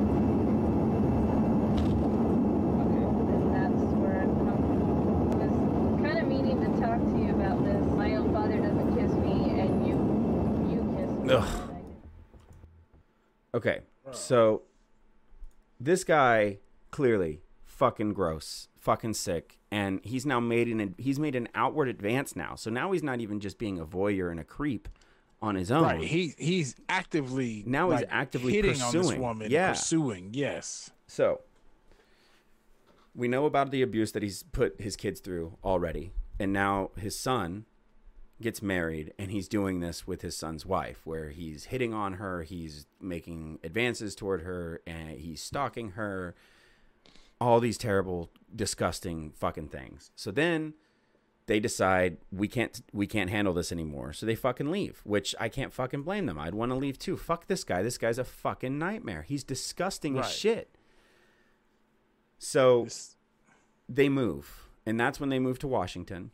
[2.82, 3.06] Okay.
[3.36, 4.72] and that's where I'm coming.
[5.36, 7.82] I was kind of meaning to talk to you about this.
[7.98, 9.96] My own father doesn't kiss me, and you,
[10.72, 11.34] you kiss me.
[11.34, 11.50] Ugh.
[13.62, 13.82] Okay,
[14.12, 14.64] so
[15.80, 16.58] this guy
[16.90, 22.36] clearly fucking gross, fucking sick, and he's now made an he's made an outward advance
[22.36, 22.56] now.
[22.56, 24.90] So now he's not even just being a voyeur and a creep
[25.44, 25.84] on his own.
[25.84, 26.04] Right.
[26.04, 29.52] He he's actively Now he's actively hitting on this woman.
[29.52, 29.74] Yeah.
[29.74, 30.30] Pursuing.
[30.34, 30.90] Yes.
[31.06, 31.42] So
[33.14, 37.18] we know about the abuse that he's put his kids through already, and now his
[37.18, 37.66] son
[38.42, 42.44] gets married and he's doing this with his son's wife where he's hitting on her,
[42.44, 46.36] he's making advances toward her and he's stalking her.
[47.40, 50.12] All these terrible disgusting fucking things.
[50.16, 50.74] So then
[51.48, 54.14] they decide we can't we can't handle this anymore.
[54.14, 56.38] So they fucking leave, which I can't fucking blame them.
[56.40, 57.18] I'd want to leave too.
[57.18, 57.82] Fuck this guy.
[57.82, 59.24] This guy's a fucking nightmare.
[59.24, 60.26] He's disgusting Right.
[60.26, 60.76] as shit.
[62.38, 63.16] So This-
[63.90, 66.32] they move, and that's when they move to Washington.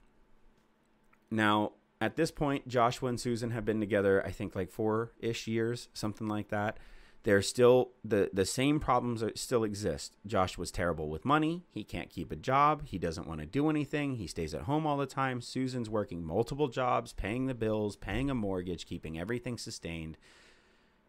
[1.32, 5.48] Now, at this point, Joshua and Susan have been together, I think, like four ish
[5.48, 6.78] years, something like that.
[7.24, 10.16] They're still the the same problems are, still exist.
[10.26, 11.66] Joshua's terrible with money.
[11.70, 12.84] He can't keep a job.
[12.86, 14.16] He doesn't want to do anything.
[14.16, 15.42] He stays at home all the time.
[15.42, 20.18] Susan's working multiple jobs, paying the bills, paying a mortgage, keeping everything sustained.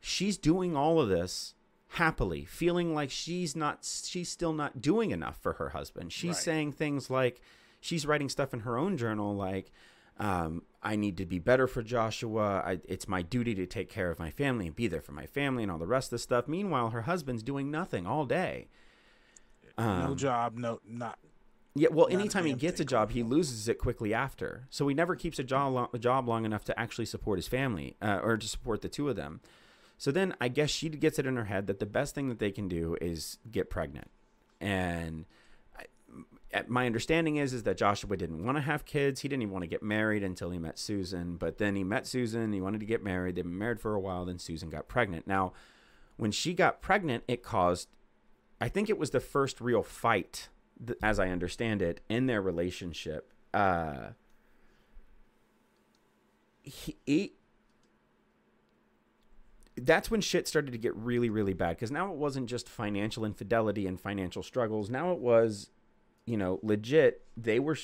[0.01, 1.55] She's doing all of this
[1.93, 6.12] happily, feeling like she's not she's still not doing enough for her husband.
[6.12, 6.36] She's Right.
[6.44, 7.40] saying things like
[7.81, 9.70] she's writing stuff in her own journal like
[10.19, 12.62] um, I need to be better for Joshua.
[12.65, 15.27] I, it's my duty to take care of my family and be there for my
[15.27, 16.49] family and all the rest of the stuff.
[16.49, 18.69] Meanwhile, her husband's doing nothing all day.
[19.78, 20.57] no Um, job.
[20.57, 20.81] No.
[20.86, 21.19] Not.
[21.74, 24.66] yeah, well, Not anytime he gets a job, he loses it quickly after.
[24.70, 27.49] So he never keeps a job long, a job long enough to actually support his
[27.49, 29.40] family uh, or to support the two of them.
[29.97, 32.39] So then I guess she gets it in her head that the best thing that
[32.39, 34.11] they can do is get pregnant.
[34.61, 35.27] And
[36.66, 39.20] my understanding is is that Joshua didn't want to have kids.
[39.20, 41.36] He didn't even want to get married until he met Susan.
[41.36, 42.52] But then he met Susan.
[42.52, 43.34] He wanted to get married.
[43.34, 44.24] They've been married for a while.
[44.24, 45.26] Then Susan got pregnant.
[45.26, 45.52] Now,
[46.16, 47.88] when she got pregnant, it caused
[48.60, 50.48] I think it was the first real fight,
[51.02, 53.32] as I understand it, in their relationship.
[53.54, 54.08] Uh,
[56.62, 57.32] he, he,
[59.76, 61.76] that's when shit started to get really, really bad.
[61.76, 64.90] Because now it wasn't just financial infidelity and financial struggles.
[64.90, 65.70] Now it was,
[66.28, 67.22] you know, legit.
[67.36, 67.76] They were,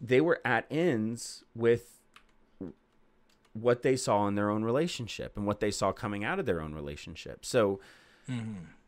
[0.00, 2.00] they were at ends with
[3.52, 6.60] what they saw in their own relationship and what they saw coming out of their
[6.60, 7.44] own relationship.
[7.44, 7.80] So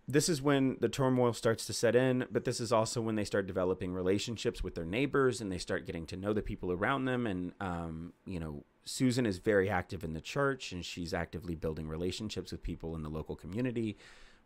[0.06, 3.24] this is when the turmoil starts to set in, but this is also when they
[3.24, 7.04] start developing relationships with their neighbors and they start getting to know the people around
[7.04, 7.26] them.
[7.26, 11.88] And, um, you know, Susan is very active in the church and she's actively building
[11.88, 13.98] relationships with people in the local community.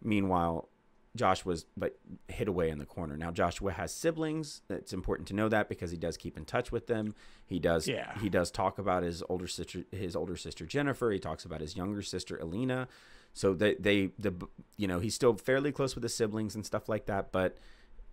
[0.02, 0.68] Meanwhile,
[1.14, 1.98] Joshua's but
[2.28, 3.16] hid away in the corner.
[3.16, 4.62] Now Joshua has siblings.
[4.70, 7.14] It's important to know that because he does keep in touch with them.
[7.46, 8.18] He does Yeah.
[8.18, 11.10] he does talk about his older sister his older sister Jennifer.
[11.10, 12.88] He talks about his younger sister Alina.
[13.34, 14.32] So they they the
[14.78, 17.30] you know he's still fairly close with his siblings and stuff like that.
[17.30, 17.58] But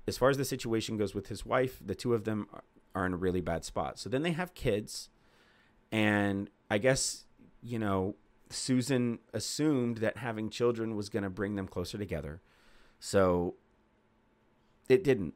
[0.08, 2.64] as far as the situation goes with his wife, the two of them are-
[2.96, 4.00] are in a really bad spot.
[4.00, 5.10] So then they have kids,
[5.92, 7.26] and I guess
[7.62, 8.16] you know
[8.50, 12.42] Susan assumed that having children was going to bring them closer together.
[13.00, 13.56] So
[14.88, 15.34] it didn't,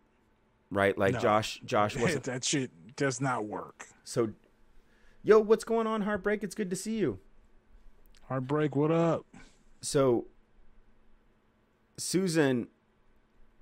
[0.69, 0.97] right?
[0.97, 1.19] Like No.
[1.19, 2.23] Josh, Josh wasn't.
[2.25, 3.87] that shit does not work.
[4.03, 4.29] So,
[5.23, 6.43] yo, what's going on, Heartbreak?
[6.43, 7.19] It's good to see you.
[8.27, 9.25] Heartbreak, what up?
[9.81, 10.25] So,
[11.97, 12.67] Susan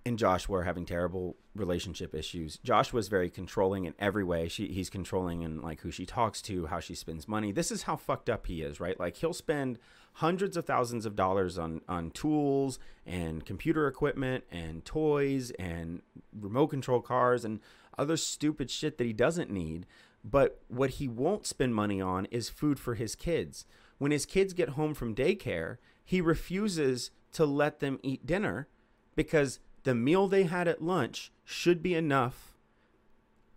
[0.05, 2.57] and Josh were having terrible relationship issues.
[2.63, 4.47] Josh was very controlling in every way.
[4.47, 7.51] She he's controlling in like who she talks to, how she spends money.
[7.51, 8.99] This is how fucked up he is, right?
[8.99, 9.79] Like he'll spend
[10.13, 16.01] hundreds of thousands of dollars on on tools and computer equipment and toys and
[16.37, 17.59] remote control cars and
[17.97, 19.85] other stupid shit that he doesn't need.
[20.23, 23.65] But what he won't spend money on is food for his kids.
[23.97, 28.67] When his kids get home from daycare, he refuses to let them eat dinner
[29.15, 32.53] because the meal they had at lunch should be enough.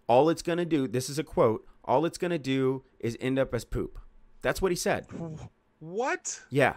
[0.07, 3.17] All it's going to do, this is a quote, all it's going to do is
[3.21, 3.99] end up as poop.
[4.43, 5.07] That's what he said.
[5.79, 6.41] What?
[6.51, 6.77] Yeah.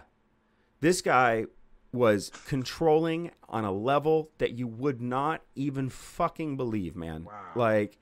[0.80, 1.46] This guy
[1.92, 7.24] was controlling on a level that you would not even fucking believe, man.
[7.24, 7.32] Wow.
[7.54, 7.98] Like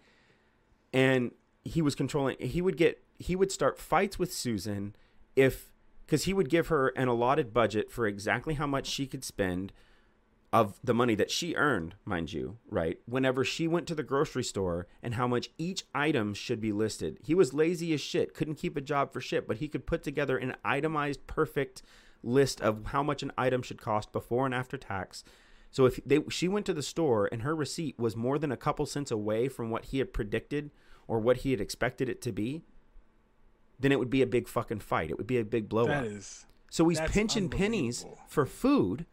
[0.92, 1.32] and
[1.64, 4.94] he was controlling he would get he would start fights with Susan
[5.36, 5.70] if
[6.08, 9.72] cuz he would give her an allotted budget for exactly how much she could spend
[10.52, 12.98] of the money that she earned, mind you, right?
[13.06, 17.18] Whenever she went to the grocery store and how much each item should be listed.
[17.22, 20.02] He was lazy as shit, couldn't keep a job for shit, but he could put
[20.02, 21.82] together an itemized perfect
[22.22, 25.24] list of how much an item should cost before and after tax.
[25.70, 28.56] So if they she went to the store and her receipt was more than a
[28.56, 30.70] couple cents away from what he had predicted
[31.06, 32.62] or what he had expected it to be,
[33.78, 35.10] then it would be a big fucking fight.
[35.10, 36.10] It would be a big blow That up.
[36.10, 36.46] is.
[36.70, 39.06] So he's pinching pennies for food,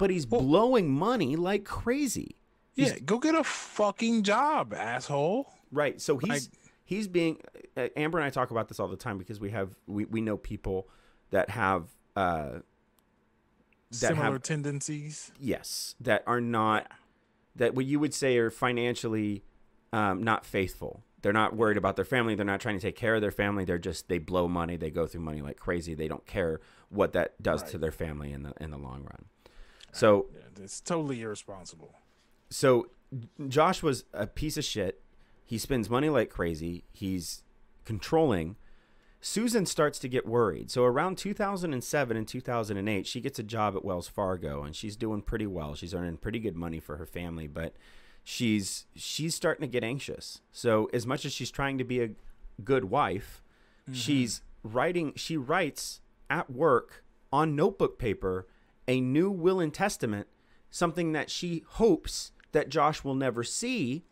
[0.00, 2.34] but he's blowing money like crazy.
[2.74, 5.52] Yeah, go get a fucking job, asshole.
[5.70, 6.00] Right.
[6.00, 6.42] So he's Like-
[6.84, 7.38] he's being
[7.76, 10.22] uh, Amber and I talk about this all the time because we have we, we
[10.22, 10.88] know people
[11.30, 11.84] that have
[12.16, 12.60] uh
[13.90, 15.32] that Similar have tendencies.
[15.38, 16.90] yes that are not
[17.56, 19.44] that what you would say are financially
[19.92, 21.02] um, not faithful.
[21.22, 22.34] They're not worried about their family.
[22.36, 23.64] They're not trying to take care of their family.
[23.64, 24.76] They're just they blow money.
[24.76, 25.94] They go through money like crazy.
[25.94, 29.26] They don't care what that does to their family in the in the long run.
[29.92, 31.94] So Yeah, it's totally irresponsible.
[32.50, 32.88] so
[33.48, 35.02] Josh was a piece of shit.
[35.44, 36.84] He spends money like crazy.
[36.92, 37.42] He's
[37.84, 38.56] controlling.
[39.20, 40.70] Susan starts to get worried.
[40.70, 45.22] So around 2007 and 2008, she gets a job at Wells Fargo and she's doing
[45.22, 45.74] pretty well.
[45.74, 47.74] She's earning pretty good money for her family, but
[48.22, 50.40] she's she's starting to get anxious.
[50.52, 52.10] So as much as she's trying to be a
[52.64, 53.42] good wife,
[53.82, 53.94] mm-hmm.
[53.94, 58.46] she's writing she writes at work on notebook paper
[58.90, 60.26] a new will and testament,
[60.68, 64.04] something that she hopes that Josh will never see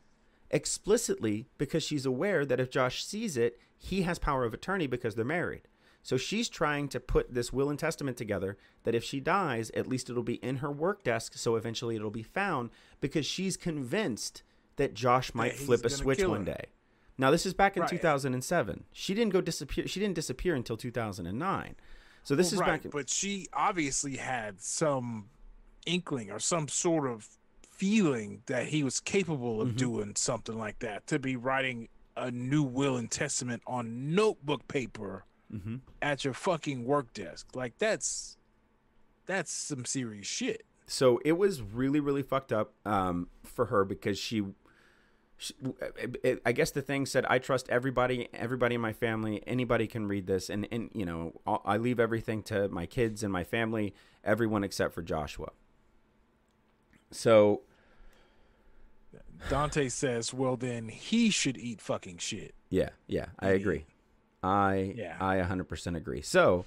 [0.53, 5.17] explicitly because she's aware that if Josh sees it, he has power of attorney because
[5.17, 5.63] they're married.
[6.05, 9.89] So she's trying to put this will and testament together that if she dies, at
[9.89, 14.45] least it'll be in her work desk, so eventually it'll be found because she's convinced
[14.77, 16.67] that Josh might flip a switch one day.
[17.19, 17.91] Now this is back in Right.
[17.91, 18.85] 2007.
[18.93, 19.89] She didn't go disappear.
[19.89, 21.75] She didn't disappear until 2009.
[22.29, 22.93] So this Well, is right, back.
[22.93, 25.31] But she obviously had some
[25.87, 27.27] inkling or some sort of
[27.71, 29.71] feeling that he was capable Mm-hmm.
[29.71, 31.89] of doing something like that to be writing
[32.19, 35.77] a new will and testament on notebook paper Mm-hmm.
[36.03, 37.47] at your fucking work desk.
[37.55, 38.37] Like that's
[39.25, 40.67] that's some serious shit.
[40.87, 44.43] so it was really really fucked up um, for her because she,
[45.65, 49.41] Uh, uh, uh, i guess the thing said i trust everybody everybody in my family.
[49.47, 50.51] Anybody can read this.
[50.51, 53.95] And and you know I'll- leave everything to my kids and my family
[54.25, 55.51] everyone except for joshua.
[57.11, 57.63] So
[59.49, 63.87] Dante says, "Well, then he should eat fucking shit." yeah yeah i agree.
[64.43, 65.17] I Yeah.
[65.21, 66.21] i 100% agree.
[66.21, 66.67] So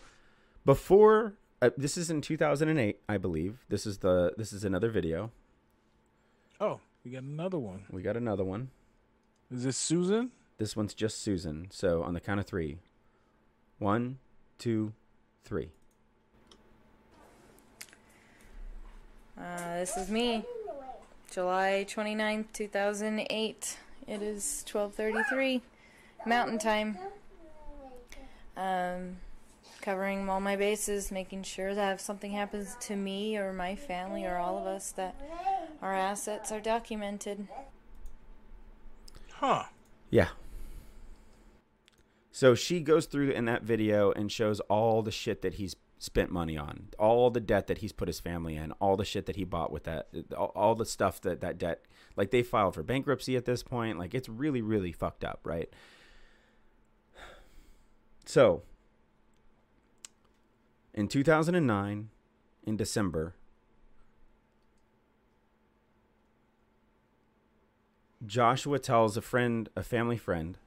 [0.65, 3.65] before uh, this is in 2008 i believe.
[3.69, 5.31] This is the this is another video.
[6.59, 7.85] Oh, we got another one.
[7.89, 8.69] we got another one
[9.51, 10.31] Is this Susan?
[10.57, 11.67] This one's just Susan.
[11.71, 12.77] So on the count of three.
[13.79, 14.19] One,
[14.59, 14.93] two,
[15.43, 15.71] three.
[19.35, 20.45] Uh, this is me.
[21.31, 23.77] July 29th, 2008.
[24.07, 25.61] It is 12:33
[26.27, 26.97] Mountain Time.
[28.55, 29.17] Um
[29.81, 34.25] covering all my bases, making sure that if something happens to me or my family
[34.25, 35.15] or all of us that
[35.81, 37.47] our assets are documented.
[39.33, 39.63] Huh.
[40.09, 40.29] Yeah.
[42.31, 46.31] So she goes through in that video and shows all the shit that he's spent
[46.31, 49.35] money on, all the debt that he's put his family in, all the shit that
[49.35, 51.83] he bought with that, all, all the stuff that that debt,
[52.15, 53.99] like they filed for bankruptcy at this point.
[53.99, 55.69] Like it's really, really fucked up, right?
[58.25, 58.63] So,
[60.93, 62.09] in 2009,
[62.63, 63.35] in December,
[68.25, 70.57] Joshua tells a friend, a family friend,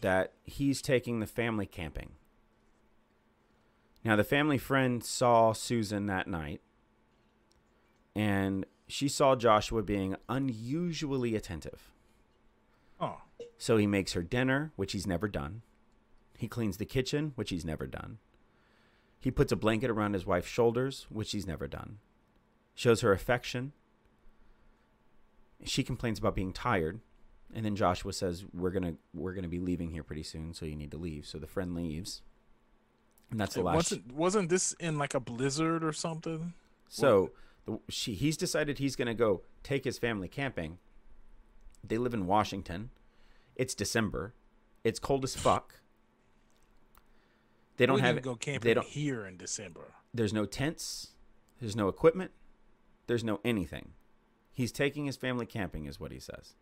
[0.00, 2.12] that he's taking the family camping.
[4.04, 6.60] Now, the family friend saw Susan that night,
[8.14, 11.90] and she saw Joshua being unusually attentive.
[13.00, 13.20] Oh,
[13.58, 15.62] So he makes her dinner, which he's never done.
[16.36, 18.18] He cleans the kitchen, which he's never done.
[19.20, 21.98] He puts a blanket around his wife's shoulders, which he's never done.
[22.74, 23.72] Shows her affection.
[25.64, 27.00] She complains about being tired,
[27.54, 30.76] and then Joshua says, "We're gonna we're gonna be leaving here pretty soon, so you
[30.76, 32.22] need to leave." So the friend leaves,
[33.30, 33.74] and that's the it last.
[33.76, 36.54] wasn't wasn't this in like a blizzard or something?
[36.88, 37.30] So
[37.64, 40.78] the, she, he's decided he's going to go take his family camping.
[41.82, 42.90] They live in Washington.
[43.56, 44.34] It's December.
[44.84, 45.80] It's cold as fuck.
[47.76, 48.86] They don't we have go They don't.
[48.86, 49.94] here in December.
[50.12, 51.12] There's no tents.
[51.60, 52.32] There's no equipment.
[53.06, 53.92] There's no anything.
[54.52, 56.54] He's taking his family camping, is what he says.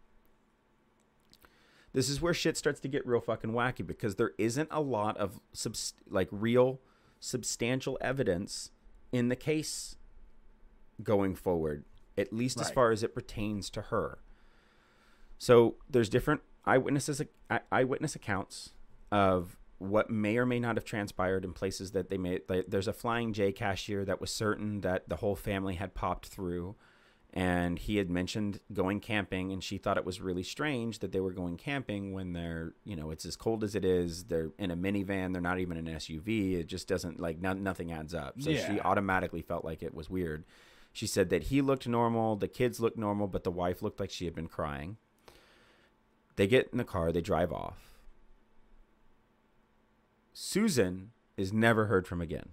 [1.93, 5.17] This is where shit starts to get real fucking wacky because there isn't a lot
[5.17, 6.81] of subs- like real
[7.19, 8.71] substantial evidence
[9.13, 9.97] in the case
[11.03, 11.85] going forward,
[12.17, 14.19] at least as far as it pertains to her.
[15.39, 18.71] So there's different eyewitnesses uh, eyewitness accounts
[19.11, 22.41] of what may or may not have transpired in places that they may.
[22.49, 26.27] Like, there's a flying J cashier that was certain that the whole family had popped
[26.27, 26.77] through,
[27.33, 31.21] and he had mentioned going camping, and she thought it was really strange that they
[31.21, 34.25] were going camping when they're, you know, it's as cold as it is.
[34.25, 35.33] They're in a minivan.
[35.33, 36.59] They're not even an SUV.
[36.59, 38.41] It just doesn't like no, nothing adds up.
[38.41, 40.45] So she automatically felt like it was weird.
[40.93, 44.11] She said that he looked normal, the kids looked normal, but the wife looked like
[44.11, 44.97] she had been crying.
[46.37, 47.91] They get in the car, they drive off.
[50.33, 52.51] Susan is never heard from again.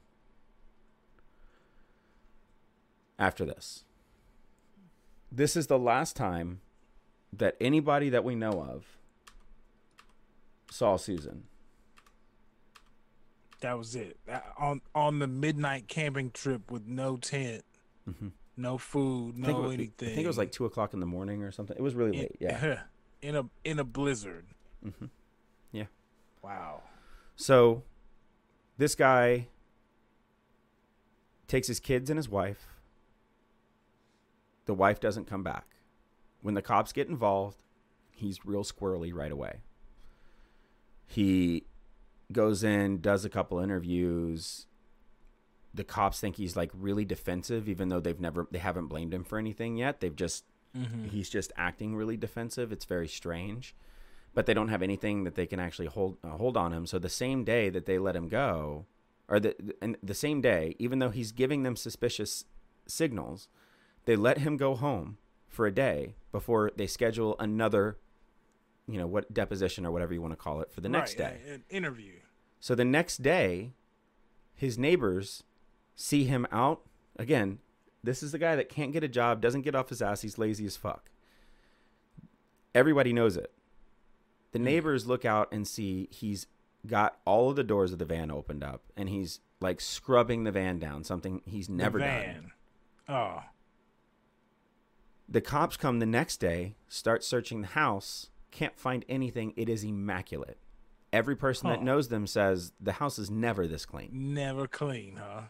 [3.17, 3.83] After this.
[5.31, 6.61] This is the last time
[7.33, 8.85] that anybody that we know of
[10.71, 11.43] saw Susan.
[13.61, 14.17] That was it.
[14.57, 17.65] On on the midnight camping trip with no tent,
[18.07, 18.31] Mhm.
[18.55, 20.09] no food, I no was, anything.
[20.09, 21.75] I think it was like two o'clock in the morning or something.
[21.75, 22.37] It was really in, late.
[22.39, 22.83] Yeah.
[23.21, 24.45] in a in a blizzard.
[24.85, 25.09] Mhm.
[25.71, 25.85] Yeah.
[26.43, 26.83] Wow.
[27.35, 27.83] So
[28.77, 29.47] this guy
[31.47, 32.67] takes his kids and his wife.
[34.67, 35.65] The wife doesn't come back.
[36.41, 37.63] When the cops get involved,
[38.11, 39.61] he's real squirrely right away.
[41.05, 41.65] He
[42.31, 44.67] goes in, does a couple interviews.
[45.73, 49.23] The cops think he's like really defensive, even though they've never they haven't blamed him
[49.23, 49.99] for anything yet.
[50.01, 50.43] They've just
[51.09, 52.71] he's just acting really defensive.
[52.71, 53.75] It's very strange,
[54.33, 56.85] but they don't have anything that they can actually hold uh, hold on him.
[56.85, 58.85] So the same day that they let him go,
[59.29, 62.45] or the and the same day, even though he's giving them suspicious
[62.87, 63.47] signals,
[64.07, 65.17] they let him go home
[65.49, 67.97] for a day before they schedule another,
[68.87, 71.43] you know, what deposition or whatever you want to call it for the next Right,
[71.45, 71.53] day.
[71.53, 72.13] An interview.
[72.61, 73.73] So the next day,
[74.55, 75.43] his neighbors
[75.93, 76.83] see him out
[77.17, 77.59] again.
[78.01, 80.21] This is the guy that can't get a job, doesn't get off his ass.
[80.21, 81.09] He's lazy as fuck.
[82.73, 83.51] Everybody knows it.
[84.53, 84.65] The hmm.
[84.65, 86.47] neighbors look out and see he's
[86.85, 90.51] got all of the doors of the van opened up and he's like scrubbing the
[90.53, 92.07] van down, something he's never done.
[92.07, 92.51] van.
[93.09, 93.43] Oh,
[95.29, 99.53] The cops come the next day, start searching the house, can't find anything.
[99.57, 100.57] It is immaculate.
[101.11, 104.09] Every person that knows them says the house is never this clean.
[104.33, 105.41] never clean, huh?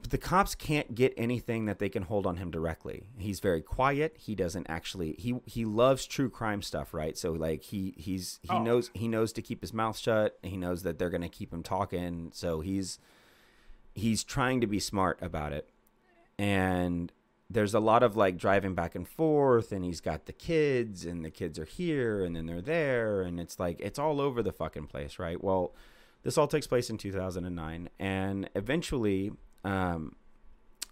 [0.00, 3.04] But the cops can't get anything that they can hold on him directly.
[3.18, 4.16] He's very quiet.
[4.18, 7.18] He doesn't actually he he loves true crime stuff, right?
[7.18, 8.62] So like he he's he Oh.
[8.62, 10.38] knows he knows to keep his mouth shut.
[10.42, 12.30] He knows that they're going to keep him talking.
[12.32, 12.98] So he's
[13.94, 15.68] he's trying to be smart about it.
[16.38, 17.12] And
[17.50, 21.24] there's a lot of like driving back and forth and he's got the kids and
[21.24, 24.52] the kids are here and then they're there and it's like it's all over the
[24.52, 25.42] fucking place, right?
[25.42, 25.74] Well,
[26.22, 29.32] this all takes place in 2009 and eventually
[29.64, 30.14] um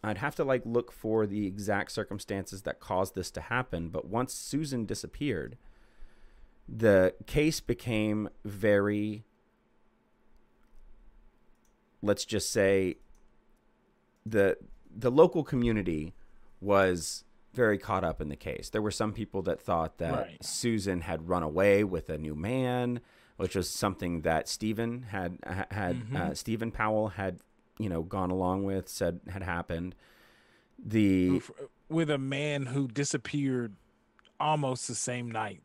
[0.02, 4.06] I'd have to like look for the exact circumstances that caused this to happen, but
[4.06, 5.59] once Susan disappeared,
[6.68, 9.24] the case became very
[12.02, 12.97] let's just say
[14.24, 14.56] the
[14.98, 16.14] the local community
[16.60, 17.24] was
[17.55, 18.70] very caught up in the case.
[18.70, 20.44] There were some people that thought that Right.
[20.44, 23.01] Susan had run away with a new man,
[23.36, 25.39] which was something that Steven had
[25.70, 26.16] had Mm-hmm.
[26.16, 27.39] uh, Steven Powell had
[27.78, 29.94] you know gone along with, said had happened.
[30.85, 31.40] The
[31.89, 33.74] with a man who disappeared
[34.39, 35.62] almost the same night,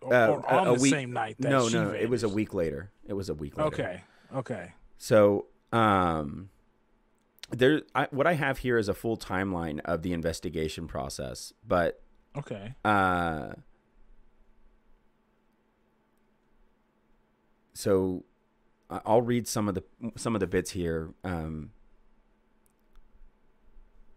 [0.00, 1.36] or, uh, or on a the week- same night.
[1.38, 2.90] That no, she no, it was a week later.
[3.06, 3.68] It was a week later.
[3.68, 4.00] Okay,
[4.34, 4.72] okay.
[4.98, 6.50] So, um,
[7.50, 12.02] there, I, what I have here is a full timeline of the investigation process, but
[12.36, 12.74] Okay.
[12.84, 13.52] uh,
[17.72, 18.24] so
[18.90, 19.84] I'll read some of the
[20.16, 21.10] some of the bits here.
[21.24, 21.70] Um,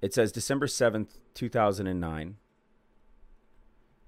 [0.02, 2.38] it says December seventh, two thousand and nine,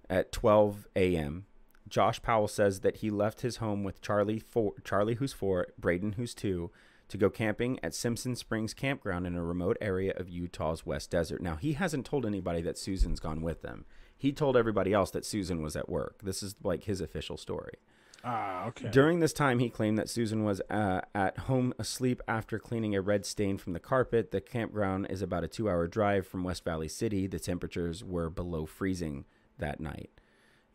[0.10, 1.45] at twelve a.m.
[1.88, 6.14] Josh Powell says that he left his home with Charlie four, Charlie who's four, Braden
[6.14, 6.72] who's two,
[7.14, 11.44] to go camping at Simpson Springs campground in a remote area of Utah's West Desert.
[11.44, 13.85] Now he hasn't told anybody that Susan's gone with them.
[14.18, 16.23] He told everybody else that Susan was at work.
[16.23, 17.76] This is like his official story.
[18.23, 18.90] Ah, okay.
[18.90, 23.02] During this time, he claimed that Susan was uh, at home asleep after cleaning a
[23.02, 24.31] red stain from the carpet.
[24.31, 27.27] The campground is about a two hour drive from West Valley City.
[27.27, 29.26] The temperatures were below freezing
[29.60, 30.10] that night.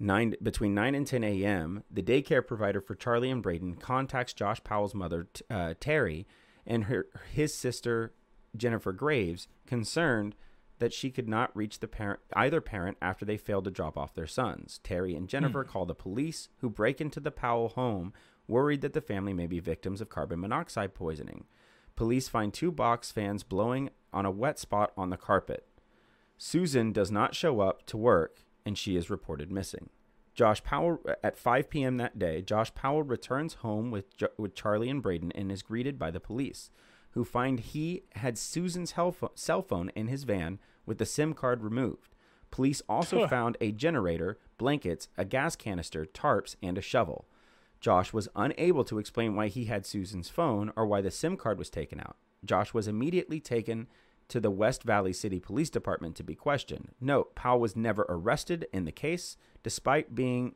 [0.00, 4.62] Nine, between 9 and 10 a.m., the daycare provider for Charlie and Braden contacts Josh
[4.62, 6.26] Powell's mother, uh, Terry,
[6.66, 8.12] and her, his sister,
[8.56, 10.36] Jennifer Graves, concerned
[10.78, 14.14] that she could not reach the parent either parent after they failed to drop off
[14.14, 14.78] their sons.
[14.84, 18.12] Terry and Jennifer call the police, who break into the Powell home,
[18.46, 21.44] worried that the family may be victims of carbon monoxide poisoning.
[21.96, 25.66] Police find two box fans blowing on a wet spot on the carpet.
[26.36, 29.88] Susan does not show up to work and she is reported missing.
[30.34, 31.96] Josh Powell at 5 p.m.
[31.96, 35.98] that day, Josh Powell returns home with Jo- with Charlie and Braden and is greeted
[35.98, 36.70] by the police,
[37.12, 38.94] who find he had Susan's
[39.34, 42.14] cell phone in his van with the SIM card removed.
[42.50, 47.26] Police also found a generator, blankets, a gas canister, tarps, and a shovel.
[47.80, 51.58] Josh was unable to explain why he had Susan's phone or why the SIM card
[51.58, 52.16] was taken out.
[52.44, 53.88] Josh was immediately taken
[54.28, 56.90] to the West Valley City Police Department to be questioned.
[57.00, 60.54] Note, Powell was never arrested in the case, despite being,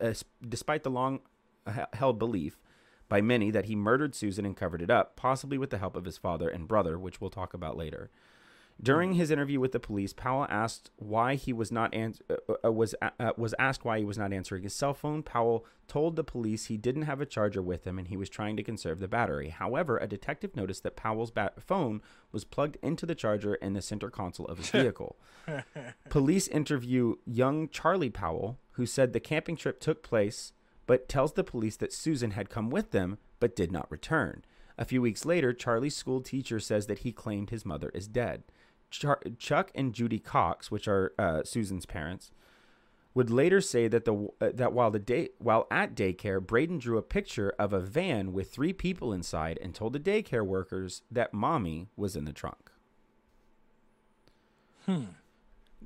[0.00, 0.14] uh,
[0.46, 1.20] despite the long
[1.94, 2.58] held belief
[3.08, 6.04] by many that he murdered Susan and covered it up, possibly with the help of
[6.04, 8.10] his father and brother, which we'll talk about later.
[8.82, 12.34] During his interview with the police, Powell asked why he was not ans- uh,
[12.64, 15.22] uh, was uh, uh, was asked why he was not answering his cell phone.
[15.22, 18.54] Powell told the police he didn't have a charger with him and he was trying
[18.56, 19.48] to conserve the battery.
[19.48, 23.80] However, a detective noticed that Powell's bat- phone was plugged into the charger in the
[23.80, 25.16] center console of his vehicle.
[26.10, 30.52] police interview young Charlie Powell, who said the camping trip took place,
[30.86, 34.44] but tells the police that Susan had come with them but did not return.
[34.78, 38.42] A few weeks later, Charlie's school teacher says that he claimed his mother is dead.
[38.90, 42.30] Chuck and Judy Cox, which are uh, Susan's parents,
[43.14, 46.98] would later say that the uh, that while the day while at daycare, Braden drew
[46.98, 51.32] a picture of a van with three people inside and told the daycare workers that
[51.32, 52.70] mommy was in the trunk.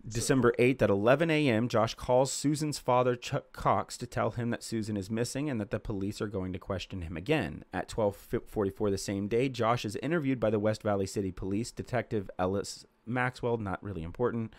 [0.06, 4.62] December 8th at 11 a.m., Josh calls Susan's father, Chuck Cox, to tell him that
[4.62, 7.64] Susan is missing and that the police are going to question him again.
[7.72, 12.30] At 12:44 the same day, Josh is interviewed by the West Valley City Police Detective
[12.38, 14.54] Ellis Maxwell, not really important.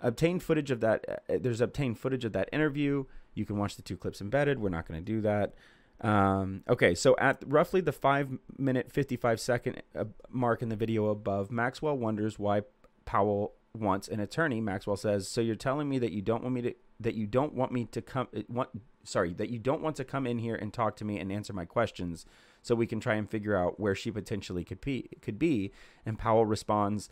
[0.00, 3.04] Obtained footage of that uh, there's obtained footage of that interview.
[3.34, 4.58] You can watch the two clips embedded.
[4.58, 5.54] We're not going to do that.
[6.00, 11.08] Um, okay, so at roughly the 5 minute 55 second uh, mark in the video
[11.08, 12.62] above, Maxwell wonders why
[13.04, 14.60] Powell wants an attorney.
[14.60, 17.54] Maxwell says, "So you're telling me that you don't want me to that you don't
[17.54, 18.70] want me to come uh, want
[19.04, 21.52] sorry, that you don't want to come in here and talk to me and answer
[21.52, 22.26] my questions
[22.60, 25.72] so we can try and figure out where she potentially could be could be."
[26.04, 27.08] And Powell responds,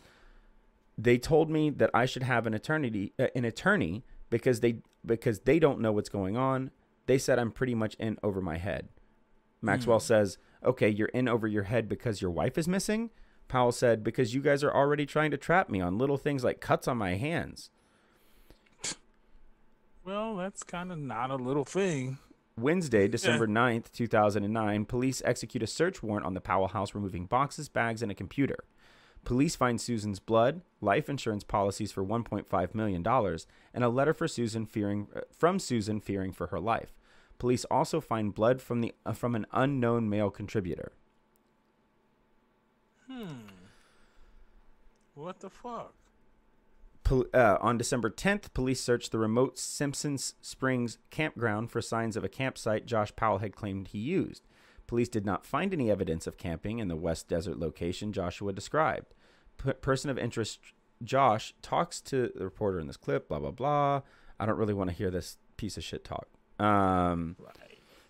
[0.97, 5.39] "They told me that I should have an attorney uh, an attorney because they because
[5.41, 6.71] they don't know what's going on.
[7.05, 8.89] They said I'm pretty much in over my head."
[9.61, 13.09] Maxwell says, "Okay, you're in over your head because your wife is missing?"
[13.47, 16.59] Powell said, because you guys are already trying to trap me on little things like
[16.59, 17.69] cuts on my hands.
[20.03, 22.17] Well, that's kind of not a little thing.
[22.57, 27.69] Wednesday, December 9th, 2009, police execute a search warrant on the Powell house, removing boxes,
[27.69, 28.63] bags, and a computer.
[29.25, 33.05] Police find Susan's blood, life insurance policies for $1.5 million,
[33.73, 36.95] and a letter for Susan fearing, uh, from Susan fearing for her life.
[37.37, 40.93] Police also find blood from, the, uh, from an unknown male contributor.
[45.15, 45.93] What the fuck?
[47.03, 52.23] Pol- uh, on December 10th, police searched the remote Simpsons Springs campground for signs of
[52.23, 54.43] a campsite Josh Powell had claimed he used.
[54.87, 59.13] Police did not find any evidence of camping in the West Desert location Joshua described.
[59.57, 60.59] P- person of interest
[61.03, 64.01] Josh talks to the reporter in this clip, blah, blah, blah.
[64.39, 66.27] I don't really want to hear this piece of shit talk.
[66.59, 67.35] Um,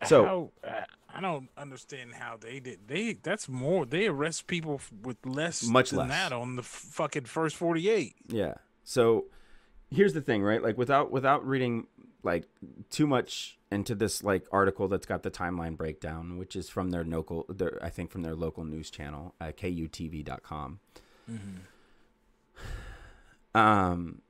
[0.05, 0.83] So- how, uh,
[1.17, 2.87] I don't understand how they did.
[2.87, 3.87] They that's more.
[3.87, 6.09] They arrest people with less, Much than less.
[6.09, 8.15] that on the fucking first forty-eight.
[8.27, 8.53] Yeah.
[8.83, 9.25] So
[9.89, 10.61] here's the thing, right?
[10.61, 11.87] Like without without reading
[12.21, 12.45] like
[12.91, 17.03] too much into this like article that's got the timeline breakdown, which is from their
[17.03, 20.79] local their I think from their local news channel, uh, kutv.com.
[23.55, 24.21] Um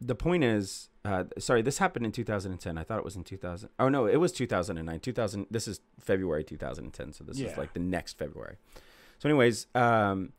[0.00, 2.76] the point is uh, sorry, this happened in 2010.
[2.76, 3.68] I thought it was in 2000.
[3.78, 4.98] Oh no, it was 2009.
[5.00, 7.48] 2000 this is February 2010, so this Yeah.
[7.52, 8.56] is like the next February.
[9.18, 10.32] So anyways, um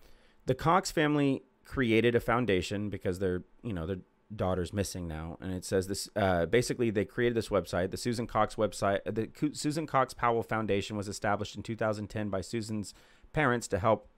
[0.45, 3.99] the Cox family created a foundation because their you know their
[4.35, 8.27] daughter's missing now and it says this uh, basically they created this website the susan
[8.27, 12.93] cox website the susan cox powell foundation was established in 2010 by susan's
[13.31, 14.09] parents to help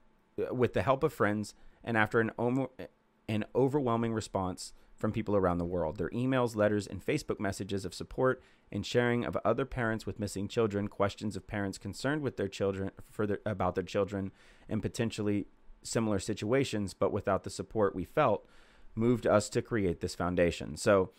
[0.41, 1.53] uh, with the help of friends
[1.84, 2.70] and after an, omo-
[3.28, 7.94] an overwhelming response from people around the world their emails letters and facebook messages of
[7.94, 12.48] support and sharing of other parents with missing children questions of parents concerned with their
[12.48, 14.32] children for their, about their children
[14.68, 15.48] and potentially
[15.84, 18.46] similar situations, but without the support we felt,
[18.96, 20.78] moved us to create this foundation.
[20.78, 21.12] So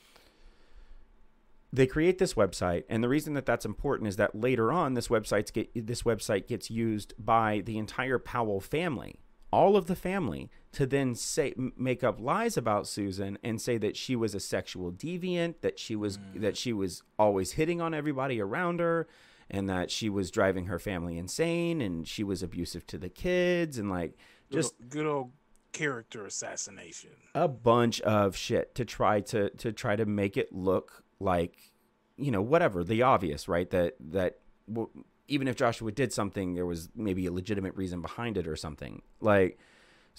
[1.72, 5.08] they create this website, and the reason that that's important is that later on, this
[5.08, 9.20] website get this website gets used by the entire Powell family,
[9.52, 13.96] all of the family, to then say make up lies about Susan and say that
[13.96, 16.40] she was a sexual deviant, that she was mm.
[16.40, 19.08] that she was always hitting on everybody around her,
[19.50, 23.78] and that she was driving her family insane, and she was abusive to the kids,
[23.78, 24.16] and like
[24.50, 25.32] just Just good old
[25.72, 27.10] character assassination.
[27.34, 31.72] a bunch of shit to try to to try to make it look like
[32.16, 33.70] you know whatever the obvious right?
[33.70, 34.38] That that
[34.68, 34.90] w-
[35.26, 39.02] even if Joshua did something there was maybe a legitimate reason behind it or something.
[39.20, 39.58] Like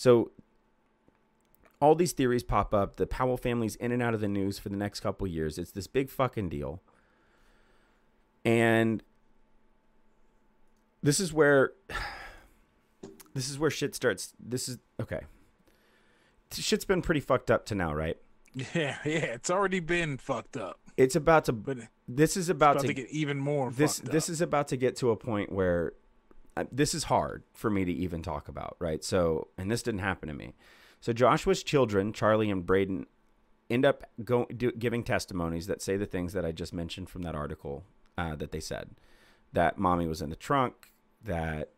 [0.01, 0.31] so
[1.79, 4.69] all these theories pop up the Powell family's in and out of the news for
[4.69, 6.81] the next couple years it's this big fucking deal
[8.45, 9.03] and
[11.03, 11.73] this is where
[13.33, 15.21] this is where shit starts this is okay
[16.59, 18.17] shit's been pretty fucked up to now, right?
[18.53, 21.53] Yeah, yeah, it's already been fucked up, It's about to.
[21.53, 22.87] but This is about, about to.
[22.87, 23.71] to get even more.
[23.71, 25.93] this this is about to get to a point where
[26.71, 29.03] this is hard for me to even talk about, right?
[29.03, 30.53] So, and this didn't happen to me.
[30.99, 33.07] So Joshua's children, Charlie and Braden,
[33.69, 37.23] end up go, do, giving testimonies that say the things that I just mentioned from
[37.23, 37.83] that article
[38.17, 38.89] uh, that they said
[39.53, 40.91] that mommy was in the trunk,
[41.23, 41.69] that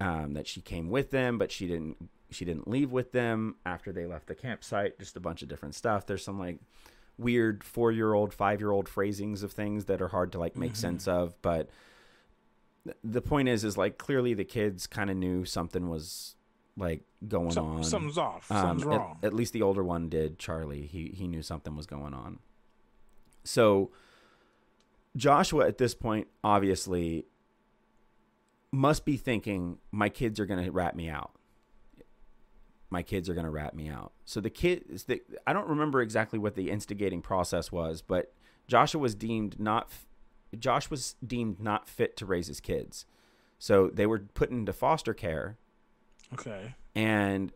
[0.00, 3.92] um, that she came with them, but she didn't she didn't leave with them after
[3.92, 4.98] they left the campsite.
[4.98, 6.06] Just a bunch of different stuff.
[6.06, 6.58] There's some like
[7.16, 10.56] weird four year old, five year old phrasings of things that are hard to like
[10.56, 11.40] make sense of.
[11.42, 11.68] But
[13.04, 16.34] the point is, is like clearly the kids kind of knew something was
[16.76, 17.84] like going Some- on.
[17.84, 18.50] something's off.
[18.50, 19.18] Um, Something's at- wrong.
[19.22, 20.86] At, least the older one did, Charlie.
[20.86, 22.38] He he knew something was going on.
[23.44, 23.90] So
[25.16, 27.26] Joshua at this point obviously
[28.70, 31.32] must be thinking my kids are going to rat me out.
[32.90, 34.12] My kids are going to rat me out.
[34.24, 38.32] So the kids the, I don't remember exactly what the instigating process was, but
[38.66, 39.90] Joshua was deemed not
[40.58, 43.04] Josh was deemed not fit to raise his kids.
[43.58, 45.56] So they were put into foster care
[46.32, 46.74] okay.
[46.94, 47.52] and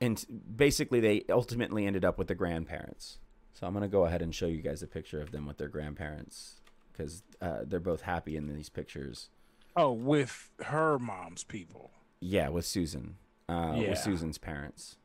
[0.00, 0.24] and
[0.56, 3.18] basically they ultimately ended up with the grandparents.
[3.52, 5.68] So I'm gonna go ahead and show you guys a picture of them with their
[5.68, 6.60] grandparents
[6.92, 9.30] because uh, they're both happy in these pictures.
[9.76, 11.92] Oh, with her mom's people.
[12.20, 13.16] Yeah, with Susan,
[13.48, 13.90] uh, Yeah.
[13.90, 14.96] with Susan's parents.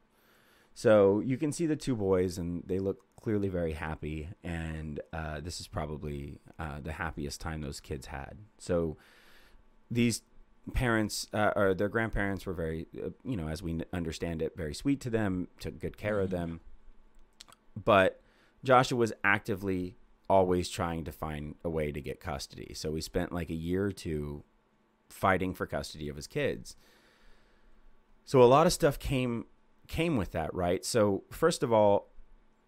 [0.74, 4.30] So you can see the two boys, and they look clearly very happy.
[4.44, 8.38] And uh, this is probably uh, the happiest time those kids had.
[8.58, 8.98] So
[9.90, 10.22] these
[10.74, 14.74] parents uh, or their grandparents were very, uh, you know, as we understand it, very
[14.74, 16.60] sweet to them, took good care of them.
[17.82, 18.22] But
[18.64, 19.96] Joshua was actively
[20.30, 22.74] always trying to find a way to get custody.
[22.74, 24.44] So we spent like a year or two
[25.10, 26.76] fighting for custody of his kids.
[28.26, 29.46] So a lot of stuff came
[29.88, 30.86] came with that, right?
[30.86, 32.13] So first of all,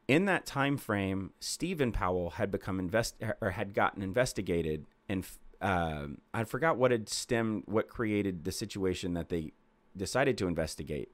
[0.07, 5.25] in that time frame, Steven Powell had become invest or had gotten investigated, and
[5.61, 9.53] um, I forgot what had stemmed what created the situation that they
[9.95, 11.09] decided to investigate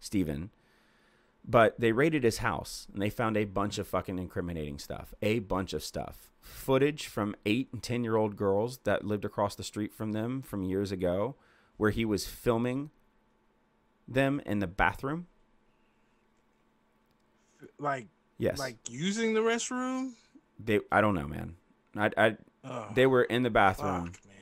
[0.00, 0.50] Steven.
[1.46, 5.14] But they raided his house and they found a bunch of fucking incriminating stuff.
[5.22, 6.30] A bunch of stuff.
[6.42, 10.42] Footage from eight and 10 year old girls that lived across the street from them
[10.42, 11.36] from years ago,
[11.78, 12.90] where he was filming
[14.06, 15.26] them in the bathroom.
[17.78, 18.08] Like,
[18.38, 18.58] Yes.
[18.58, 20.12] like using the restroom.
[20.62, 21.56] they, I don't know, man.
[21.96, 24.06] I, I, Oh, they were in the bathroom.
[24.06, 24.34] fuck, man.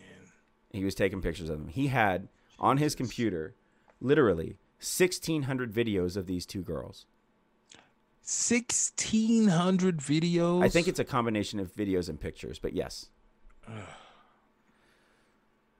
[0.72, 1.68] He was taking pictures of them.
[1.68, 2.28] He had
[2.58, 3.54] on his computer
[4.00, 7.06] literally 1,600 videos of these two girls.
[8.22, 10.64] Sixteen hundred videos.
[10.64, 13.06] I think it's a combination of videos and pictures, but yes.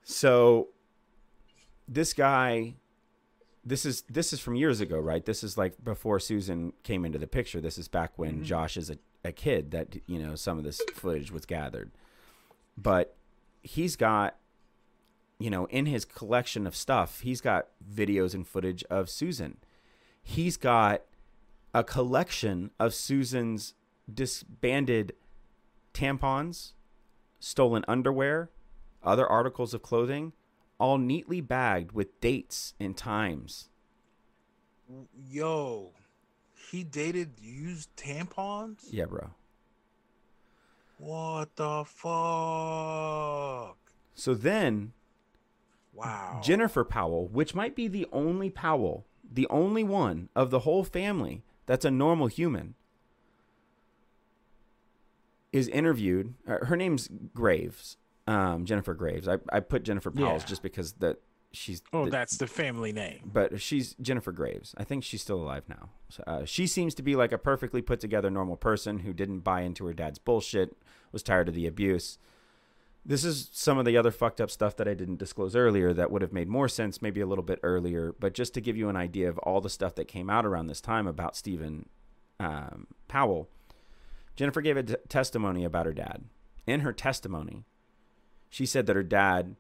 [0.05, 0.69] So
[1.89, 2.75] this guy
[3.67, 5.25] this is this is from years ago, right?
[5.25, 7.61] This is like before Susan came into the picture.
[7.61, 8.43] This is back when mm-hmm.
[8.45, 11.91] Josh is a, a kid that you know some of this footage was gathered.
[12.79, 13.17] But
[13.63, 14.37] he's got
[15.41, 19.57] you know in his collection of stuff, he's got videos and footage of Susan.
[20.23, 21.03] He's got
[21.75, 23.75] a collection of Susan's
[24.13, 25.13] disbanded
[25.93, 26.73] tampons,
[27.41, 28.49] stolen underwear,
[29.03, 30.33] other articles of clothing,
[30.79, 33.69] all neatly bagged with dates and times.
[35.31, 35.93] Yo,
[36.71, 38.85] he dated used tampons?
[38.91, 39.31] Yeah, bro.
[40.99, 43.77] What the fuck?
[44.15, 44.93] So then
[45.93, 46.41] Wow.
[46.45, 51.43] Jennifer Powell, which might be the only Powell, the only one of the whole family
[51.65, 52.75] that's a normal human,
[55.53, 56.35] is interviewed.
[56.47, 57.97] uh, Her name's Graves,
[58.27, 59.29] um, Jennifer Graves.
[59.29, 60.49] I, I put Jennifer Powell's Yeah.
[60.49, 61.19] just because that
[61.53, 61.83] she's.
[61.93, 63.31] oh, the- that's the family name.
[63.33, 64.75] but she's Jennifer Graves.
[64.77, 65.91] I think she's still alive now.
[66.09, 69.41] So, uh, she seems to be like a perfectly put together normal person who didn't
[69.41, 70.77] buy into her dad's bullshit,
[71.13, 72.19] was tired of the abuse.
[73.09, 76.11] This is some of the other fucked up stuff that I didn't disclose earlier that
[76.11, 78.13] would have made more sense maybe a little bit earlier.
[78.19, 80.67] But just to give you an idea of all the stuff that came out around
[80.67, 81.89] this time about Steven
[82.41, 83.49] um, Powell,
[84.35, 86.25] Jennifer gave a t- testimony about her dad.
[86.67, 87.63] In her testimony,
[88.57, 89.55] she said that her dad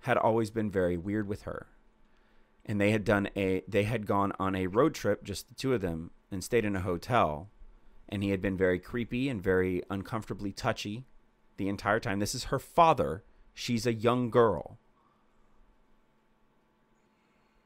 [0.00, 1.68] had always been very weird with her.
[2.66, 5.74] And they had done a they had gone on a road trip just the two
[5.74, 7.50] of them and stayed in a hotel.
[8.08, 11.04] And he had been very creepy and very uncomfortably touchy
[11.56, 12.18] the entire time.
[12.18, 13.22] This is her father.
[13.54, 14.76] She's a young girl.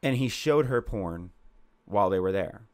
[0.03, 1.31] And he showed her porn
[1.87, 2.69] while they were there.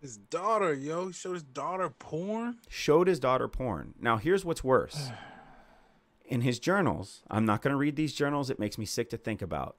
[0.00, 2.58] His daughter, yo, he showed his daughter porn.
[2.68, 3.94] showed his daughter porn.
[4.00, 5.10] Now, here's what's worse.
[6.24, 9.16] In his journals, I'm not going to read these journals, it makes me sick to
[9.16, 9.76] think about.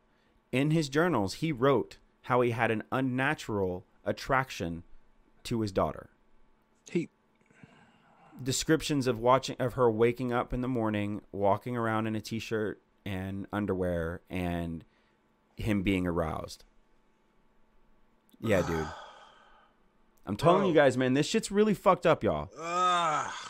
[0.51, 4.83] In his journals, he wrote how he had an unnatural attraction
[5.43, 6.09] to his daughter.
[6.89, 7.09] He
[8.41, 12.81] Descriptions of watching of her waking up in the morning, walking around in a t-shirt
[13.05, 14.83] and underwear and
[15.55, 16.63] him being aroused.
[18.41, 18.87] Yeah, dude.
[20.25, 22.49] I'm telling you guys, man, this shit's really fucked up, y'all.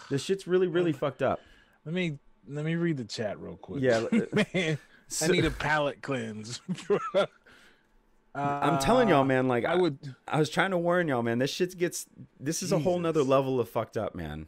[0.10, 1.40] This shit's really, really fucked up.
[1.86, 2.18] Let me
[2.48, 3.82] let me read the chat real quick.
[3.82, 4.78] Yeah, uh, man.
[5.22, 6.62] I need a palate cleanse.
[8.36, 9.48] I'm telling y'all, man.
[9.48, 11.40] Like uh, I would I was trying to warn y'all, man.
[11.40, 12.08] This shit gets.
[12.40, 14.48] This is a whole nother level of fucked up, man.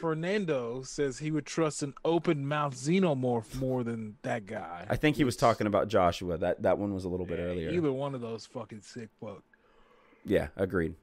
[0.00, 4.84] Fernando says he would trust an open mouth xenomorph more than that guy.
[4.88, 6.36] I think he was talking about Joshua.
[6.38, 7.70] That that one was a little bit earlier.
[7.70, 9.42] Either one of those fucking sick fuck.
[10.24, 10.94] Yeah, agreed.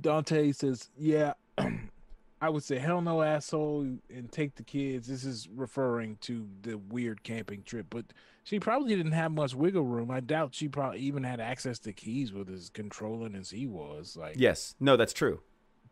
[0.00, 1.34] Dante says, "Yeah,
[2.42, 6.76] I would say hell no, asshole, and take the kids." This is referring to the
[6.76, 8.04] weird camping trip, but
[8.44, 10.10] she probably didn't have much wiggle room.
[10.10, 14.16] I doubt she probably even had access to keys with as controlling as he was.
[14.16, 15.40] Like, Yes, no, that's true.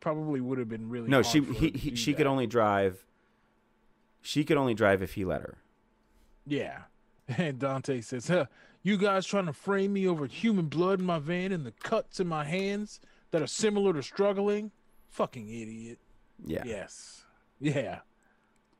[0.01, 1.09] probably would have been really.
[1.09, 3.06] No, she he, he she could only drive.
[4.20, 5.59] She could only drive if he let her.
[6.47, 6.82] Yeah.
[7.39, 8.47] And Dante says, huh,
[8.82, 12.18] You guys trying to frame me over human blood in my van and the cuts
[12.18, 12.98] in my hands
[13.31, 14.72] that are similar to struggling?
[15.10, 16.01] Fucking idiot.
[16.44, 16.62] Yeah.
[16.64, 17.24] Yes.
[17.60, 18.00] Yeah.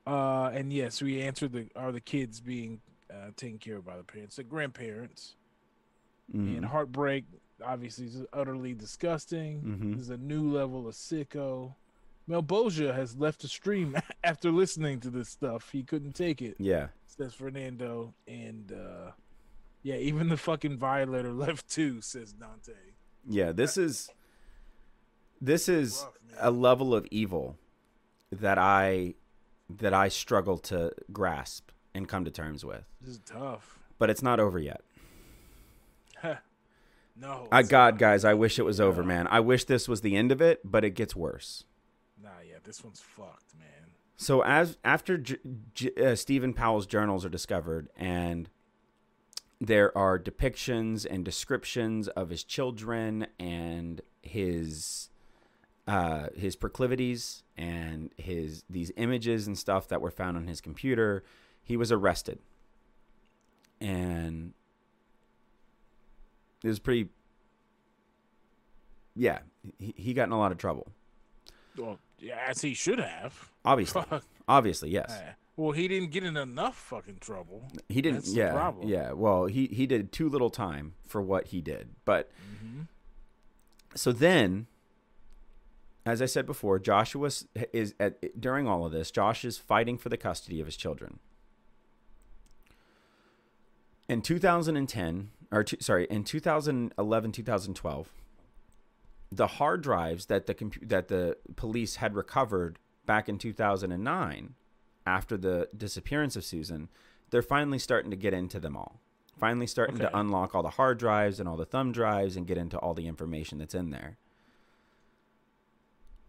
[0.07, 2.81] Uh, and yes, we answered the are the kids being
[3.13, 5.35] uh, taken care of by the parents, the grandparents,
[6.35, 6.57] Mhm.
[6.59, 7.25] and heartbreak.
[7.65, 9.61] Obviously, is utterly disgusting.
[9.63, 9.93] Mhm.
[9.93, 11.75] This is a new level of sicko.
[12.29, 15.71] Melboja has left the stream after listening to this stuff.
[15.73, 16.89] He couldn't take it Yeah.
[17.07, 19.13] says Fernando, and uh
[19.83, 22.73] yeah, even the fucking violator left too, says Dante.
[23.29, 23.53] Yeah.
[23.53, 24.09] This is.
[25.41, 27.57] This is Rough, a level of evil
[28.31, 29.15] that I
[29.69, 32.85] that I struggle to grasp and come to terms with.
[33.01, 33.79] This is tough.
[33.99, 34.83] But it's not over yet.
[37.17, 38.01] No, I God, not.
[38.01, 39.27] guys, I wish it was over, man.
[39.27, 41.65] I wish this was the end of it, but it gets worse.
[42.23, 43.91] Nah, yeah, this one's fucked, man.
[44.17, 45.37] So as after J-
[45.75, 48.49] J- uh, Steven Powell's journals are discovered, and
[49.61, 55.11] there are depictions and descriptions of his children and his
[55.91, 61.25] uh, his proclivities and his these images and stuff that were found on his computer,
[61.63, 62.39] he was arrested,
[63.81, 64.53] and
[66.63, 67.09] it was pretty.
[69.17, 69.41] Yeah,
[69.79, 70.87] he, he got in a lot of trouble.
[71.77, 73.51] Well, yeah, as he should have.
[73.65, 74.03] Obviously,
[74.49, 75.11] obviously, yes.
[75.13, 77.65] Eh, Well, he didn't get in enough fucking trouble.
[77.89, 78.19] He didn't.
[78.21, 78.89] That's the yeah, problem.
[78.89, 79.13] yeah.
[79.13, 81.89] Well, he he did too little time for what he did.
[82.05, 82.31] But
[82.65, 82.83] Mm-hmm.
[83.97, 84.67] so then,
[86.07, 87.31] as I said before, Joshua
[87.73, 89.11] is at during all of this.
[89.11, 91.19] Josh is fighting for the custody of his children.
[94.09, 98.13] In 2010, or two, sorry, in 2011, 2012,
[99.31, 104.55] the hard drives that the compu- that the police had recovered back in 2009
[105.07, 106.89] after the disappearance of Susan,
[107.31, 109.01] they're finally starting to get into them all.
[109.39, 112.59] Finally starting to unlock all the hard drives and all the thumb drives and get
[112.59, 114.19] into all the information that's in there.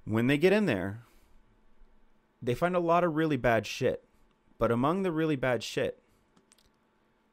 [0.06, 1.04] When they get in there,
[2.42, 4.04] they find a lot of really bad shit.
[4.58, 6.02] But among the really bad shit,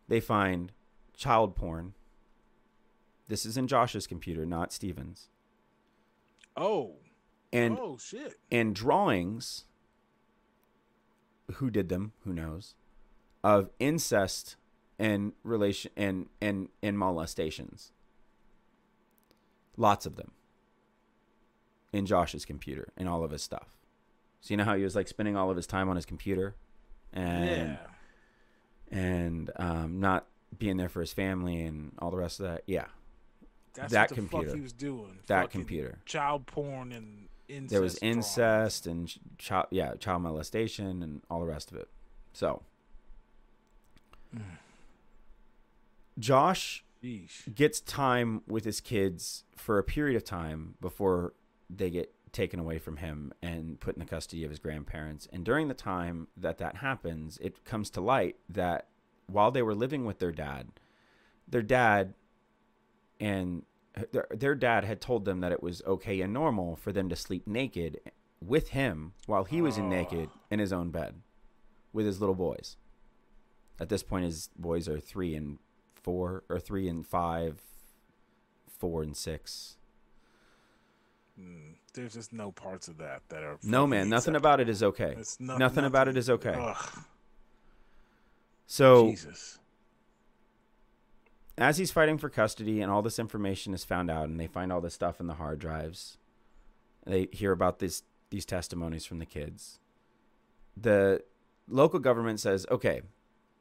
[0.09, 0.73] they find
[1.17, 1.95] child porn.
[3.29, 5.29] This is in Josh's computer, not Steven's.
[6.57, 6.97] Oh.
[7.53, 8.35] And oh shit.
[8.51, 9.65] and drawings
[11.55, 12.75] who did them who knows
[13.43, 14.57] of incest
[14.99, 17.93] and relation and and and molestations
[19.77, 20.33] lots of them
[21.93, 23.77] in josh's computer and all of his stuff
[24.41, 26.55] so you know how he was like spending all of his time on his computer
[27.13, 27.79] and
[28.93, 28.97] yeah.
[28.99, 30.27] and um, not
[30.59, 32.87] being there for his family and all the rest of that yeah
[33.75, 34.47] That's that what the computer.
[34.47, 35.19] Fuck he was doing.
[35.27, 37.71] that Fucking computer Child porn and incest.
[37.71, 41.89] there was incest and child yeah child molestation and all the rest of it
[42.33, 42.63] so
[46.19, 47.55] josh Yeesh.
[47.55, 51.33] gets time with his kids for a period of time before
[51.71, 55.45] they get taken away from him and put in the custody of his grandparents and
[55.45, 58.87] during the time that that happens it comes to light that
[59.27, 60.69] while they were living with their dad
[61.49, 62.13] their dad
[63.19, 63.63] and
[64.13, 67.17] their, their dad had told them that it was okay and normal for them to
[67.17, 67.99] sleep naked
[68.45, 69.89] with him while he was in oh.
[69.89, 71.15] naked in his own bed
[71.93, 72.77] with his little boys.
[73.81, 75.59] At this point, his boys are three and
[75.95, 77.61] four, or three and five,
[78.67, 79.77] four and six.
[81.41, 83.59] Mm, there's just no parts of that that are.
[83.63, 84.37] No, man, nothing acceptable.
[84.39, 85.15] about it is okay.
[85.19, 86.55] It's no- nothing about it is okay.
[86.59, 86.99] Ugh,
[88.67, 89.59] So Jesus.
[91.57, 94.73] as he's fighting for custody and all this information is found out and they find
[94.73, 96.19] all this stuff in the hard drives
[97.07, 99.79] they hear about this these testimonies from the kids
[100.77, 101.23] the
[101.67, 103.01] local government says okay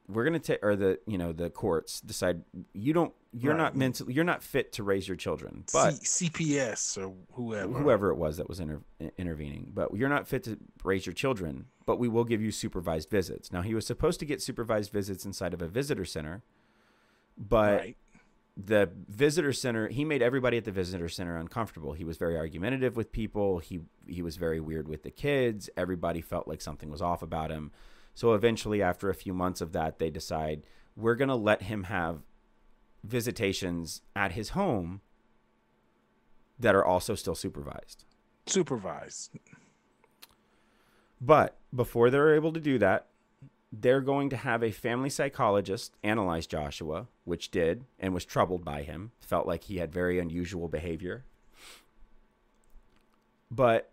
[0.08, 3.58] we're going to take or the you know the courts decide you don't you're Right.
[3.58, 7.72] not mentally you're not fit to raise your children but C- CPS or whoever.
[7.74, 8.80] whoever it was that was inter-
[9.18, 13.10] intervening but you're not fit to raise your children but we will give you supervised
[13.10, 16.42] visits now he was supposed to get supervised visits inside of a visitor center
[17.36, 17.96] but Right.
[18.56, 22.96] the visitor center he made everybody at the visitor center uncomfortable he was very argumentative
[22.96, 27.02] with people he he was very weird with the kids everybody felt like something was
[27.02, 27.70] off about him
[28.18, 30.64] so eventually after a few months of that they decide
[30.96, 32.22] we're going to let him have
[33.04, 35.00] visitations at his home
[36.58, 38.04] that are also still supervised
[38.46, 39.38] Supervised.
[41.20, 43.06] but before they're able to do that,
[43.70, 48.82] they're going to have a family psychologist analyze Joshua, which did and was troubled by
[48.82, 51.24] him, felt like he had very unusual behavior.
[53.50, 53.90] But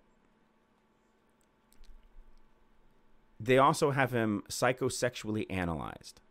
[3.40, 6.22] they also have him psychosexually analyzed.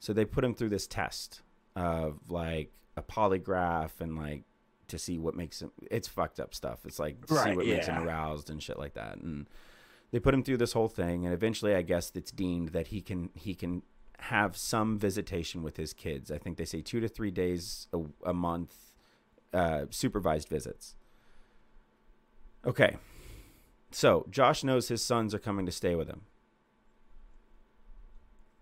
[0.00, 1.42] So they put him through this test
[1.76, 4.44] of like a polygraph and like
[4.88, 6.80] to see what makes him it's fucked up stuff.
[6.84, 9.18] It's like see Right, what makes him aroused and shit like that.
[9.18, 9.48] And
[10.10, 13.00] they put him through this whole thing and eventually I guess it's deemed that he
[13.00, 13.82] can he can
[14.18, 16.30] have some visitation with his kids.
[16.30, 18.74] I think they say 2 to 3 days a, a month
[19.52, 20.94] uh, supervised visits.
[22.64, 22.96] Okay.
[23.92, 26.22] So, Josh knows his sons are coming to stay with him.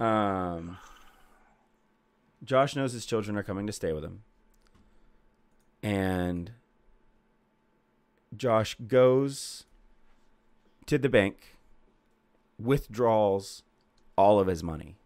[0.05, 0.78] Um
[2.43, 4.23] Josh knows his children are coming to stay with him.
[5.82, 6.52] And
[8.36, 9.66] Josh goes
[10.86, 11.57] to the bank,
[12.59, 13.62] withdraws
[14.16, 14.97] all of his money,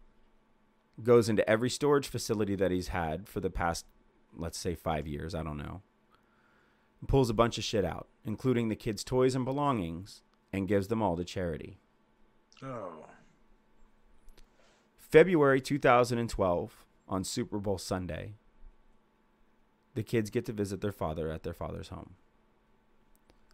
[1.03, 3.85] goes into every storage facility that he's had for the past,
[4.35, 5.35] let's say, five years.
[5.35, 5.81] I don't know.
[7.07, 10.21] Pulls a bunch of shit out, including the kids' toys and belongings,
[10.51, 11.77] and gives them all to charity.
[12.63, 13.05] Oh.
[14.97, 18.33] February 2012, on Super Bowl Sunday,
[19.93, 22.15] the kids get to visit their father at their father's home.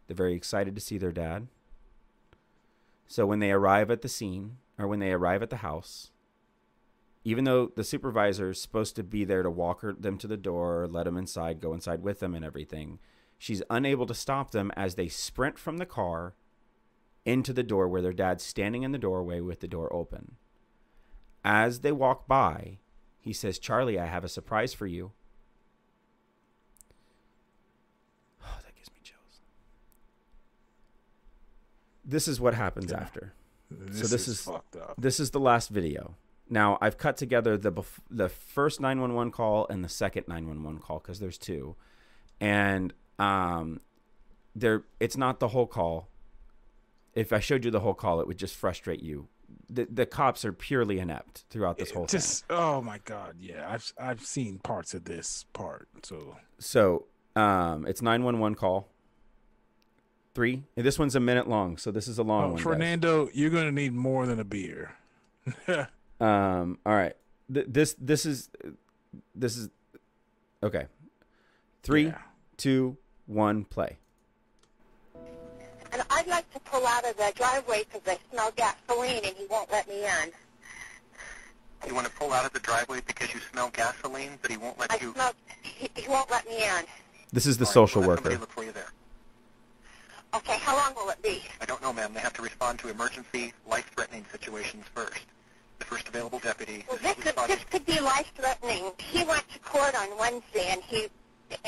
[0.08, 1.48] They're very excited to see their dad.
[3.08, 6.12] So when they arrive at the scene, or when they arrive at the house,
[7.24, 10.88] even though the supervisor is supposed to be there to walk them to the door,
[10.90, 13.00] let them inside, go inside with them, and everything,
[13.42, 16.36] she's unable to stop them as they sprint from the car
[17.26, 20.36] into the door where their dad's standing in the doorway with the door open.
[21.44, 22.78] As they walk by,
[23.20, 25.12] he says, Charlie, I have a surprise for you.
[28.44, 29.42] Oh, that gives me chills.
[32.06, 33.00] This is what happens Yeah.
[33.00, 33.34] after.
[33.72, 34.94] This, this is, is- fucked up.
[35.00, 36.16] This is the last video.
[36.48, 41.00] Now I've cut together the bef- the first 911 call and the second 911 call
[41.00, 41.76] because there's two,
[42.42, 43.80] and um,
[44.56, 46.10] there it's not the whole call.
[47.14, 49.28] If I showed you the whole call, it would just frustrate you.
[49.70, 52.20] The the cops are purely inept throughout this whole thing.
[52.20, 53.70] Just oh my god, yeah.
[53.70, 55.88] I've I've seen parts of this part.
[56.04, 57.06] So So
[57.36, 58.88] um, it's 911 call.
[60.34, 60.64] Three.
[60.78, 62.56] And this one's a minute long, so this is a long oh, one.
[62.56, 62.64] guys.
[62.64, 64.96] Fernando, you're gonna need more than a beer.
[66.22, 66.78] Um.
[66.86, 67.16] All right.
[67.52, 68.50] Th- this this is
[69.34, 69.70] this is
[70.62, 70.86] okay.
[71.82, 72.20] Three, Yeah.
[72.58, 72.96] two,
[73.32, 73.98] one, play.
[75.94, 79.46] And I'd like to pull out of the driveway because I smell gasoline and he
[79.50, 80.32] won't let me in.
[81.88, 84.80] You want to pull out of the driveway because you smell gasoline, but he won't
[84.80, 85.14] let I you.
[85.14, 85.34] smell,
[85.64, 86.86] he, he won't let me in.
[87.34, 88.30] This is the All right, social we'll worker.
[88.30, 88.92] look for you there.
[90.34, 91.42] Okay, how long will it be?
[91.60, 92.14] I don't know, ma'am.
[92.14, 95.20] They have to respond to emergency, life-threatening situations first.
[95.80, 96.86] The first available deputy.
[96.88, 98.92] Well, this could, this could be life-threatening.
[99.00, 101.08] He went to court on Wednesday and he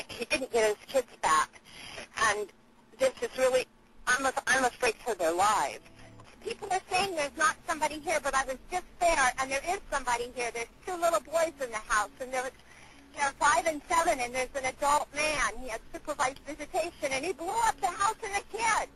[0.08, 1.50] he didn't get his kids back,
[2.30, 2.48] and
[2.98, 3.66] this is really
[4.06, 5.80] I'm I'm afraid for their lives.
[6.42, 9.80] People are saying there's not somebody here, but I was just there, and there is
[9.90, 10.50] somebody here.
[10.52, 12.50] There's two little boys in the house, and they're
[13.16, 15.62] they're five and seven, and there's an adult man.
[15.62, 18.92] He had supervised visitation, and he blew up the house and the kids.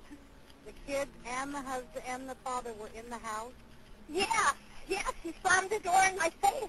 [0.66, 3.52] The kids and the husband and the father were in the house.
[4.10, 4.50] Yeah,
[4.88, 6.68] yes, he slammed the door in my face.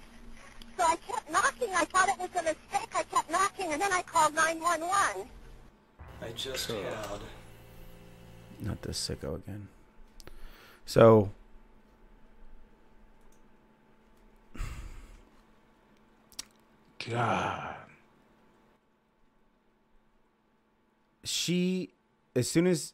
[0.80, 1.68] So I kept knocking.
[1.76, 2.90] I thought it was a mistake.
[2.96, 5.28] I kept knocking, and then I called 911.
[6.22, 7.20] I just had
[8.62, 9.68] Not this sicko again.
[10.86, 11.32] So
[17.10, 17.76] God.
[21.26, 21.90] she,
[22.38, 22.94] as soon as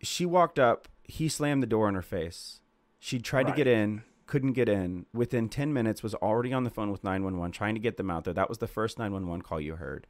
[0.00, 2.60] she walked up, he slammed the door in her face.
[3.00, 5.06] She tried to get in, couldn't get in.
[5.12, 8.24] Within 10 minutes, was already on the phone with 911, trying to get them out
[8.24, 8.34] there.
[8.34, 10.06] That was the first 911 call you heard.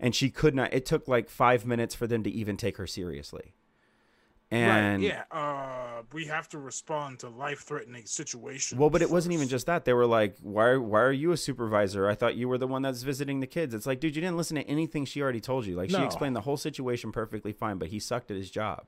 [0.00, 2.86] And she could not, it took like five minutes for them to even take her
[2.86, 3.54] seriously.
[4.50, 8.78] And right, yeah, uh, we have to respond to life-threatening situations.
[8.78, 9.84] Well, but it wasn't even just that.
[9.84, 10.74] They were like, "Why?
[10.76, 12.08] Why are you a supervisor?
[12.08, 14.38] I thought you were the one that's visiting the kids." It's like, dude, you didn't
[14.38, 15.76] listen to anything she already told you.
[15.76, 18.86] Like, she explained the whole situation perfectly fine, but he sucked at his job.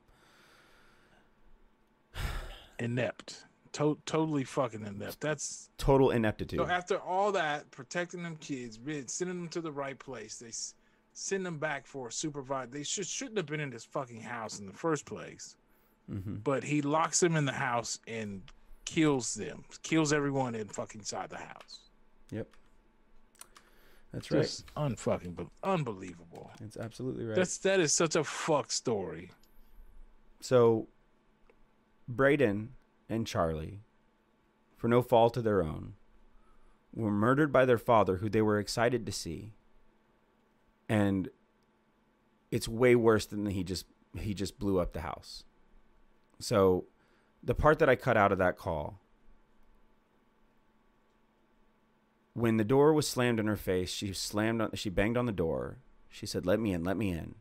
[2.78, 3.44] inept.
[3.74, 5.20] To- totally fucking inept.
[5.20, 6.58] That's Total ineptitude.
[6.58, 6.66] so.
[6.66, 10.74] After all that, protecting them kids, sending them to the right place, they s-
[11.12, 12.72] send them back for a supervised.
[12.72, 15.56] They should shouldn't have been in this fucking house in the first place.
[16.08, 18.42] hmm But he locks them in the house and
[18.84, 21.90] kills them, kills everyone in fucking inside the house.
[22.32, 22.48] Yep.
[24.12, 24.42] That's right.
[24.42, 26.50] Just unfucking, but unbelievable.
[26.60, 27.36] It's absolutely right.
[27.36, 29.30] That's that is such a fuck story.
[30.40, 30.88] So,
[32.08, 32.70] Braden
[33.10, 33.80] and Charlie,
[34.76, 35.94] for no fault of their own,
[36.94, 39.52] were murdered by their father, who they were excited to see.
[40.88, 41.28] And
[42.50, 45.44] it's way worse than he just he just blew up the house.
[46.40, 46.86] So,
[47.42, 48.98] the part that I cut out of that call,
[52.34, 55.32] when the door was slammed in her face, she slammed on, she banged on the
[55.32, 55.78] door.
[56.08, 57.36] She said, "Let me in, let me in."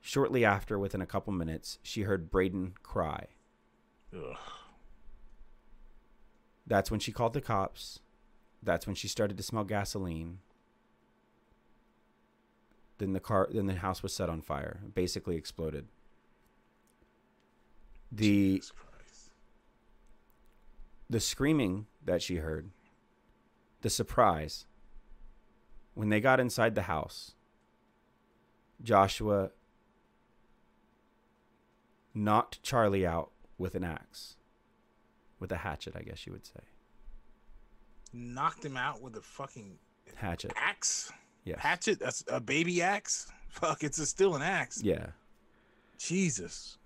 [0.00, 3.28] Shortly after, within a couple minutes, she heard Braden cry.
[4.14, 4.36] Ugh.
[6.68, 8.00] That's when she called the cops.
[8.62, 10.38] That's when she started to smell gasoline.
[12.98, 14.80] Then the car then the house was set on fire.
[14.94, 15.86] Basically exploded.
[18.12, 19.30] The Jesus Christ.
[21.08, 22.70] the screaming that she heard,
[23.80, 24.66] the surprise,
[25.94, 27.32] when they got inside the house,
[28.82, 29.50] Joshua
[32.14, 34.37] knocked Charlie out with an axe.
[35.40, 36.60] With a hatchet, I guess you would say.
[38.12, 39.78] knocked him out with a fucking
[40.16, 40.52] Hatchet.
[40.56, 41.12] axe.
[41.44, 41.58] Yeah.
[41.58, 42.00] Hatchet?
[42.00, 43.30] That's a baby axe?
[43.48, 44.82] Fuck, it's a, still an axe.
[44.82, 45.06] Yeah.
[45.98, 46.78] Jesus.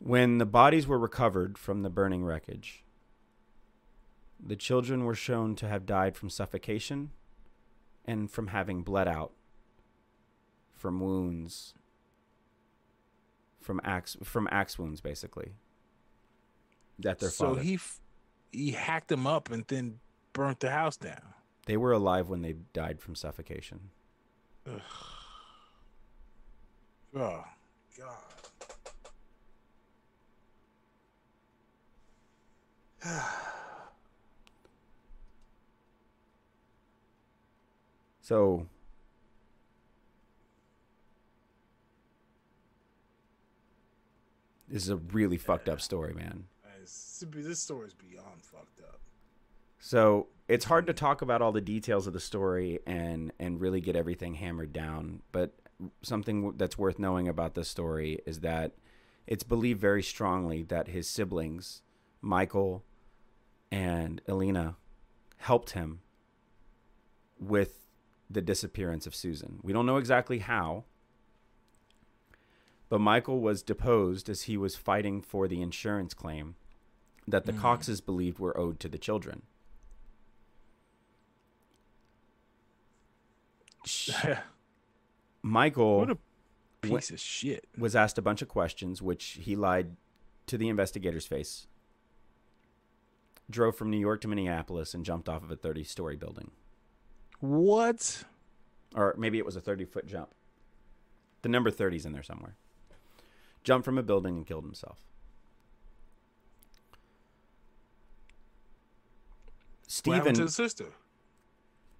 [0.00, 2.84] When the bodies were recovered from the burning wreckage,
[4.44, 7.10] the children were shown to have died from suffocation
[8.06, 9.32] and from having bled out
[10.74, 11.74] from wounds
[13.60, 15.52] from axe from axe wounds basically
[17.02, 18.00] that their so father he f-
[18.52, 20.00] he hacked them up and then
[20.32, 21.34] burnt the house down.
[21.66, 23.90] they were alive when they died from suffocation
[27.14, 27.44] Oh
[27.98, 28.16] God.
[38.20, 38.66] so
[44.68, 46.44] this is a really fucked up story man
[46.90, 49.00] It's- This story is beyond fucked up.
[49.78, 53.80] So it's hard to talk about all the details of the story and and really
[53.80, 55.22] get everything hammered down.
[55.32, 55.54] But
[56.02, 58.72] something that's worth knowing about this story is that
[59.26, 61.82] it's believed very strongly that his siblings,
[62.20, 62.84] Michael
[63.70, 64.76] and Elena,
[65.38, 66.00] helped him
[67.38, 67.86] with
[68.28, 69.60] the disappearance of Susan.
[69.62, 70.84] We don't know exactly how,
[72.88, 76.56] but Michael was deposed as he was fighting for the insurance claim
[77.30, 77.60] that the Mm.
[77.60, 79.42] Coxes believed were owed to the children.
[85.42, 86.18] Michael what a
[86.82, 87.66] piece of shit.
[87.76, 89.96] was asked a bunch of questions, which he lied
[90.46, 91.66] to the investigator's face.
[93.48, 96.50] Drove from New York to Minneapolis and jumped off of a 30 story building.
[97.40, 98.24] What?
[98.94, 100.30] Or maybe it was a 30 foot jump.
[101.42, 102.56] The number 30's in there somewhere.
[103.64, 104.98] Jumped from a building and killed himself.
[110.04, 110.86] Happened to Steven, the sister?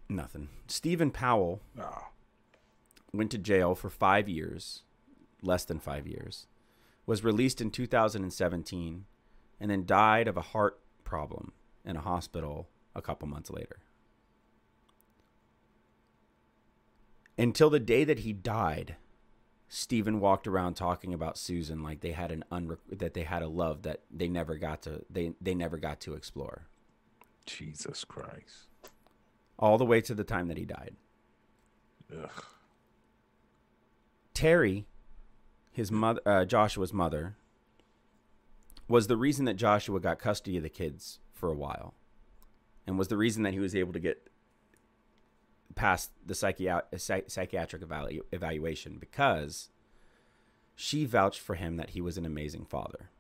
[0.09, 0.49] nothing.
[0.67, 2.09] Steven Powell Oh.
[3.13, 4.83] went to jail for five years,
[5.43, 6.47] less than five years,
[7.07, 9.07] was released in 2017,
[9.61, 11.53] and then died of a heart problem
[11.85, 13.79] in a hospital a couple months later.
[17.39, 18.97] Until the day that he died,
[19.69, 23.49] Steven walked around talking about Susan like they had an unre- that they had a
[23.49, 26.67] love that they never got to they they never got to explore,
[27.59, 28.69] Jesus Christ.
[29.59, 30.97] all the way to the time that he died.
[32.11, 32.45] Ugh.
[34.33, 34.87] Terry,
[35.71, 37.37] his mother, uh, Joshua's mother,
[38.89, 41.95] was the reason that Joshua got custody of the kids for a while,
[42.87, 44.29] and was the reason that he was able to get
[45.75, 49.69] past the psychi- psychiatric evalu- evaluation because
[50.75, 53.11] she vouched for him that he was an amazing father.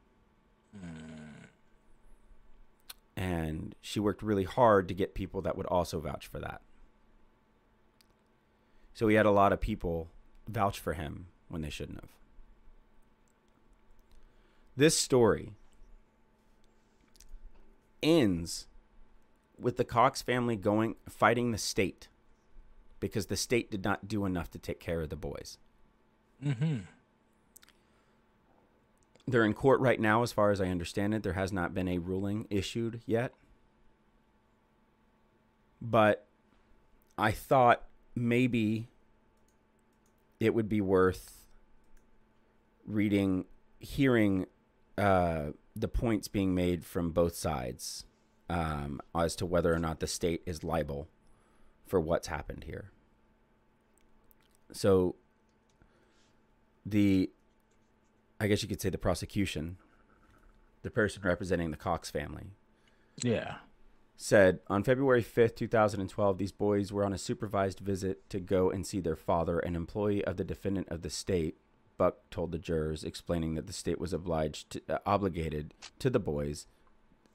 [3.20, 6.62] And she worked really hard to get people that would also vouch for that.
[8.94, 10.08] So he had a lot of people
[10.48, 12.08] vouch for him when they shouldn't have.
[14.74, 15.52] This story
[18.02, 18.68] ends
[19.58, 22.08] with the Cox family going fighting the state
[23.00, 25.58] because the state did not do enough to take care of the boys.
[26.42, 26.78] Mm-hmm.
[29.30, 31.22] They're in court right now, as far as I understand it.
[31.22, 33.32] There has not been a ruling issued yet.
[35.80, 36.26] But
[37.16, 37.84] I thought
[38.14, 38.88] maybe
[40.40, 41.46] it would be worth
[42.84, 43.44] reading,
[43.78, 44.46] hearing
[44.98, 48.06] uh, the points being made from both sides
[48.48, 51.08] um, as to whether or not the state is liable
[51.86, 52.90] for what's happened here.
[54.72, 55.14] So,
[56.84, 57.30] the
[58.40, 59.76] I guess you could say the prosecution,
[60.82, 62.46] the person representing the Cox family,
[63.22, 63.58] Yeah.
[64.16, 68.86] said on February 5th, 2012, these boys were on a supervised visit to go and
[68.86, 71.58] see their father, an employee of the defendant of the state.
[71.98, 76.18] Buck told the jurors, explaining that the state was obliged to, uh, obligated to the
[76.18, 76.66] boys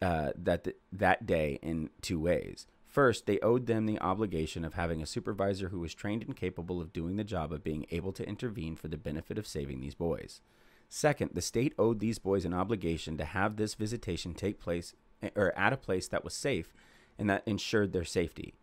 [0.02, 2.66] uh, that th- that day in two ways.
[2.88, 6.82] First, they owed them the obligation of having a supervisor who was trained and capable
[6.82, 9.96] of doing the job of being able to intervene for the benefit of saving these
[9.96, 10.42] boys.
[10.90, 14.94] Second, the state owed these boys an obligation to have this visitation take place
[15.36, 16.74] or at a place that was safe
[17.18, 18.54] and that ensured their safety.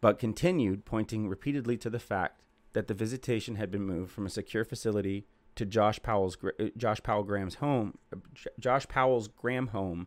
[0.00, 2.42] But continued, pointing repeatedly to the fact
[2.72, 5.26] that the visitation had been moved from a secure facility
[5.56, 8.16] to Josh Powell's uh, Josh Powell Graham's home, uh,
[8.58, 10.06] Josh Powell's Graham home,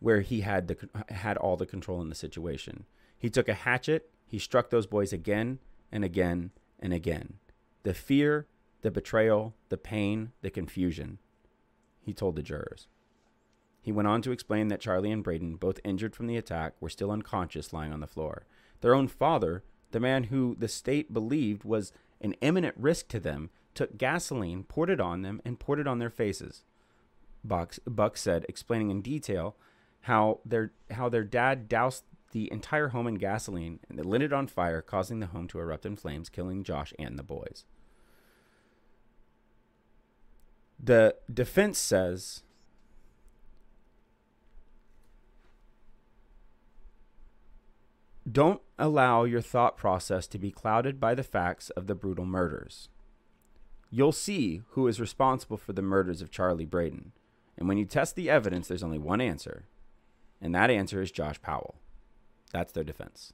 [0.00, 0.76] where he had the
[1.08, 2.84] had all the control in the situation.
[3.18, 4.10] He took a hatchet.
[4.26, 5.58] He struck those boys again
[5.92, 7.34] and again and again.
[7.82, 8.46] The fear,
[8.82, 11.18] the betrayal, the pain, the confusion.
[12.00, 12.88] He told the jurors.
[13.80, 16.88] He went on to explain that Charlie and Braden, both injured from the attack, were
[16.88, 18.44] still unconscious lying on the floor.
[18.80, 23.50] Their own father, the man who the state believed was an imminent risk to them,
[23.74, 26.62] took gasoline, poured it on them, and poured it on their faces.
[27.42, 29.56] Buck, Buck said, explaining in detail
[30.02, 34.46] how their how their dad doused the entire home in gasoline and lit it on
[34.46, 37.64] fire, causing the home to erupt in flames, killing Josh and the boys.
[40.82, 42.42] The defense says
[48.30, 52.88] don't allow your thought process to be clouded by the facts of the brutal murders.
[53.90, 57.12] You'll see who is responsible for the murders of Charlie Braden.
[57.58, 59.66] And when you test the evidence, there's only one answer.
[60.40, 61.76] And that answer is Josh Powell.
[62.52, 63.32] That's their defense.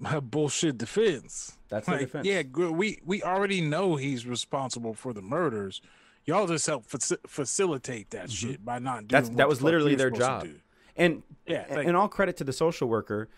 [0.00, 1.56] That's a bullshit defense.
[1.68, 2.26] That's Like, defense.
[2.26, 5.80] Yeah, we we already know he's responsible for the murders.
[6.24, 9.04] Y'all just help faci- facilitate that shit by not doing.
[9.06, 9.08] Mm-hmm.
[9.08, 10.46] That's that was fuck literally their job.
[10.96, 13.28] And Yeah, like- and all credit to the social worker.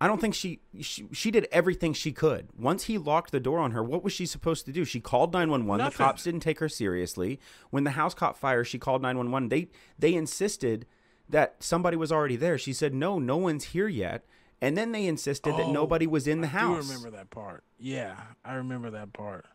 [0.00, 2.48] I don't think she, she she did everything she could.
[2.56, 4.84] Once he locked the door on her, what was she supposed to do?
[4.84, 5.84] She called 911.
[5.86, 7.40] The cops didn't take her seriously.
[7.70, 9.48] When the house caught fire, she called 911.
[9.48, 10.86] They they insisted
[11.28, 12.56] that somebody was already there.
[12.58, 14.24] She said, "No, no one's here yet."
[14.60, 16.84] And then they insisted that Oh, nobody was in the I house.
[16.86, 17.62] do remember that part.
[17.78, 19.46] Yeah, I remember that part.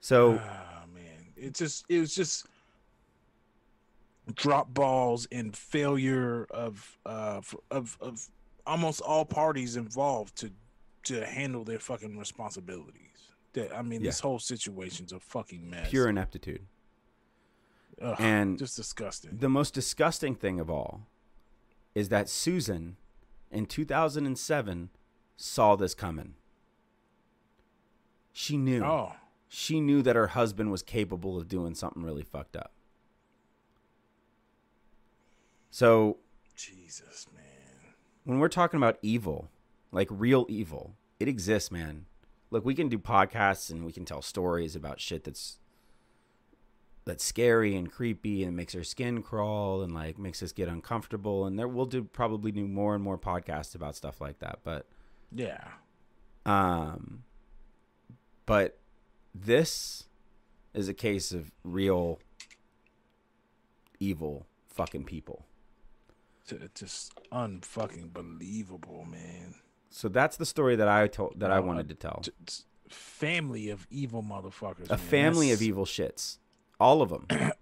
[0.00, 2.46] So Oh man, it just it was just
[4.34, 7.40] drop balls and failure of uh
[7.70, 8.28] of of
[8.66, 10.50] almost all parties involved to
[11.04, 13.06] to handle their fucking responsibilities.
[13.54, 14.08] That I mean, Yeah.
[14.10, 15.88] this whole situation's a fucking mess.
[15.90, 16.66] pure ineptitude.
[18.00, 19.38] Ugh, and just disgusting.
[19.38, 21.06] The most disgusting thing of all
[21.94, 22.96] is that Susan
[23.50, 24.90] in 2007
[25.36, 26.34] saw this coming.
[28.32, 28.84] She knew.
[28.84, 29.12] Oh,
[29.48, 32.72] She knew that her husband was capable of doing something really fucked up.
[35.70, 36.18] So,
[36.56, 37.44] Jesus, man.
[38.24, 39.50] when we're talking about evil,
[39.92, 42.06] like real evil, it exists, man.
[42.50, 45.58] Look, we can do podcasts and we can tell stories about shit that's
[47.04, 51.46] that's scary and creepy and makes our skin crawl and like makes us get uncomfortable
[51.46, 54.86] and there we'll do probably do more and more podcasts about stuff like that, but
[55.32, 55.64] Yeah.
[56.46, 57.24] um
[58.46, 58.78] but
[59.34, 60.04] this
[60.74, 62.18] is a case of real
[63.98, 65.44] evil fucking people.
[66.48, 69.54] it's Just unfucking believable, man.
[69.90, 72.22] So that's the story that I told that I wanted uh, to tell.
[72.88, 74.86] Family of evil motherfuckers.
[74.86, 74.98] A man.
[74.98, 76.38] family of evil shits.
[76.80, 77.26] All of them.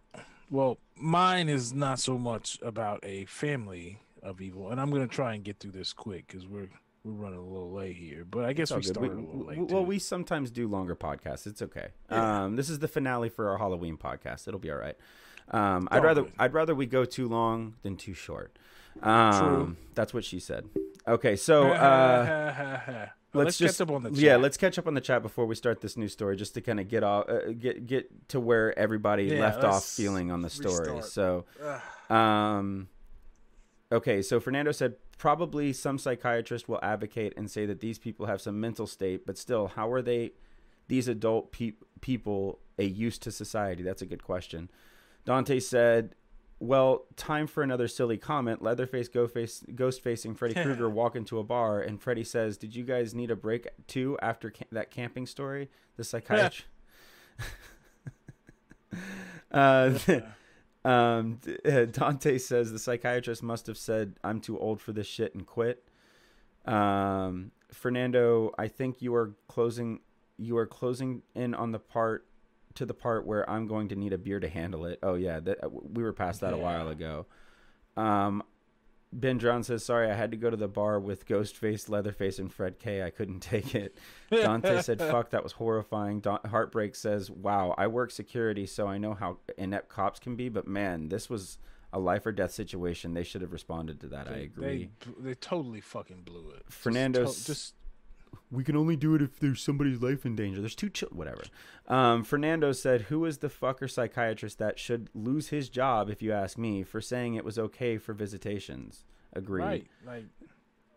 [0.51, 5.35] Well, mine is not so much about a family of evil, and I'm gonna try
[5.35, 6.71] and get through this quick because we're
[7.05, 8.25] we're running a little late here.
[8.25, 8.87] But I guess we good.
[8.87, 9.59] started a little late.
[9.59, 9.89] well, too.
[9.89, 11.47] we sometimes do longer podcasts.
[11.47, 11.89] It's okay.
[12.11, 12.45] Yeah.
[12.45, 14.49] Um, this is the finale for our Halloween podcast.
[14.49, 14.97] It'll be all right.
[15.51, 16.33] Um, I'd rather good.
[16.39, 18.59] I'd rather we go too long than too short.
[19.03, 20.69] Um, That's what she said.
[21.07, 24.95] Okay, so uh, let's, let's just catch up on the yeah, let's catch up on
[24.95, 27.53] the chat before we start this new story, just to kind of get off, uh,
[27.59, 30.93] get get to where everybody Yeah, left off feeling on the story.
[30.93, 31.45] restart.
[32.11, 32.89] So, um,
[33.91, 38.41] okay, so Fernando said probably some psychiatrist will advocate and say that these people have
[38.41, 40.33] some mental state, but still, how are they,
[40.89, 43.83] these adult pe- people, a use to society?
[43.83, 44.71] That's a good question.
[45.25, 46.15] Dante said,
[46.61, 48.63] "Well, time for another silly comment.
[48.63, 52.75] Leatherface, go face, ghost facing Freddy Krueger walk into a bar, and Freddy says, "Did
[52.75, 56.65] you guys need a break too after ca- that camping story?" The psychiatrist.
[59.53, 59.99] uh,
[60.85, 65.35] um, uh, Dante says the psychiatrist must have said, "I'm too old for this shit"
[65.35, 65.85] and quit.
[66.65, 70.01] Um, Fernando, I think you are closing.
[70.37, 72.28] You are closing in on the part
[72.79, 74.99] to the part where I'm going to need a beer to handle it.
[75.03, 77.27] Oh yeah, that, uh, we were past that a while ago.
[77.97, 78.43] Um,
[79.13, 82.53] Ben John says, "Sorry, I had to go to the bar with Ghostface, Leatherface, and
[82.53, 83.03] Fred K.
[83.03, 83.97] I couldn't take it."
[84.31, 88.99] Dante said, "Fuck, that was horrifying." Don- Heartbreak says, "Wow, I work security, so I
[88.99, 91.59] know how inept cops can be, but man, this was
[91.93, 93.15] a life or death situation.
[93.15, 94.29] They should have responded to that.
[94.29, 96.65] I agree." They, they totally fucking blew it.
[96.67, 97.75] Just Fernando to- just
[98.51, 100.61] we can only do it if there's somebody's life in danger.
[100.61, 101.43] There's two chil- whatever.
[101.87, 106.33] Um, Fernando said, "Who is the fucker psychiatrist that should lose his job, if you
[106.33, 109.65] ask me, for saying it was okay for visitations?" Agreed.
[109.65, 109.87] right.
[110.07, 110.25] Like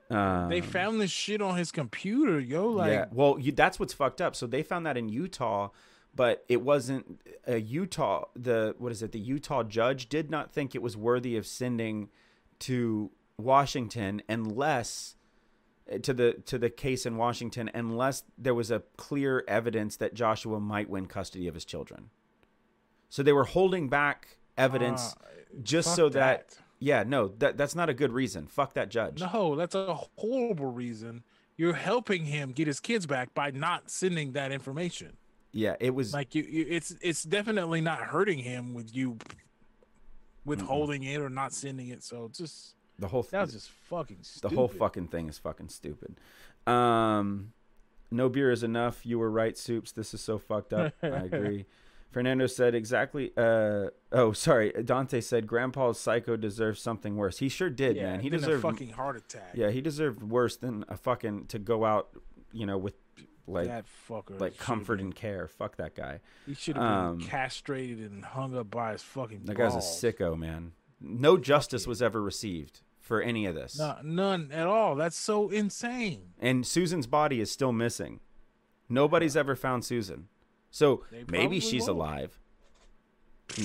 [0.09, 2.67] Um, they found this shit on his computer, yo.
[2.67, 3.05] Like yeah.
[3.11, 4.35] Well, you, that's what's fucked up.
[4.35, 5.69] So they found that in Utah,
[6.15, 8.25] but it wasn't a Utah.
[8.35, 9.11] The what is it?
[9.13, 12.09] The Utah judge did not think it was worthy of sending
[12.59, 15.15] to Washington unless
[16.03, 20.59] to the to the case in Washington unless there was a clear evidence that Joshua
[20.59, 22.09] might win custody of his children.
[23.09, 25.25] So they were holding back evidence Ah,
[25.63, 26.57] just so that, that.
[26.79, 28.47] yeah, no, that that's not a good reason.
[28.47, 29.19] Fuck that judge.
[29.21, 31.23] No, that's a horrible reason.
[31.57, 35.17] You're helping him get his kids back by not sending that information.
[35.51, 39.17] Yeah, it was Like you, you it's it's definitely not hurting him with you
[40.45, 42.03] withholding it or not sending it.
[42.03, 44.51] So just the whole that was just fucking stupid.
[44.51, 46.15] the whole fucking thing is fucking stupid.
[46.67, 47.53] Um,
[48.11, 49.05] no beer is enough.
[49.05, 49.91] You were right, Supes.
[49.91, 50.93] This is so fucked up.
[51.03, 51.65] I agree.
[52.11, 53.31] Fernando said exactly.
[53.37, 54.71] Uh, oh, sorry.
[54.83, 57.39] Dante said Grandpa's psycho deserves something worse.
[57.39, 58.19] He sure did, yeah, man.
[58.19, 58.63] He deserved.
[58.65, 59.51] a fucking heart attack.
[59.55, 62.09] yeah, he deserved worse than a fucking to go out,
[62.51, 62.95] you know, with
[63.47, 64.39] like that fucker.
[64.39, 65.47] like comfort been- and care.
[65.47, 66.19] Fuck that guy.
[66.45, 69.43] He should have um, been castrated and hung up by his fucking.
[69.45, 70.73] That guy's a sicko, man.
[70.99, 73.77] No justice was ever received for any of this.
[73.77, 74.95] No, none at all.
[74.95, 76.29] That's so insane.
[76.39, 78.21] and Susan's body is still missing.
[78.87, 80.29] Nobody's ever found Susan.
[80.69, 81.91] So maybe she's won't.
[81.99, 82.39] alive.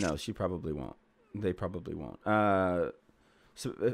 [0.00, 0.96] No, she probably won't.
[1.32, 2.18] They probably won't.
[2.26, 2.90] Uh,
[3.54, 3.90] so, uh,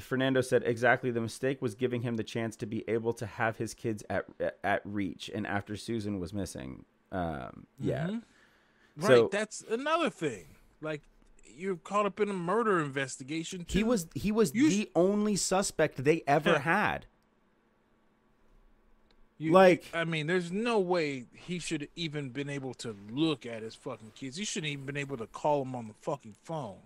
[0.00, 3.58] Fernando said exactly the mistake was giving him the chance to be able to have
[3.58, 4.24] his kids at
[4.64, 8.06] at reach, and after Susan was missing, um, yeah.
[8.06, 8.22] Mhm.
[8.96, 10.56] Right, So- that's another thing.
[10.80, 11.02] Like
[11.54, 13.64] you're caught up in a murder investigation.
[13.68, 16.58] He was he was You the only suspect they ever Yeah.
[16.60, 17.06] had.
[19.38, 23.44] You- like- I mean, there's no way he should have even been able to look
[23.44, 24.36] at his fucking kids.
[24.38, 26.78] He shouldn't even been able to call them on the fucking phone.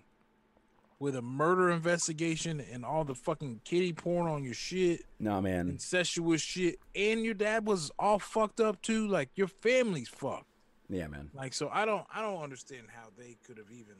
[0.99, 5.67] With a murder investigation and all the fucking kitty porn on your shit, No man,
[5.69, 9.07] incestuous shit, and your dad was all fucked up too.
[9.07, 10.45] Like your family's fucked.
[10.89, 11.31] yeah, man.
[11.33, 13.95] Like so, I don't, I don't understand how they could have even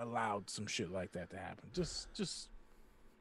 [0.00, 1.68] allowed some shit like that to happen.
[1.72, 2.48] Just, just,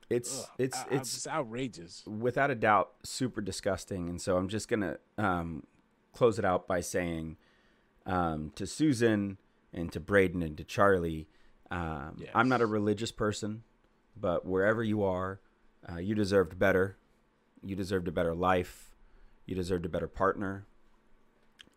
[0.10, 2.04] It's ugh, it's I- it's just outrageous.
[2.06, 5.64] without a doubt super disgusting and so i'm just gonna um,
[6.14, 7.36] close it out by saying
[8.06, 9.38] um, to susan
[9.74, 11.28] and to braden and to charlie
[11.72, 13.64] um, i'm not a religious person
[14.16, 15.42] but wherever you are
[15.92, 16.96] uh, you deserved better
[17.62, 18.96] you deserved a better life
[19.46, 20.66] you deserved a better partner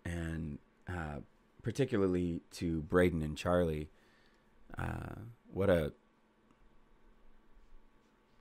[0.05, 0.59] and
[0.89, 1.19] uh,
[1.63, 3.91] particularly to braden and charlie
[4.79, 5.15] uh,
[5.53, 5.93] what a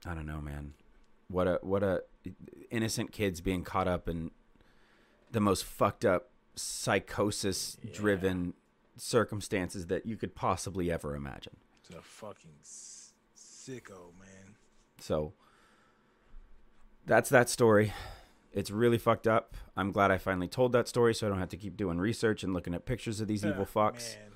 [0.06, 0.73] I don't know, man.
[1.27, 2.03] What a what a
[2.72, 4.31] innocent kids being caught up in
[5.31, 8.53] the most fucked up psychosis driven
[8.97, 11.56] circumstances that you could possibly ever imagine.
[11.81, 14.56] It's a fucking s- sicko, man.
[14.99, 15.34] So
[17.06, 17.93] that's that story.
[18.51, 19.56] It's really fucked up.
[19.77, 22.43] I'm glad I finally told that story so I don't have to keep doing research
[22.43, 24.15] and looking at pictures of these evil Ah, fucks.
[24.18, 24.31] Man,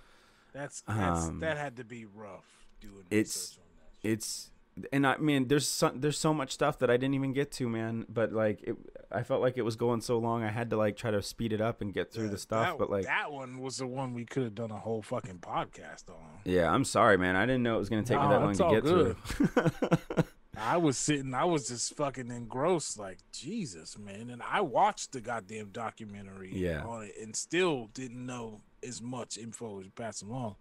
[0.54, 2.46] that's, that's Um, that had to be rough
[2.80, 3.64] doing it's- research on
[4.04, 4.10] that.
[4.12, 4.50] it's
[4.92, 7.70] and I mean there's so, there's so much stuff that I didn't even get to,
[7.70, 8.08] man.
[8.10, 8.76] But like it,
[9.12, 11.54] I felt like it was going so long, I had to like try to speed
[11.54, 12.70] it up and get through the stuff.
[12.70, 15.40] That, but like, that one was the one we could have done a whole fucking
[15.40, 16.16] podcast on.
[16.44, 17.36] yeah, I'm sorry, man.
[17.36, 19.18] I didn't know it was gonna take me that long to get good.
[19.18, 20.24] through.
[20.56, 24.30] I was sitting, I was just fucking engrossed, like Jesus, man.
[24.30, 26.84] And I watched the goddamn documentary Yeah.
[26.86, 30.56] on it, and still didn't know as much info as you passed along.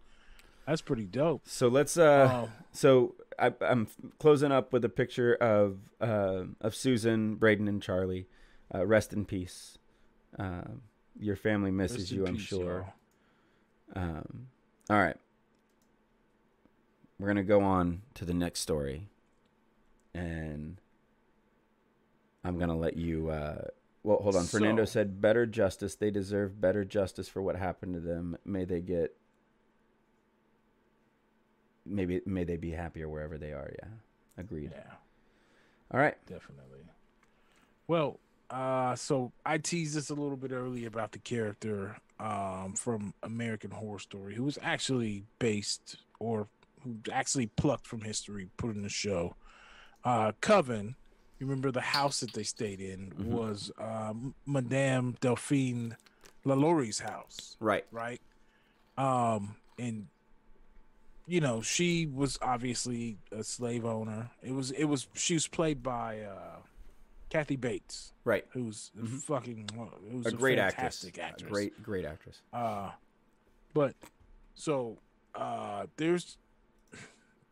[0.67, 1.43] That's pretty dope.
[1.45, 2.51] so let's uh, Oh.
[2.73, 3.89] so I, I'm
[4.19, 8.29] closing up with a picture of uh, of Susan, Braden, and Charlie.
[8.75, 9.77] Uh, rest in peace.
[10.39, 10.83] Um,
[11.21, 12.95] your family misses you, I'm peace, sure.
[13.95, 14.47] Um,
[14.89, 15.17] all right.
[17.19, 19.09] We're going to go on to the next story.
[20.15, 20.77] And
[22.45, 23.31] I'm going to let you.
[23.31, 23.65] Uh,
[24.03, 24.45] well, hold on.
[24.45, 25.95] Fernando said, better justice.
[25.95, 28.37] They deserve better justice for what happened to them.
[28.45, 29.17] May they get.
[31.85, 33.73] Maybe may they be happier wherever they are.
[33.83, 33.89] Yeah,
[34.39, 34.71] agreed.
[34.73, 34.93] Yeah.
[35.91, 36.17] All right.
[36.27, 36.81] Definitely.
[37.89, 38.21] Well,
[38.51, 43.71] uh, so I teased this a little bit earlier about the character um, from American
[43.71, 46.47] Horror Story, who was actually based or
[46.83, 49.35] who actually plucked from history, put in the show.
[50.05, 50.97] Uh, Coven,
[51.39, 55.97] you remember the house that they stayed in was um, Madame Delphine
[56.45, 57.85] Lalaurie's house Right.
[57.93, 58.21] right?
[58.99, 60.07] Um, and
[61.27, 64.31] you know, she was obviously a slave owner.
[64.43, 66.57] It was it was she was played by uh
[67.31, 68.45] Kathy Bates, Right.
[68.51, 69.69] who's a fucking
[70.11, 71.05] who's A great actress.
[71.19, 71.41] actress.
[71.41, 72.43] A great, great actress.
[72.53, 72.91] Uh,
[73.73, 73.95] but
[74.55, 74.99] so
[75.35, 76.37] uh, there's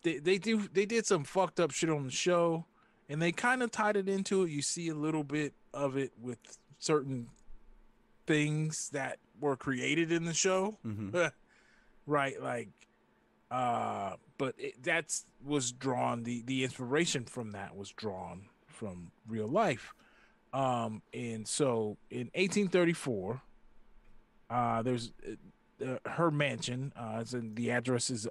[0.02, 2.64] they they do they did some fucked up shit on the show,
[3.08, 4.50] and they kind of tied it into it.
[4.50, 6.38] You see a little bit of it with
[6.78, 7.28] certain
[8.26, 11.32] things that were created in the show, Mhm.
[12.06, 12.40] right?
[12.42, 12.68] Like,
[13.50, 19.48] uh, but it, that's was drawn the the inspiration from that was drawn from real
[19.48, 19.94] life.
[20.52, 23.40] Um, and so in 1834,
[24.50, 25.12] uh, there's
[25.84, 26.92] uh, her mansion.
[26.96, 28.26] Uh, in, the address is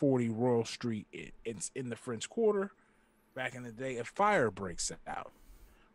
[0.00, 1.06] 1140 Royal Street.
[1.12, 2.70] It, it's in the French Quarter.
[3.34, 5.32] Back in the day, a fire breaks out.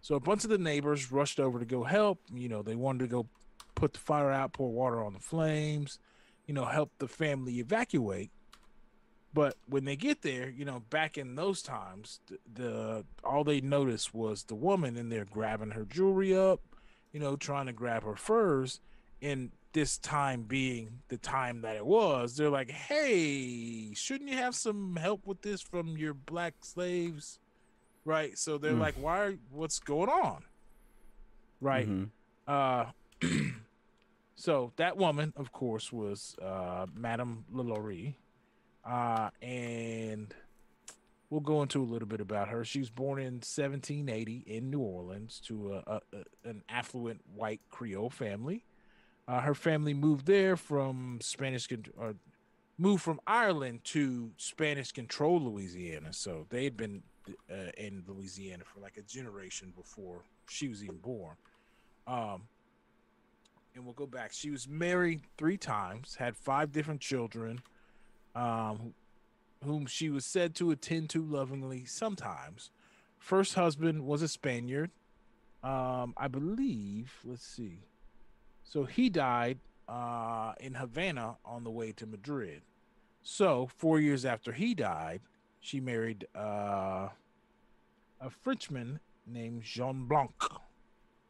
[0.02, 2.20] So a bunch of the neighbors rushed over to go help.
[2.34, 3.28] You know, they wanted to go
[3.76, 6.00] put the fire out, pour water on the flames,
[6.46, 8.32] you know, help the family evacuate.
[9.34, 13.62] But when they get there, you know, back in those times, the, the all they
[13.62, 16.62] noticed was the woman in there grabbing her jewelry up,
[17.12, 18.80] you know, trying to grab her furs.
[19.22, 24.56] And this time being the time that it was, they're like, "Hey, shouldn't you have
[24.56, 27.40] some help with this from your black slaves?"
[28.06, 28.38] Right?
[28.38, 28.80] So they're Mm.
[28.80, 29.20] like, "Why?
[29.20, 30.44] Are, what's going on?"
[31.62, 31.88] Right?
[31.88, 32.10] Mhm.
[32.48, 32.92] Uh,
[34.36, 38.16] so that woman, of course, was uh, Madame Lalaurie,
[38.86, 40.34] uh, and
[41.30, 42.64] we'll go into a little bit about her.
[42.66, 47.62] She was born in 1780 in New Orleans to a, a, a- an affluent white
[47.70, 48.66] Creole family.
[49.28, 51.68] Uh, her family moved there from Spanish
[51.98, 52.16] or
[52.78, 56.12] moved from Ireland to Spanish controlled Louisiana.
[56.12, 57.04] So they had been
[57.50, 61.36] uh, in Louisiana for like a generation before she was even born.
[62.08, 62.44] Um,
[63.76, 64.34] and we'll go back.
[64.34, 67.62] She was married three times, had five different children,
[68.36, 68.94] um,
[69.64, 72.70] whom she was said to attend to lovingly sometimes.
[73.18, 74.92] First husband was a Spaniard.
[75.64, 77.80] Um, I believe, let's see.
[78.74, 82.64] So he died uh, in Havana on the way to Madrid.
[83.22, 85.22] So, four years after he died,
[85.60, 87.10] she married uh,
[88.20, 90.32] a Frenchman named Jean Blanc.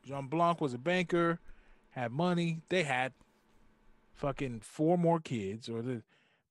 [0.06, 1.42] Jean Blanc was a banker,
[1.90, 2.62] had money.
[2.70, 3.12] They had
[4.14, 6.02] fucking four more kids, or the,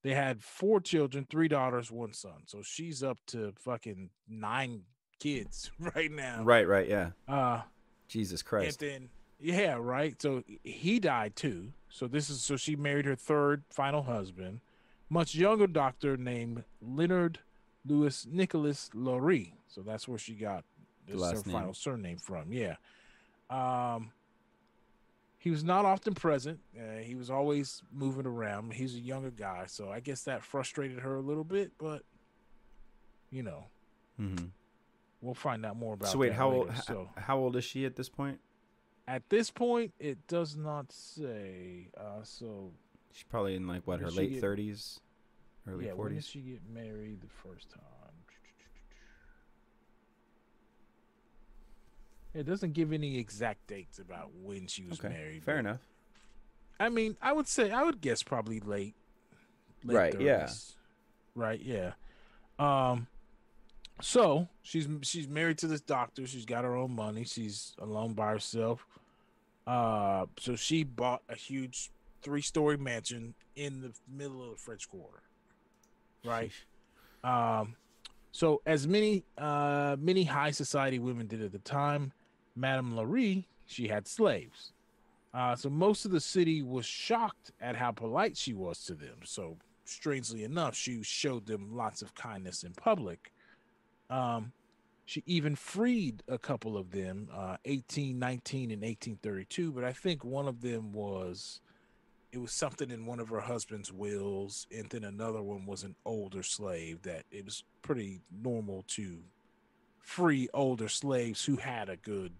[0.02, 2.42] they had four children, three daughters, one son.
[2.44, 4.82] So she's up to fucking nine
[5.18, 6.42] kids right now.
[6.42, 7.12] Right, right, yeah.
[7.26, 7.62] Uh,
[8.08, 8.82] Jesus Christ.
[8.82, 9.08] and then
[9.42, 10.20] yeah, right.
[10.20, 11.72] So he died too.
[11.88, 14.60] So this is so she married her third final husband,
[15.10, 17.40] much younger doctor named Leonard
[17.86, 19.54] Louis Nicholas Laurie.
[19.66, 20.64] So that's where she got
[21.06, 21.42] this her name.
[21.42, 22.52] final surname from.
[22.52, 22.76] Yeah.
[23.50, 24.12] Um
[25.38, 26.60] he was not often present.
[26.78, 28.74] Uh, he was always moving around.
[28.74, 32.02] He's a younger guy, so I guess that frustrated her a little bit, but
[33.30, 33.64] you know,
[34.16, 34.36] hmm
[35.20, 36.66] we'll find out more about So wait, how later.
[36.68, 36.76] old?
[36.84, 38.38] So How old is she at this point?
[39.08, 41.88] At this point, it does not say.
[41.96, 42.70] Uh, so
[43.12, 45.00] She's probably in like what her late thirties,
[45.68, 46.26] early yeah, when did forties.
[46.26, 47.80] she get married the first time?
[52.34, 55.44] It doesn't give any exact dates about when she was Okay, married.
[55.44, 55.80] fair enough.
[56.80, 58.94] I mean, I would say I would guess probably late.
[59.84, 60.48] late Right, yeah.
[61.34, 61.60] Right.
[61.60, 61.92] Yeah.
[62.58, 63.06] Um.
[64.02, 66.26] So she's she's married to this doctor.
[66.26, 67.24] She's got her own money.
[67.24, 68.84] She's alone by herself.
[69.66, 70.26] Uh.
[70.38, 71.90] So she bought a huge
[72.22, 75.22] three-story mansion in the middle of the French Quarter.
[76.24, 76.52] Right.
[77.22, 77.76] Um.
[78.32, 82.12] So as many uh many high society women did at the time,
[82.56, 84.72] Madame Laurie she had slaves.
[85.34, 89.16] Uh, so most of the city was shocked at how polite she was to them.
[89.24, 93.32] So strangely enough, she showed them lots of kindness in public.
[94.12, 94.52] Um,
[95.04, 99.72] she even freed a couple of them, uh, 1819 and 1832.
[99.72, 101.60] But I think one of them was,
[102.30, 105.96] it was something in one of her husband's wills, and then another one was an
[106.04, 109.18] older slave that it was pretty normal to
[110.00, 112.32] free older slaves who had a good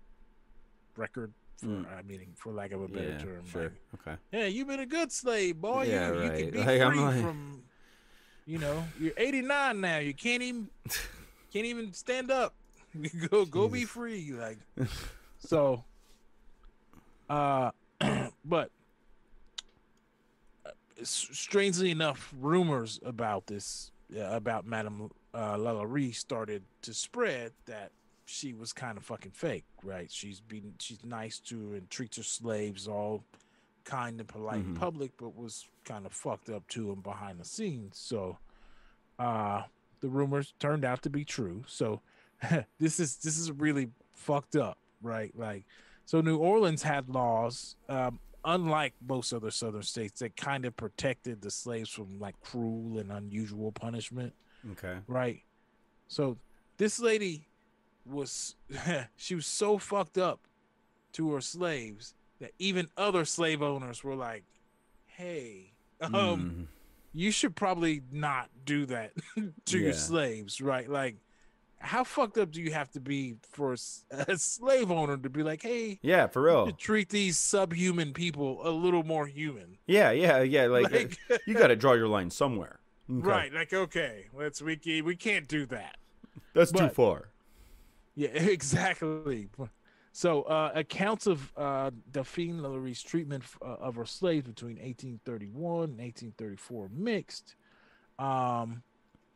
[0.97, 1.33] record.
[1.59, 1.97] For, Mm.
[1.97, 3.63] I mean, for lack of a better Yeah, term, sure.
[3.63, 4.17] like, Okay.
[4.33, 5.85] yeah, you've been a good slave, boy.
[5.85, 6.39] Yeah, you, you right.
[6.39, 7.63] can be Like, I'm free like- from,
[8.47, 9.99] you know, you're 89 now.
[9.99, 10.71] You can't even,
[11.53, 12.55] can't even stand up.
[13.31, 14.33] Go, go be free.
[14.33, 14.59] Like,
[15.39, 15.83] so,
[17.31, 17.71] uh,
[18.45, 18.71] but
[20.67, 20.71] uh,
[21.03, 27.91] strangely enough, rumors about this, uh, about Madame uh, Lalaurie started to spread that
[28.27, 30.11] she was kind of fucking fake, right?
[30.11, 33.25] She's been, she's nice to and treats her slaves all
[33.85, 34.79] kind and polite in Mhm.
[34.79, 37.97] public, but was kind of fucked up to them behind the scenes.
[37.99, 38.39] So,
[39.19, 39.63] uh,
[40.03, 41.65] the rumors turned out to be true.
[41.67, 42.03] So,
[42.79, 45.33] this is this is really fucked up, right?
[45.35, 45.65] Like,
[46.05, 51.41] so New Orleans had laws, um, unlike most other southern states, that kind of protected
[51.41, 54.35] the slaves from like cruel and unusual punishment
[54.73, 54.99] Okay.
[55.07, 55.43] right?
[56.09, 56.37] So
[56.77, 57.49] this lady
[58.05, 58.57] was
[59.17, 60.41] she was so fucked up
[61.13, 64.45] to her slaves that even other slave owners were like,
[65.07, 66.67] "Hey, um, Mm.
[67.13, 69.13] You should probably not do that
[69.67, 70.89] to your slaves, right?
[70.89, 71.17] Like,
[71.79, 73.73] how fucked up do you have to be for
[74.11, 76.71] a slave owner to be like, "Hey, Yeah, for real.
[76.73, 79.79] treat these subhuman people a little more human"?
[79.87, 80.67] Yeah, yeah, yeah.
[80.67, 82.79] Like, Like- uh, you got to draw your line somewhere.
[83.11, 83.27] Okay.
[83.29, 83.53] Right?
[83.53, 85.97] Like, okay, let's we we can't do that.
[86.55, 87.29] That's too far.
[88.15, 89.49] Yeah, exactly.
[90.15, 95.99] So, uh, accounts of uh, Dauphine Laurie's treatment uh, of her slaves between 1831 and
[95.99, 97.57] 1834 mixed.
[98.19, 98.83] Um,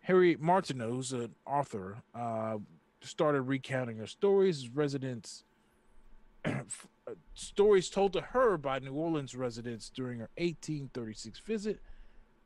[0.00, 2.58] Harriet Martineau, who's an author, uh,
[3.00, 4.68] started recounting her stories.
[4.68, 5.44] Residents,
[7.34, 11.80] stories told to her by New Orleans residents during her 1836 visit.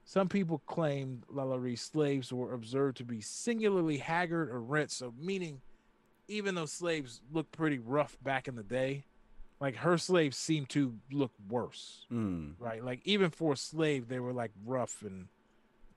[0.05, 5.61] Some people claimed Lalaurie's slaves were observed to be singularly haggard or rent, so meaning
[6.31, 9.05] even though slaves looked pretty rough back in the day,
[9.61, 12.55] like her slaves seemed to look worse, Mm.
[12.59, 12.82] right?
[12.85, 15.28] Like even for a slave, they were like rough and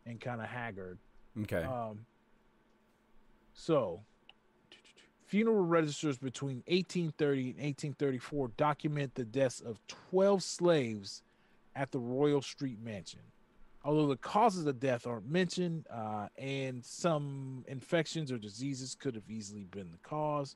[0.06, 0.98] and kind of haggard.
[1.44, 1.64] Okay.
[1.64, 2.06] Um,
[3.54, 4.02] so,
[5.28, 9.80] funeral registers between 1830 and 1834 document the deaths of
[10.10, 11.22] 12 slaves
[11.76, 13.22] at the Royal Street Mansion.
[13.84, 19.30] Although the causes of death aren't mentioned, uh, and some infections or diseases could have
[19.30, 20.56] easily been the cause.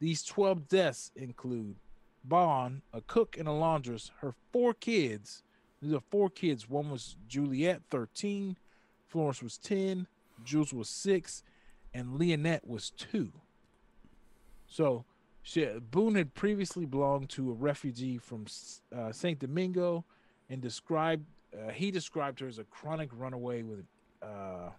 [0.00, 1.76] These 12 deaths include
[2.24, 5.42] Bond, a cook and a laundress, her four kids.
[5.82, 6.68] These are four kids.
[6.68, 8.56] One was Juliet, 13,
[9.08, 10.06] Florence was 10,
[10.44, 11.42] Jules was 6,
[11.94, 13.32] and Leonette was 2.
[14.66, 15.04] So,
[15.42, 18.46] she, Boone had previously belonged to a refugee from
[18.94, 20.04] uh, Saint Domingo
[20.50, 23.84] and described uh, he described her as a chronic runaway with
[24.22, 24.70] uh,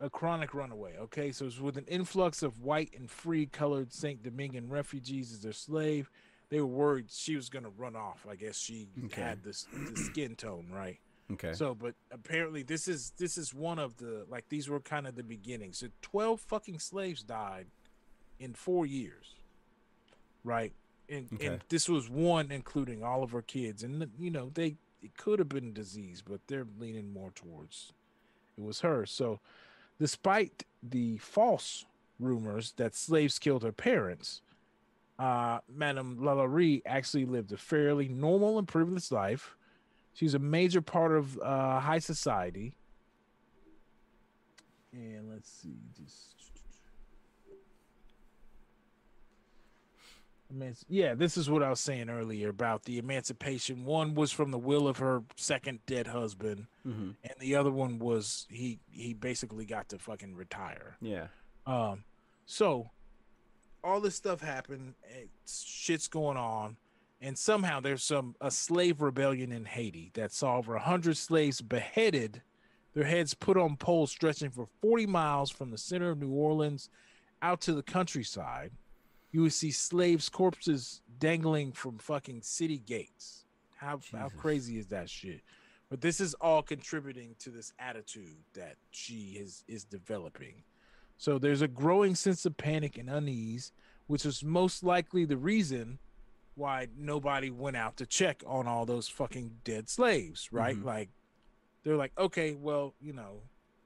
[0.00, 0.96] a chronic runaway.
[0.98, 5.40] Okay, so it's with an influx of white and free colored Saint Domingan refugees as
[5.40, 6.10] their slave.
[6.48, 8.26] They were worried she was going to run off.
[8.30, 9.20] I guess she Okay.
[9.22, 10.98] had this, this skin tone, right?
[11.32, 11.54] Okay.
[11.54, 15.16] So, but apparently this is this is one of the like these were kind of
[15.16, 15.78] the beginnings.
[15.78, 17.66] So twelve fucking slaves died
[18.38, 19.34] in four years,
[20.44, 20.72] right?
[21.08, 21.46] And Okay.
[21.46, 25.38] and this was one including all of her kids, and you know they it could
[25.38, 27.92] have been disease, but they're leaning more towards
[28.56, 29.06] it was her.
[29.06, 29.40] So,
[30.00, 31.84] despite the false
[32.18, 34.42] rumors that slaves killed her parents,
[35.18, 39.56] uh, Madame Lalaurie actually lived a fairly normal and privileged life.
[40.14, 42.76] She's a major part of uh, high society.
[44.92, 46.55] And let's see, just.
[50.88, 53.84] Yeah, this is what I was saying earlier about the emancipation.
[53.84, 57.98] One was from the will of her second dead husband, hmm and the other one
[57.98, 60.96] was he he basically got to fucking retire.
[61.00, 61.28] Yeah.
[61.66, 62.04] Um,
[62.46, 62.90] so
[63.82, 64.94] all this stuff happened,
[65.46, 66.76] shit's going on,
[67.20, 72.42] and somehow there's some a slave rebellion in Haiti that saw over hundred slaves beheaded,
[72.94, 76.88] their heads put on poles stretching for 40 miles from the center of New Orleans
[77.42, 78.72] out to the countryside.
[79.32, 83.44] You would see slaves' corpses dangling from fucking city gates.
[83.76, 85.40] How how crazy is that shit?
[85.90, 90.62] But this is all contributing to this attitude that she is is developing.
[91.18, 93.72] So there's a growing sense of panic and unease,
[94.06, 95.98] which is most likely the reason
[96.54, 100.76] why nobody went out to check on all those fucking dead slaves, right?
[100.76, 100.84] Mhm.
[100.84, 101.10] Like
[101.84, 103.42] they're like, okay, well, you know,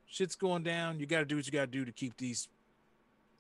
[0.07, 1.01] shit's going down.
[1.01, 2.49] You got to do what you got to do to keep these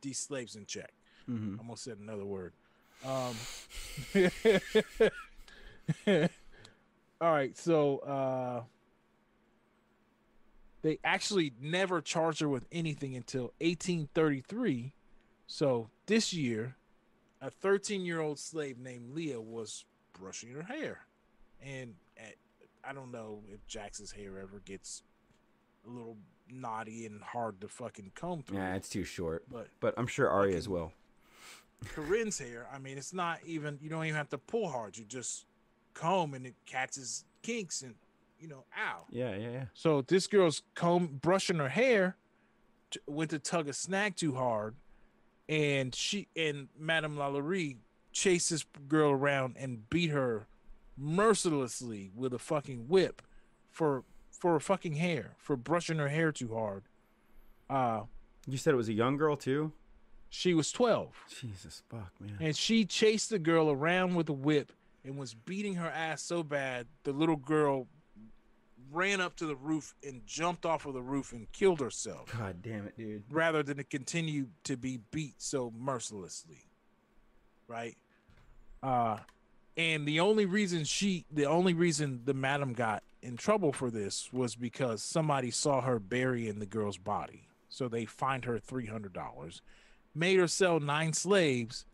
[0.03, 0.93] these slaves in check.
[1.31, 2.53] Hmm Almost said another word.
[3.05, 3.35] Um,
[7.21, 8.63] all right, so uh,
[10.83, 14.93] they actually never charged her with anything until 1833.
[15.47, 16.77] So this year,
[17.41, 19.85] a 13 year old slave named Leah was
[20.19, 21.01] brushing her hair.
[21.63, 22.35] And at,
[22.85, 25.03] I don't know if Jax's hair ever gets
[25.87, 26.17] a little
[26.51, 28.59] knotty and hard to fucking comb through.
[28.59, 29.45] Yeah, it's too short.
[29.51, 30.93] But But I'm sure Ari as well.
[31.87, 34.97] Corinne's hair, I mean, it's not even, you don't even have to pull hard.
[34.99, 35.47] You just
[35.95, 37.95] comb and it catches kinks and,
[38.39, 39.05] you know, ow.
[39.11, 39.65] Yeah, yeah, yeah.
[39.75, 42.17] So this girl's comb brushing her hair,
[42.91, 44.75] t- went to tug a snag too hard,
[45.49, 47.77] and she and Madame Lalaurie
[48.13, 50.47] chased this girl around and beat her
[50.97, 53.23] mercilessly with a fucking whip
[53.71, 56.83] for for her fucking hair for brushing her hair too hard.
[57.69, 58.03] Uh,
[58.47, 59.73] You said it was a young girl too.
[60.31, 61.15] She was twelve.
[61.41, 62.37] Jesus fuck, man.
[62.41, 64.73] And she chased the girl around with a whip
[65.05, 67.87] and was beating her ass so bad the little girl
[68.93, 72.61] ran up to the roof and jumped off of the roof and killed herself God
[72.63, 73.23] damn it, dude.
[73.31, 76.65] rather than to continue to be beat so mercilessly.
[77.69, 77.97] Right?
[78.83, 79.19] Uh
[79.77, 84.33] and the only reason she the only reason the madam got in trouble for this
[84.33, 87.49] was because somebody saw her burying the girl's body.
[87.69, 89.61] So they fined her $300,
[90.15, 91.87] made her sell nine slaves,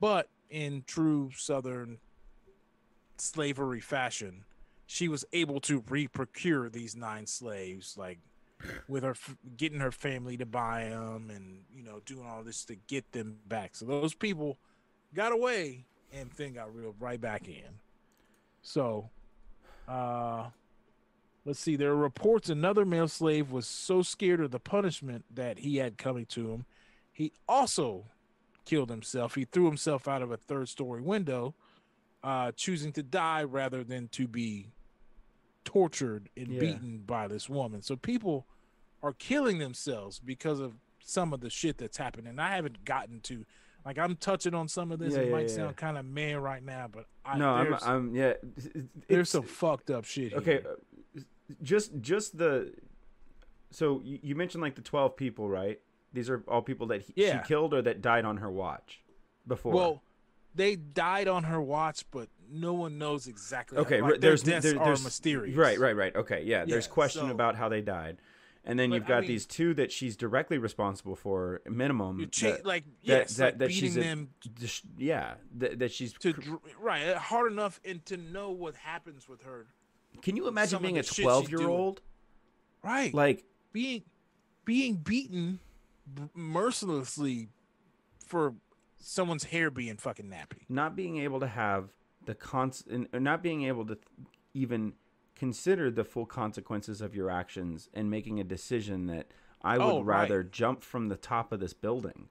[0.00, 1.98] but in true southern
[3.16, 4.44] slavery fashion,
[4.86, 8.18] she was able to re-procure these nine slaves like
[8.88, 12.64] with her f- getting her family to buy them and you know doing all this
[12.64, 13.74] to get them back.
[13.74, 14.58] So those people
[15.14, 17.78] got away and then got reeled right back in.
[18.62, 19.10] So,
[19.88, 20.46] uh,
[21.44, 21.76] let's see.
[21.76, 25.96] There are reports another male slave was so scared of the punishment that he had
[25.96, 26.64] coming to him,
[27.20, 28.06] he also
[28.64, 29.34] killed himself.
[29.34, 31.54] He threw himself out of a third-story window,
[32.24, 34.68] uh, choosing to die rather than to be
[35.64, 36.60] tortured and Yeah.
[36.60, 37.82] beaten by this woman.
[37.82, 38.46] So people
[39.02, 42.26] are killing themselves because of some of the shit that's happening.
[42.28, 43.44] And I haven't gotten to
[43.84, 45.12] like I'm touching on some of this.
[45.12, 47.74] Yeah, it yeah, might yeah, sound kind of man right now, but I, no, I'm,
[47.82, 48.34] I'm, yeah.
[49.08, 50.32] there's some fucked up shit.
[50.32, 50.76] okay here.
[51.18, 51.20] uh,
[51.62, 52.72] just just the
[53.70, 55.80] so you, you mentioned like the 12 people right
[56.12, 57.42] these are all people that he, Yeah.
[57.42, 59.02] she killed or that died on her watch
[59.46, 60.02] before Well,
[60.54, 63.76] they died on her watch, but no one knows exactly.
[63.76, 65.56] how- Okay, like, there's deaths there- are mysterious.
[65.56, 66.14] Right, right, right.
[66.16, 66.64] Okay, yeah.
[66.64, 68.18] There's Yeah, question so- about how they died,
[68.64, 72.18] and then you've I got mean- these two that she's directly responsible for, minimum.
[72.40, 74.30] That- like that- yes, that, like that beating she's a- them
[74.98, 76.12] yeah, that, that she's.
[76.14, 79.68] to right uh, hard enough and to know what happens with her.
[80.22, 82.00] Can you imagine being a 12 year old?
[82.82, 84.02] Right, Like, being
[84.64, 85.60] being beaten
[86.34, 87.48] mercilessly
[88.26, 88.54] for
[88.98, 90.62] someone's hair being fucking nappy.
[90.68, 91.90] not being able to have
[92.26, 94.06] the cons and not being able to th-
[94.52, 94.92] even
[95.34, 99.28] consider the full consequences of your actions and making a decision that
[99.62, 100.20] I would Oh, right.
[100.22, 102.28] rather jump from the top of this building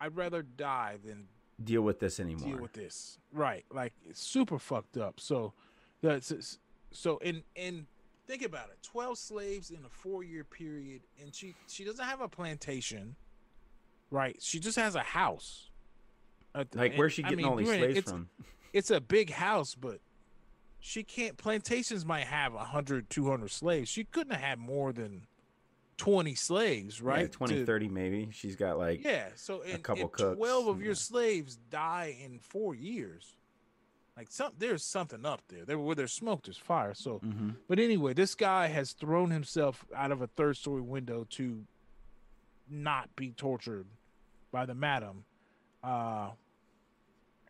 [0.00, 1.28] I'd rather die than
[1.62, 2.48] deal with this anymore.
[2.54, 3.18] deal with this.
[3.32, 5.20] Right, like it's super fucked up.
[5.20, 5.52] So
[6.00, 6.58] that's
[6.90, 7.84] so in and
[8.30, 8.78] think about it.
[8.82, 13.16] Twelve slaves in a four year period, and she she doesn't have a plantation.
[14.10, 15.68] Right, she just has a house.
[16.54, 18.28] At like, where's she I getting mean, all these slaves it's, from?
[18.72, 20.00] It's a big house, but
[20.80, 21.36] she can't.
[21.36, 23.88] Plantations might have 100, 200 slaves.
[23.88, 25.26] She couldn't have had more than
[25.96, 27.22] twenty slaves, right?
[27.22, 28.28] Yeah, 20, to- 30 maybe.
[28.32, 31.56] She's got like yeah, so and, couple and cooks twelve of and, your uh, slaves
[31.70, 33.36] die in four years.
[34.20, 35.64] Like some, there's something up there.
[35.64, 36.92] There, where there's smoke, there's fire.
[36.92, 37.56] So, Mhm.
[37.68, 41.64] but anyway, this guy has thrown himself out of a third story window to
[42.68, 43.86] not be tortured
[44.52, 45.24] by the madam.
[45.82, 46.32] Uh,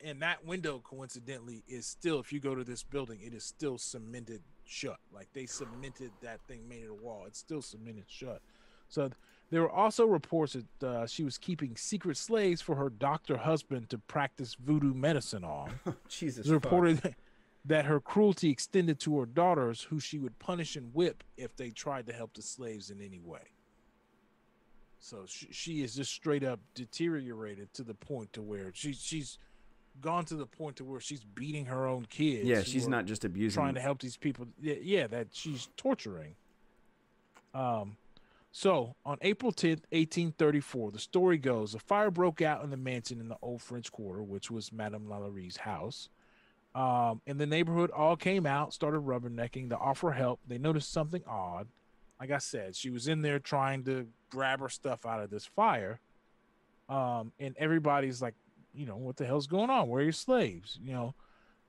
[0.01, 2.21] and that window, coincidentally, is still.
[2.21, 5.01] If you go to this building, it is still cemented shut.
[5.13, 7.25] Like they cemented that thing, made it a wall.
[7.27, 8.43] It's still cemented shut.
[8.89, 9.11] So
[9.51, 13.91] there were also reports that uh, she was keeping secret slaves for her doctor husband
[13.91, 15.73] to practice voodoo medicine on.
[16.09, 16.47] Jesus.
[16.47, 17.15] It's reported
[17.65, 21.71] that her cruelty extended to her daughters, who she would punish and whip if they
[21.71, 23.43] tried to help the slaves in any way.
[25.01, 29.39] So she, she is just straight up deteriorated to the point to where she, she's
[30.01, 32.45] gone to the point to where she's beating her own kids.
[32.45, 33.61] Yeah, she's not just abusing.
[33.61, 34.47] trying to help these people.
[34.61, 36.37] Yeah, yeah, that she's torturing.
[37.53, 37.97] Um,
[38.53, 43.21] so on April 10th, 1834, the story goes a fire broke out in the mansion
[43.21, 46.09] in the Old French Quarter, which was Madame Lalaurie's house.
[46.75, 50.41] Um, and the neighborhood all came out, started rubbernecking to offer help.
[50.47, 51.69] They noticed something odd.
[52.21, 55.47] Like I said, she was in there trying to grab her stuff out of this
[55.47, 56.01] fire.
[56.89, 58.35] Um, and everybody's like,
[58.75, 59.89] you know, what the hell's going on?
[59.89, 60.79] Where are your slaves?
[60.83, 61.15] You know,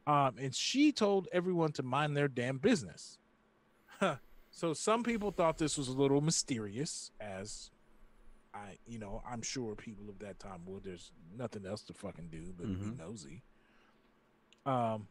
[0.07, 3.17] um, and she told everyone to mind their damn business.
[4.51, 7.71] So some people thought this was a little mysterious, as
[8.53, 10.83] I, you know, I'm sure people of that time would.
[10.83, 12.97] There's nothing else to fucking do but Mhm.
[12.97, 13.41] be nosy.
[14.65, 15.07] Um,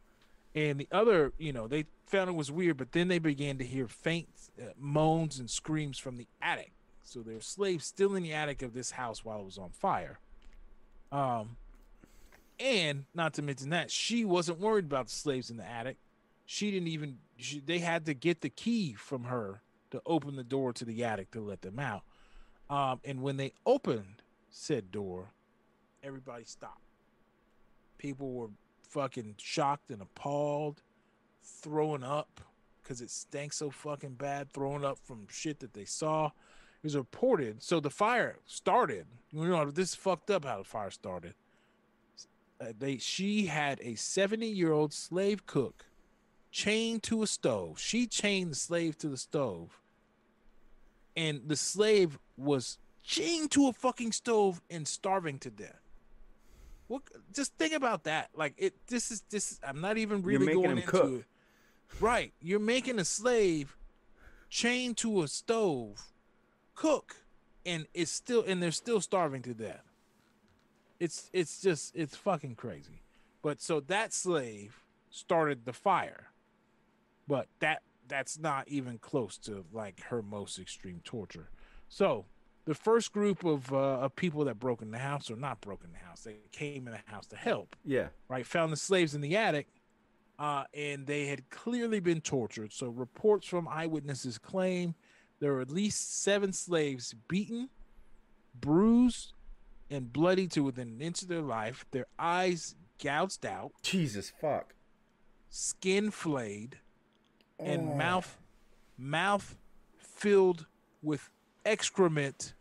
[0.53, 3.65] and the other, you know, they found it was weird, but then they began to
[3.65, 4.29] hear faint
[4.61, 6.71] uh, moans and screams from the attic.
[7.03, 9.71] So there were slaves still in the attic of this house while it was on
[9.71, 10.19] fire.
[11.11, 11.57] Um,
[12.59, 15.97] and not to mention that she wasn't worried about the slaves in the attic.
[16.45, 17.17] She didn't even.
[17.41, 19.61] She, they had to get the key from her
[19.91, 22.03] to open the door to the attic to let them out.
[22.69, 25.33] Um, and when they opened said door,
[26.03, 26.81] everybody stopped.
[27.97, 28.49] People were
[28.89, 30.81] fucking shocked and appalled,
[31.43, 32.41] throwing up
[32.81, 36.27] because it stank so fucking bad, throwing up from shit that they saw.
[36.27, 37.61] It was reported.
[37.61, 39.05] So the fire started.
[39.31, 41.35] You know, this is fucked up how the fire started.
[42.59, 45.85] Uh, they she had a 70 year old slave cook
[46.51, 47.79] chained to a stove.
[47.79, 49.79] She chained the slave to the stove.
[51.15, 55.81] And the slave was chained to a fucking stove and starving to death.
[56.87, 58.29] What just think about that.
[58.35, 61.11] Like it this is this I'm not even really making going him into cook.
[61.11, 61.25] it.
[61.99, 62.33] Right.
[62.41, 63.77] You're making a slave
[64.49, 66.11] chained to a stove
[66.75, 67.15] cook
[67.65, 69.83] and it's still and they're still starving to death.
[70.99, 73.03] It's it's just it's fucking crazy.
[73.41, 76.30] But so that slave started the fire.
[77.27, 81.49] But that that's not even close to like her most extreme torture.
[81.87, 82.25] So
[82.65, 85.83] the first group of uh, of people that broke in the house or not broke
[85.83, 88.07] in the house, they came in the house to help Yeah.
[88.27, 88.45] right?
[88.45, 89.67] Found the slaves in the attic,
[90.37, 92.73] uh, and they had clearly been tortured.
[92.73, 94.95] So reports from eyewitnesses claim
[95.39, 97.69] there were at least seven slaves beaten,
[98.59, 99.33] bruised,
[99.89, 101.85] and bloody to within an inch of their life.
[101.91, 104.75] Their eyes gouged out, Jesus fuck.
[105.49, 106.77] skin flayed,
[107.61, 108.37] And mouth
[108.97, 109.55] mouth
[109.97, 110.65] filled
[111.01, 111.29] with
[111.65, 112.53] excrement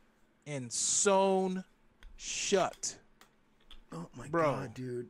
[0.47, 1.65] and sewn
[2.17, 2.97] shut.
[3.93, 4.53] Oh my Bro.
[4.53, 5.09] god, dude.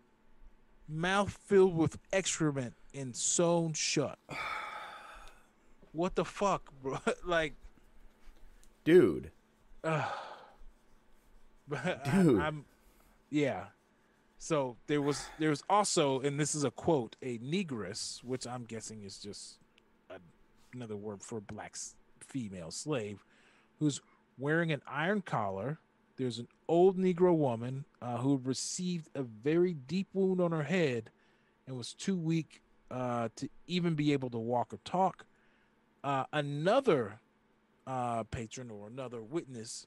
[0.89, 4.19] mouth filled with excrement and sewn shut.
[5.93, 6.99] What the fuck, bro?
[7.27, 7.55] like,
[8.85, 9.33] Dude.
[9.83, 10.05] uh,
[11.69, 12.41] but I- Dude.
[12.41, 12.65] I'm,
[13.29, 13.65] yeah.
[14.39, 18.65] So there was there was also, and this is a quote, a negress, which I'm
[18.65, 19.59] guessing is just
[20.75, 21.77] another word for black
[22.21, 23.25] female slave,
[23.79, 24.01] who's
[24.39, 25.79] wearing an iron collar.
[26.17, 31.11] There's an old Negro woman uh, who received a very deep wound on her head
[31.67, 35.25] and was too weak uh, to even be able to walk or talk.
[36.03, 37.21] Uh, another
[37.87, 39.87] uh, patron or another witness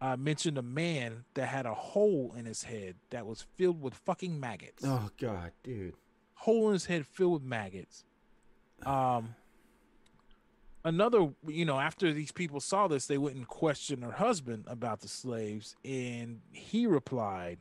[0.00, 3.94] uh, mentioned a man that had a hole in his head that was filled with
[3.94, 4.84] fucking maggots.
[4.86, 5.94] Oh god, dude.
[6.34, 8.04] Hole in his head filled with maggots.
[8.86, 9.34] Um,
[10.88, 15.00] another, you know, after these people saw this, they went and questioned her husband about
[15.00, 17.58] the slaves, and he replied,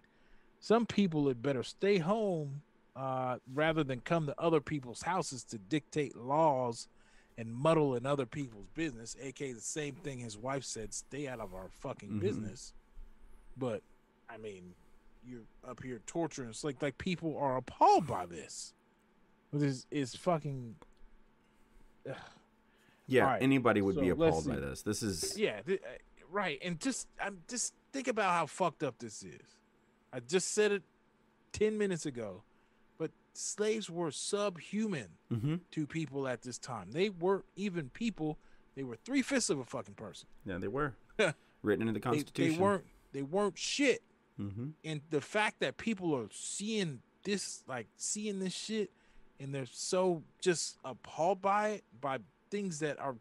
[0.60, 2.62] "Some people had better stay home
[2.96, 6.88] uh, rather than come to other people's houses to dictate laws."
[7.40, 11.40] And muddle in other people's business, aka the same thing his wife said, stay out
[11.40, 12.20] of our fucking Mhm.
[12.20, 12.74] business.
[13.56, 13.84] But
[14.28, 14.74] I mean,
[15.24, 16.50] you're up here torturing.
[16.50, 18.74] It's like like people are appalled by this.
[19.54, 20.78] This is fucking
[23.08, 24.82] Yeah, right, anybody would be so let's appalled by this.
[24.82, 25.88] This is yeah, th- uh,
[26.30, 26.60] right.
[26.64, 29.40] And just I'm just think about how fucked up this is.
[30.11, 30.84] I just said it
[31.53, 32.44] ten minutes ago,
[32.98, 35.61] but slaves were subhuman Mhm.
[35.72, 36.92] to people at this time.
[36.92, 38.38] They weren't even people.
[38.76, 40.27] They were three fifths of a fucking person.
[40.45, 40.95] Yeah, they were
[41.64, 42.53] written into the They, Constitution.
[42.56, 42.86] they weren't.
[43.14, 44.03] They weren't shit.
[44.40, 44.68] Mm-hmm.
[44.86, 48.92] and the fact that people are seeing this like seeing this shit
[49.40, 52.19] and they're so just appalled by it by
[52.50, 53.16] things that are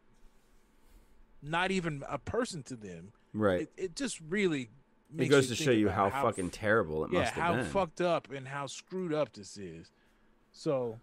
[1.42, 3.62] not even a person to them Right.
[3.62, 4.70] it, it just really
[5.18, 7.64] It goes to show you about how, fucking terrible it yeah must have how been.
[7.66, 9.90] fucked up and how screwed up this is
[10.52, 10.98] so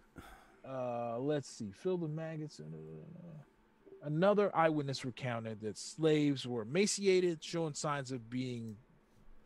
[0.67, 7.43] uh let's see fill the maggots and uh, another eyewitness recounted that slaves were emaciated
[7.43, 8.75] showing signs of being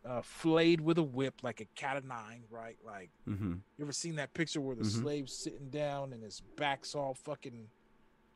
[0.08, 3.52] uh, flayed with a whip like a cat of nine right like mm-hmm.
[3.76, 5.02] you ever seen that picture where the Mhm.
[5.02, 7.66] slave's sitting down and his back's all fucking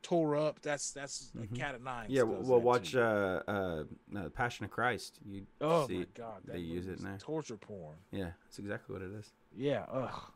[0.03, 1.53] tore up that's that's Mhm.
[1.53, 3.85] a cat of nine Yeah, well, watch uh, uh,
[4.17, 5.19] uh, Passion of Christ.
[5.25, 7.19] You oh see my god they use it in there.
[7.19, 9.33] torture porn Yeah, that's exactly what it is.
[9.57, 10.33] yeah ugh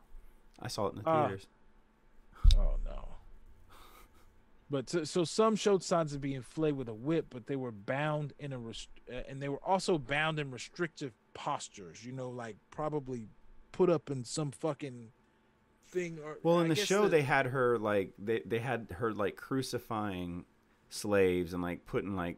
[0.59, 1.47] I saw it in the Uh, theaters.
[2.57, 3.09] Oh no.
[4.69, 7.71] But so, so some showed signs of being flayed with a whip, but they were
[7.71, 12.03] bound in a rest- uh, and they were also bound in restrictive postures.
[12.05, 13.29] You know, like probably
[13.71, 15.11] put up in some fucking
[15.87, 16.19] thing.
[16.23, 19.13] Or Well, in I the show, the- they had her like they they had her
[19.13, 20.45] like crucifying
[20.89, 22.37] slaves and like putting like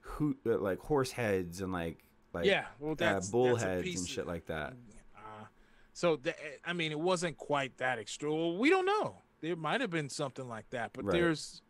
[0.00, 1.98] who uh, like horse heads and like
[2.32, 4.74] like yeah, well, uh, bull that's heads and of- shit like that.
[5.16, 5.44] Uh,
[5.92, 8.32] so th- I mean, it wasn't quite that extreme.
[8.32, 9.22] Well, we don't know.
[9.40, 11.12] There might have been something like that, but Right.
[11.12, 11.62] there's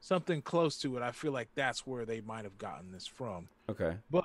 [0.00, 1.02] something close to it.
[1.02, 3.48] I feel like that's where they might have gotten this from.
[3.68, 3.96] Okay.
[4.10, 4.24] But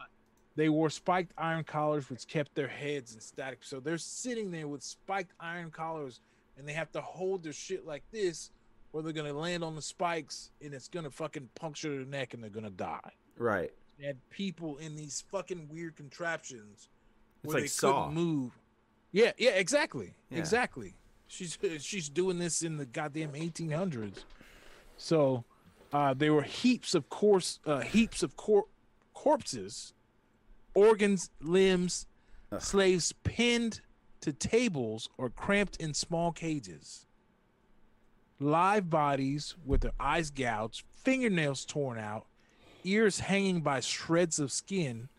[0.59, 3.59] they wore spiked iron collars, which kept their heads in static.
[3.61, 6.19] So they're sitting there with spiked iron collars,
[6.57, 8.51] and they have to hold their shit like this,
[8.93, 12.43] or they're gonna land on the spikes, and it's gonna fucking puncture their neck, and
[12.43, 13.11] they're gonna die.
[13.37, 13.71] Right.
[13.99, 16.89] They had people in these fucking weird contraptions
[17.43, 18.07] It's where like they Saw.
[18.07, 18.51] couldn't move.
[19.11, 20.39] Yeah, yeah, exactly, Yeah.
[20.39, 20.93] exactly.
[21.27, 24.23] She's she's doing this in the goddamn 1800s.
[24.97, 25.43] So
[25.93, 28.67] uh, there were heaps of course, uh, heaps of cor-
[29.13, 29.93] corpses,
[30.79, 32.07] organs, limbs,
[32.51, 32.61] Ugh.
[32.61, 33.81] slaves pinned
[34.21, 37.05] to tables or cramped in small cages.
[38.39, 42.25] Live bodies with their eyes gouged, fingernails torn out,
[42.85, 45.09] ears hanging by shreds of skin.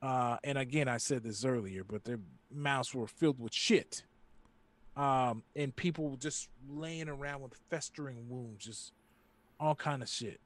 [0.00, 4.04] Uh, and again, I said this earlier, but their mouths were filled with shit.
[4.96, 8.92] Um, and people just laying around with festering wounds, just
[9.60, 10.40] all kind of shit.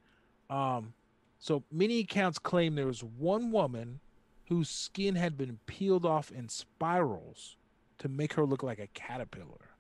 [0.51, 0.95] Um,
[1.39, 4.01] so many accounts claim there was one woman
[4.49, 7.57] whose skin had been peeled off in spirals
[7.99, 9.71] to make her look like a caterpillar.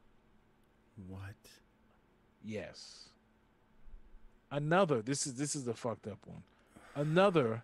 [1.06, 1.36] What?
[2.44, 3.08] Yes.
[4.50, 6.42] Another, this is this is the fucked up one.
[6.94, 7.62] Another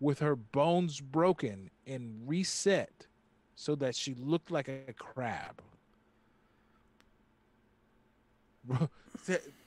[0.00, 3.06] with her bones broken and reset
[3.54, 5.60] so that she looked like a crab.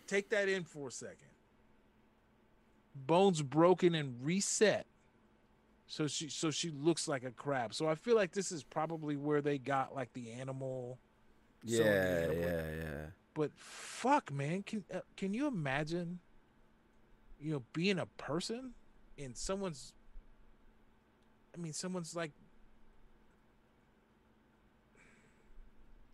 [0.07, 1.17] Take that in for a second.
[2.95, 4.85] Bones broken and reset.
[5.87, 7.73] So she so she looks like a crab.
[7.73, 10.97] So I feel like this is probably where they got like the animal
[11.67, 13.05] So, Yeah, yeah, but- yeah, yeah.
[13.33, 16.19] but fuck man can uh, can you imagine
[17.39, 18.71] you know being a person
[19.17, 19.93] in someone's
[21.53, 22.31] i mean someone's like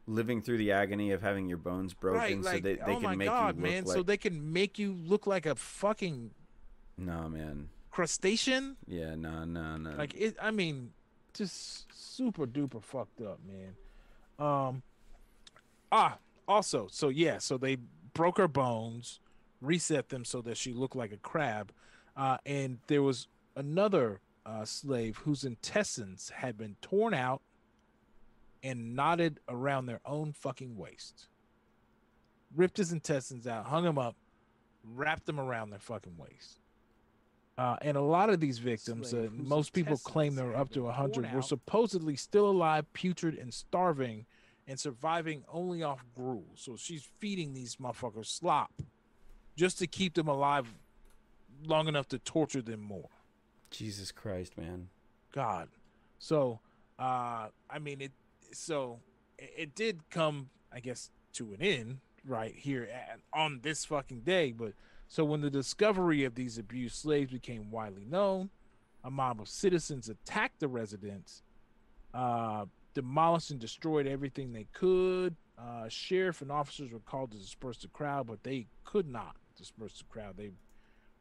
[0.07, 3.15] Living through the agony of having your bones broken, right so they, they oh can
[3.17, 3.95] make god you look man like.
[3.95, 6.31] so they can make you look like a fucking
[6.97, 7.69] No, man.
[7.99, 9.91] Crustacean Yeah, no, no, no.
[9.91, 10.91] like it i mean
[11.33, 13.75] just super duper fucked up man
[14.39, 14.83] Um.
[15.91, 16.17] Ah.
[16.47, 17.77] Also, so yeah, so they
[18.13, 19.19] broke her bones,
[19.61, 21.71] reset them so that she looked like a crab,
[22.17, 27.41] uh, and there was another uh, slave whose intestines had been torn out
[28.63, 31.27] and knotted around their own fucking waist.
[32.55, 34.15] Ripped his intestines out, hung him up,
[34.83, 36.57] wrapped them around their fucking waist.
[37.59, 40.87] Uh, and a lot of these victims, uh, most people claim there were up to
[40.87, 44.25] intestines 100, were supposedly still alive, putrid, and starving,
[44.65, 46.45] and surviving only off gruel.
[46.55, 48.71] So she's feeding these motherfuckers slop
[49.57, 50.73] just to keep them alive
[51.65, 53.09] long enough to torture them more.
[53.71, 54.87] Jesus Christ, man.
[55.33, 55.67] God.
[56.17, 56.61] So,
[56.97, 58.13] uh, I mean, it.
[58.53, 59.01] So
[59.37, 64.21] it, it did come, I guess, to an end right here at, on this fucking
[64.21, 64.53] day.
[64.53, 64.71] But
[65.09, 68.51] so when the discovery of these abused slaves became widely known,
[69.03, 71.41] a mob of citizens attacked the residents,
[72.13, 75.35] uh, demolished and destroyed everything they could.
[75.57, 79.97] Uh, sheriff and officers were called to disperse the crowd, but they could not disperse
[79.97, 80.37] the crowd.
[80.37, 80.51] They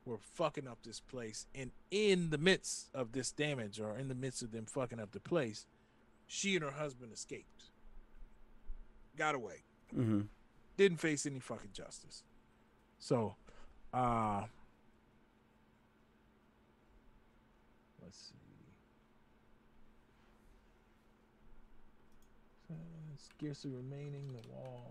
[0.04, 1.46] were fucking up this place.
[1.54, 5.12] And in the midst of this damage, or in the midst of them fucking up
[5.12, 5.66] the place,
[6.26, 7.70] she and her husband escaped.
[9.16, 9.62] Got away.
[9.96, 10.20] Mm-hmm.
[10.76, 12.22] Didn't face any fucking justice.
[12.98, 13.36] So,
[13.94, 14.42] uh,
[18.02, 18.34] let's see.
[22.70, 22.74] Uh,
[23.16, 24.84] Scarcely remaining the walls.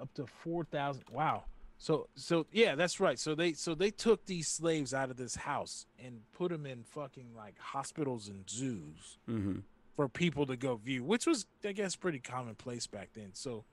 [0.00, 1.04] Up to four thousand.
[1.12, 1.44] Wow.
[1.78, 3.18] So so yeah, that's right.
[3.18, 6.82] So they so they took these slaves out of this house and put them in
[6.82, 9.58] fucking like hospitals and zoos Mm-hmm.
[9.94, 13.30] for people to go view, which was I guess pretty commonplace back then.
[13.34, 13.64] So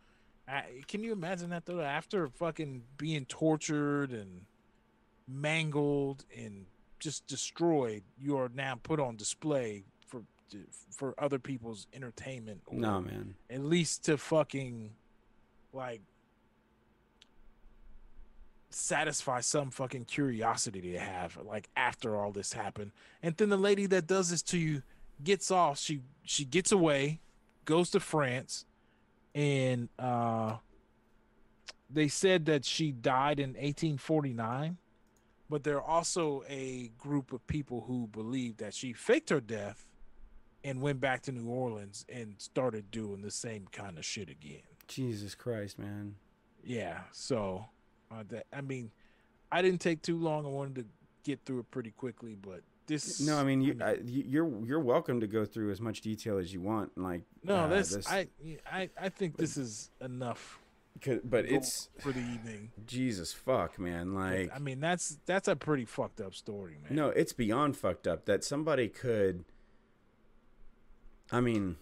[0.51, 1.81] uh, can you imagine that though?
[1.81, 4.41] After fucking being tortured and
[5.27, 6.65] mangled and
[6.99, 10.23] just destroyed, you are now put on display for
[10.91, 12.61] for other people's entertainment.
[12.65, 13.35] Or No, man.
[13.49, 14.91] At least to fucking
[15.73, 16.01] like
[18.69, 23.85] satisfy some fucking curiosity they have like after all this happened and then the lady
[23.85, 24.81] that does this to you
[25.21, 27.19] gets off she she gets away
[27.65, 28.65] goes to france
[29.33, 30.57] and uh
[31.89, 34.77] they said that she died in 1849
[35.49, 39.85] but there are also a group of people who believe that she faked her death
[40.63, 44.61] and went back to new orleans and started doing the same kind of shit again
[44.87, 46.15] Jesus Christ, man.
[46.63, 47.65] yeah so
[48.11, 48.91] uh, that i mean
[49.51, 50.85] i didn't take too long i wanted to
[51.23, 54.79] get through it pretty quickly but this No, I mean you, I, you- you're you're
[54.79, 56.97] welcome to go through as much detail as you want.
[56.97, 58.27] Like no uh, that's this- I,
[58.71, 60.59] I i think this is enough
[61.23, 64.13] but it's for the evening Jesus fuck, man.
[64.13, 68.07] Like i mean that's that's a pretty fucked up story man no, it's beyond fucked
[68.07, 69.45] up that somebody could.
[71.33, 71.77] I mean,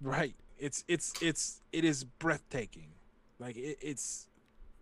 [0.00, 2.88] right it's it's it's it is breathtaking
[3.38, 4.28] like it, it's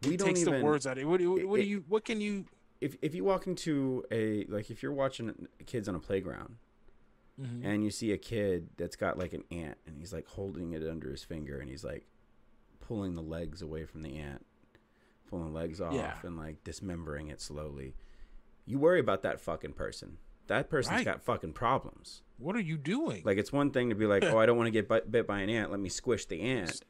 [0.05, 0.55] we it don't takes even.
[0.55, 2.45] the words out of it what you what do you what can you
[2.83, 6.57] if if you walk into a like if you're watching kids on a playground
[7.41, 7.65] Mhm.
[7.65, 10.87] and you see a kid that's got like an ant and he's like holding it
[10.87, 12.07] under his finger and he's like
[12.81, 14.45] pulling the legs away from the ant
[15.29, 16.19] pulling the legs off Yeah.
[16.25, 17.95] and like dismembering it slowly
[18.67, 21.05] you worry about that fucking person that person's Right.
[21.07, 24.37] got fucking problems what are you doing like it's one thing to be like oh
[24.39, 26.83] i don't want to get bit by an ant let me squish the ant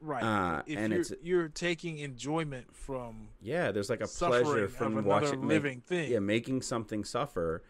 [0.00, 4.68] right uh, if and you're, it's- you're taking enjoyment from yeah there's like a pleasure
[4.68, 6.10] from watching make- living thing.
[6.10, 7.62] yeah making something suffer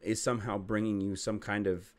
[0.00, 1.92] is somehow bringing you some kind of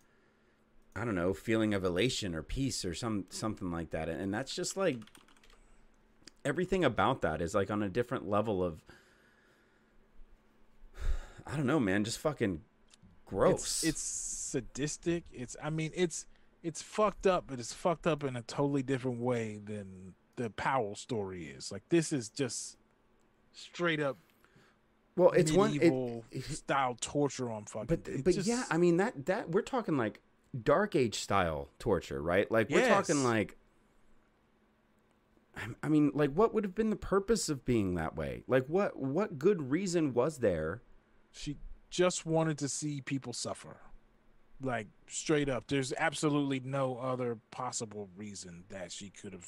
[0.95, 4.33] i don't know feeling of elation or peace or some something like that and, and
[4.33, 4.97] that's just like
[6.45, 8.81] everything about that is like on a different level of
[11.47, 12.61] i don't know man just fucking
[13.25, 14.01] gross It's, it's
[14.53, 15.23] sadistic.
[15.31, 16.25] It's I mean it's
[16.63, 20.95] it's fucked up, but it's fucked up in a totally different way than the Powell
[20.95, 21.71] story is.
[21.71, 22.77] Like this is just
[23.51, 24.17] straight up
[25.15, 27.85] well it's one it, style torture on fucking.
[27.85, 30.19] but it but just- yeah i mean that that we're talking like
[30.63, 33.55] dark age style torture right like we're talking like
[35.55, 38.65] I- i mean like what would have been the purpose of being that way like
[38.65, 40.81] what what good reason was there
[41.31, 41.57] she
[41.91, 43.77] just wanted to see people suffer.
[44.63, 49.47] Like straight up, there's absolutely no other possible reason that she could have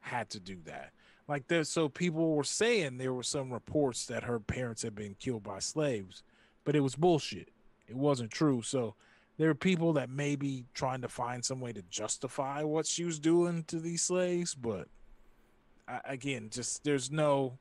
[0.00, 0.92] had to do that.
[1.28, 5.16] Like there's so people were saying there were some reports that her parents had been
[5.18, 6.22] killed by slaves,
[6.64, 7.48] but it was bullshit.
[7.88, 8.62] It wasn't true.
[8.62, 8.94] So
[9.38, 13.04] there are people that may be trying to find some way to justify what she
[13.04, 14.88] was doing to these slaves, but
[15.88, 17.58] I, again, just there's no,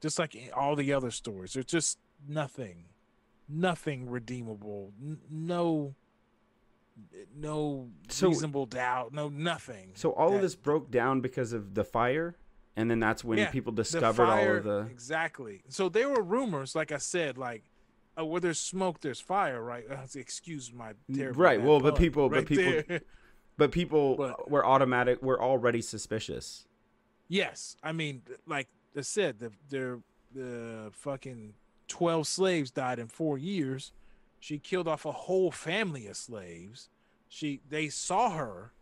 [0.00, 2.86] just like all the other stories, there's just nothing
[3.48, 4.92] nothing redeemable.
[5.00, 5.94] N- no,
[7.34, 9.12] no So- reasonable doubt.
[9.12, 9.92] No nothing.
[9.94, 12.36] So all that- of this broke down because of the fire,
[12.76, 14.78] and then that's when Yeah, people discovered all of the.
[14.90, 15.62] exactly.
[15.68, 17.64] So there were rumors, like I said, like.
[18.18, 19.84] Uh, where there's smoke, there's fire, right?
[19.90, 23.00] Uh, excuse my terrible Right, well, but people- but people- there.
[23.58, 25.20] But people But- were automatic.
[25.22, 26.66] Were already suspicious.
[27.28, 30.02] Yes, I mean, like I said, the the
[30.32, 31.52] the fucking
[31.88, 33.92] twelve slaves died in four years.
[34.40, 36.88] She killed off a whole family of slaves.
[37.28, 38.72] She they saw her,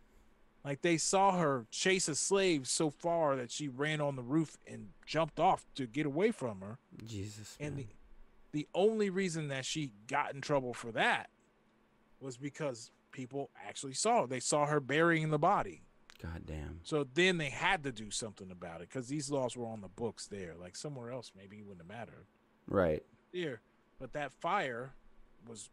[0.63, 4.57] like they saw her chase a slave so far that she ran on the roof
[4.67, 6.77] and jumped off to get away from her.
[7.05, 7.57] Jesus.
[7.59, 7.85] And man.
[7.85, 11.29] the the only reason that she got in trouble for that
[12.21, 14.27] was because people actually saw her.
[14.27, 15.81] They saw her burying the body.
[16.21, 16.79] God damn.
[16.83, 19.89] So then they had to do something about it because these laws were on the
[19.89, 20.53] books there.
[20.59, 22.27] Like somewhere else, maybe it wouldn't have mattered.
[22.67, 23.03] Right.
[23.31, 23.61] Here,
[23.99, 24.93] but that fire
[25.47, 25.69] was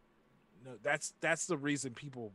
[0.65, 0.71] no.
[0.81, 2.31] That's that's the reason people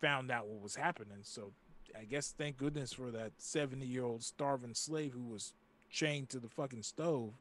[0.00, 1.18] found out what was happening.
[1.22, 1.52] So
[1.98, 5.52] I guess thank goodness for that seventy-year-old starving slave who was
[5.90, 7.32] chained to the fucking stove,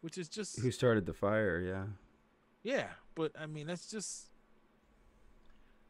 [0.00, 1.60] which is just Who started the fire?
[1.60, 1.84] Yeah.
[2.62, 2.88] yeah.
[3.14, 4.26] But I mean, that's just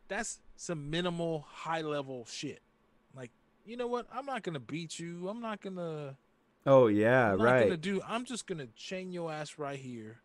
[0.08, 2.60] that's some minimal high-level shit.
[3.16, 3.30] Like
[3.64, 4.06] you know what?
[4.12, 5.28] I'm not gonna beat you.
[5.28, 6.16] I'm not gonna.
[6.66, 7.32] Oh yeah.
[7.32, 7.62] I'm right.
[7.64, 8.02] gonna do.
[8.06, 10.18] I'm just gonna chain your ass right here,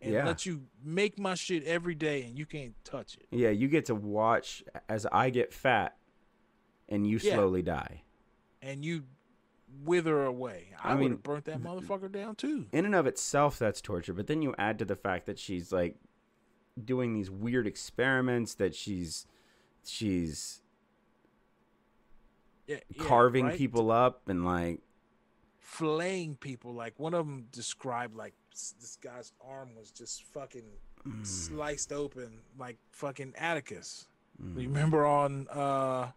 [0.00, 0.26] and Yeah.
[0.26, 3.26] let you make my shit every day, and you can't touch it.
[3.30, 5.96] Yeah, you get to watch as I get fat,
[6.88, 7.34] and you Yeah.
[7.34, 8.02] slowly die.
[8.60, 9.04] And you
[9.84, 10.72] wither away.
[10.82, 12.66] I, I would mean, have burnt that motherfucker down too.
[12.72, 14.12] In and of itself, that's torture.
[14.14, 15.96] But then you add to the fact that she's like
[16.82, 18.54] doing these weird experiments.
[18.54, 19.26] That she's
[19.84, 20.62] she's
[22.66, 23.58] Yeah, yeah, carving right?
[23.58, 24.80] people up and like
[25.66, 26.72] flaying people.
[26.74, 30.62] Like one of them described like this guy's arm was just fucking
[31.06, 31.24] Mm.
[31.24, 34.08] sliced open, like fucking Atticus.
[34.42, 34.60] mm.
[34.60, 36.10] You remember on uh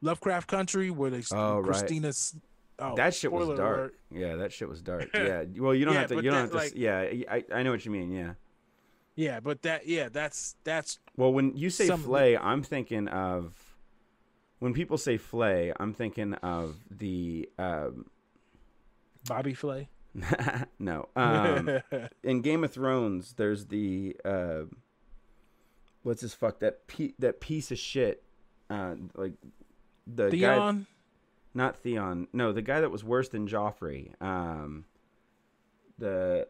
[0.00, 1.64] Lovecraft Country where they Oh, right.
[1.66, 2.34] Christina's
[2.78, 3.58] oh, that shit was dark.
[3.60, 3.94] alert.
[4.10, 5.10] Yeah, that shit was dark.
[5.14, 5.44] Yeah.
[5.58, 6.16] Well, you don't Yeah, have to.
[6.16, 6.56] You don't that, have to.
[6.56, 7.00] like- yeah,
[7.30, 8.10] I I know what you mean.
[8.12, 8.34] Yeah.
[9.14, 13.76] Yeah, but that yeah, that's that's Well, when you say Some flay, I'm thinking of
[14.58, 18.06] when people say flay, I'm thinking of the um,
[19.26, 19.88] Bobby Flay.
[20.78, 21.08] no.
[21.16, 21.80] Um,
[22.22, 24.62] in Game of Thrones, there's the uh,
[26.02, 28.22] what's this fuck that pe- that piece of shit,
[28.68, 29.32] uh, like
[30.06, 30.76] the guy,
[31.54, 34.20] not Theon, no, the guy that was worse than Joffrey.
[34.22, 34.84] Um,
[35.98, 36.46] the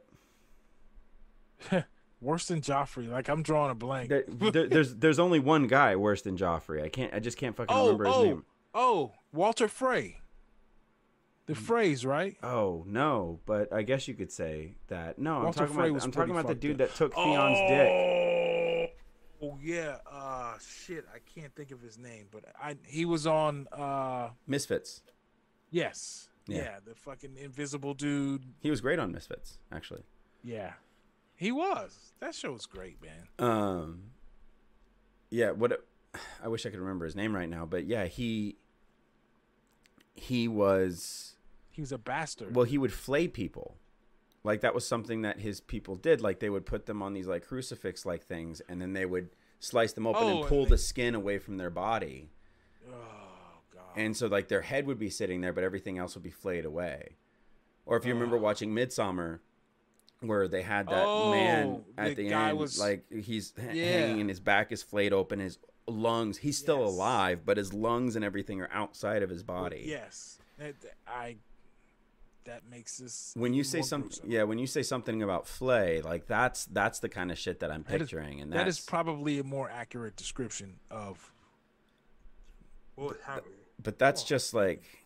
[2.21, 3.11] Worse than Joffrey.
[3.11, 4.09] Like I'm drawing a blank.
[4.09, 6.83] there, there, there's there's only one guy worse than Joffrey.
[6.83, 8.45] I can't, I just can't fucking oh, remember his oh, name.
[8.75, 10.22] oh, Walder Frey.
[11.47, 11.57] The Mm.
[11.57, 12.37] phrase, right?
[12.43, 15.19] Oh no, but I guess you could say that.
[15.19, 16.89] No, I'm Walder talking Frey about I'm talking about the dude up.
[16.89, 18.97] that took Theon's dick.
[19.43, 19.99] Oh, oh yeah.
[20.11, 25.03] Uh shit, I can't think of his name, but I he was on uh Misfits.
[25.71, 26.29] yes.
[26.49, 26.57] Yeah.
[26.59, 28.45] Yeah, the fucking invisible dude.
[28.61, 30.03] He was great on Misfits, actually.
[30.43, 30.73] Yeah.
[31.37, 32.13] He was.
[32.21, 33.29] That show was great, man.
[33.39, 34.03] Um,
[35.31, 35.53] yeah.
[35.53, 35.85] What?
[36.43, 38.57] I wish I could remember his name right now, but yeah, he
[40.15, 41.37] he was
[41.71, 42.55] He was a bastard.
[42.55, 42.65] well.
[42.65, 43.77] He would flay people.
[44.45, 46.21] Like that was something that his people did.
[46.21, 49.31] Like they would put them on these like crucifix like things, and then they would
[49.61, 52.31] slice them open Oh, and and pull they- the skin away from their body.
[52.89, 52.93] oh
[53.73, 53.83] god.
[53.97, 56.65] And so like their head would be sitting there, but everything else would be flayed
[56.65, 57.17] away.
[57.87, 58.41] Or if you remember oh.
[58.41, 59.41] watching Midsommar,
[60.21, 63.73] where they had that man Oh, at the the, end, was- like he's Yeah.
[63.85, 66.89] hanging and his back is flayed open, his lungs, he's still Yes.
[66.91, 69.85] alive, but his lungs and everything are outside of his body.
[69.87, 70.39] Yes.
[70.59, 71.37] That- I
[72.45, 74.31] that makes this When you say more something, gruesome.
[74.31, 77.71] yeah, when you say something about flay, like that's that's the kind of shit that
[77.71, 81.33] I'm That is- picturing, and that that's probably a more accurate description of
[82.97, 83.55] what happened.
[83.83, 85.02] but that's just like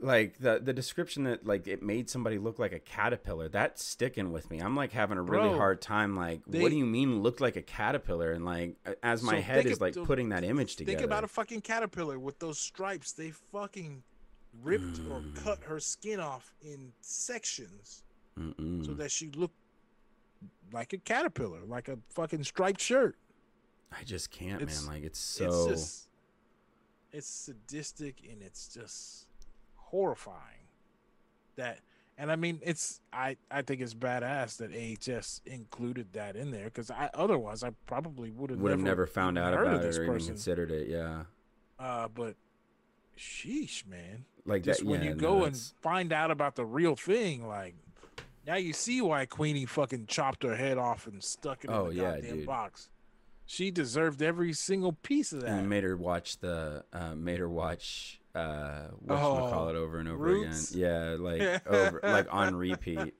[0.00, 4.30] like the the description that like it made somebody look like a caterpillar that's sticking
[4.30, 6.84] with me i'm like having a really Bro, hard time like they- what do you
[6.84, 10.44] mean looked like a caterpillar and like as my So head is like putting that
[10.44, 13.12] image together Think about a fucking caterpillar with those stripes.
[13.12, 14.02] They fucking
[14.62, 15.34] ripped or Mm.
[15.36, 18.02] cut her skin off in sections
[18.36, 18.96] so Mm-mm.
[18.98, 19.56] that she looked
[20.72, 23.16] like a caterpillar, like a fucking striped shirt.
[23.92, 26.08] i just can't It's- man like it's so It's just
[27.12, 29.26] it's sadistic and it's just
[29.90, 30.68] horrifying.
[31.56, 31.78] That
[32.18, 36.64] and I mean it's I I think it's badass that AHS included that in there
[36.66, 39.96] because I otherwise I probably would have would have never found out about it this
[39.98, 40.28] or even person.
[40.34, 41.24] considered it yeah
[41.78, 42.36] Uh, but
[43.18, 44.24] sheesh, man.
[44.44, 46.96] like Just that when yeah, you no, go and that's- find out about the real
[46.96, 47.74] thing, like
[48.46, 51.96] Now you see why Queenie fucking chopped her head off and stuck it Oh, in
[51.96, 52.46] the yeah, goddamn dude.
[52.46, 52.90] box.
[53.46, 55.50] She deserved every single piece of that.
[55.50, 59.98] and made her watch the uh, made her watch uh what Oh, call it over
[59.98, 60.70] and over Roots?
[60.72, 63.14] again yeah like over like on repeat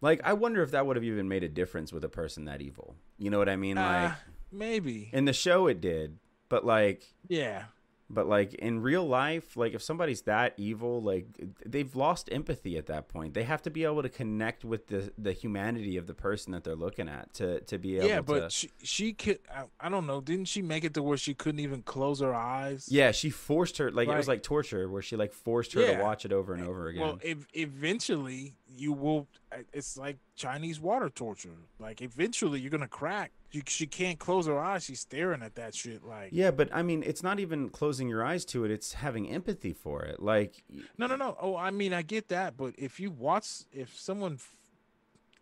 [0.00, 2.60] like i wonder if that would have even made a difference with a person that
[2.60, 4.14] evil you know what i mean like Uh,
[4.52, 5.10] maybe.
[5.12, 7.64] in the show it did but like Yeah.
[8.08, 11.26] But like in real life like if somebody's that evil like
[11.66, 15.10] they've lost empathy at that point they have to be able to connect with the
[15.18, 18.20] the humanity of the person that they're looking at to to be able to Yeah,
[18.20, 19.40] but to she she could.
[19.52, 20.20] I, I don't know.
[20.20, 22.86] Didn't she make it to where she couldn't even close her eyes?
[22.90, 25.80] yeah she forced her like it was Like- like torture where she like forced her
[25.80, 25.96] Yeah.
[25.98, 29.28] to watch it over and eh, over again Well, ev- eventually you will.
[29.72, 31.56] It's like Chinese water torture.
[31.78, 33.32] Like eventually you're gonna crack.
[33.50, 34.84] She, she can't close her eyes.
[34.84, 36.04] She's staring at that shit.
[36.04, 38.70] Like Yeah, but I mean, it's not even closing your eyes to it.
[38.70, 40.20] It's having empathy for it.
[40.20, 40.62] Like,
[40.98, 41.36] no, no, no.
[41.40, 44.38] Oh, I mean, I get that, but if you watch, if someone,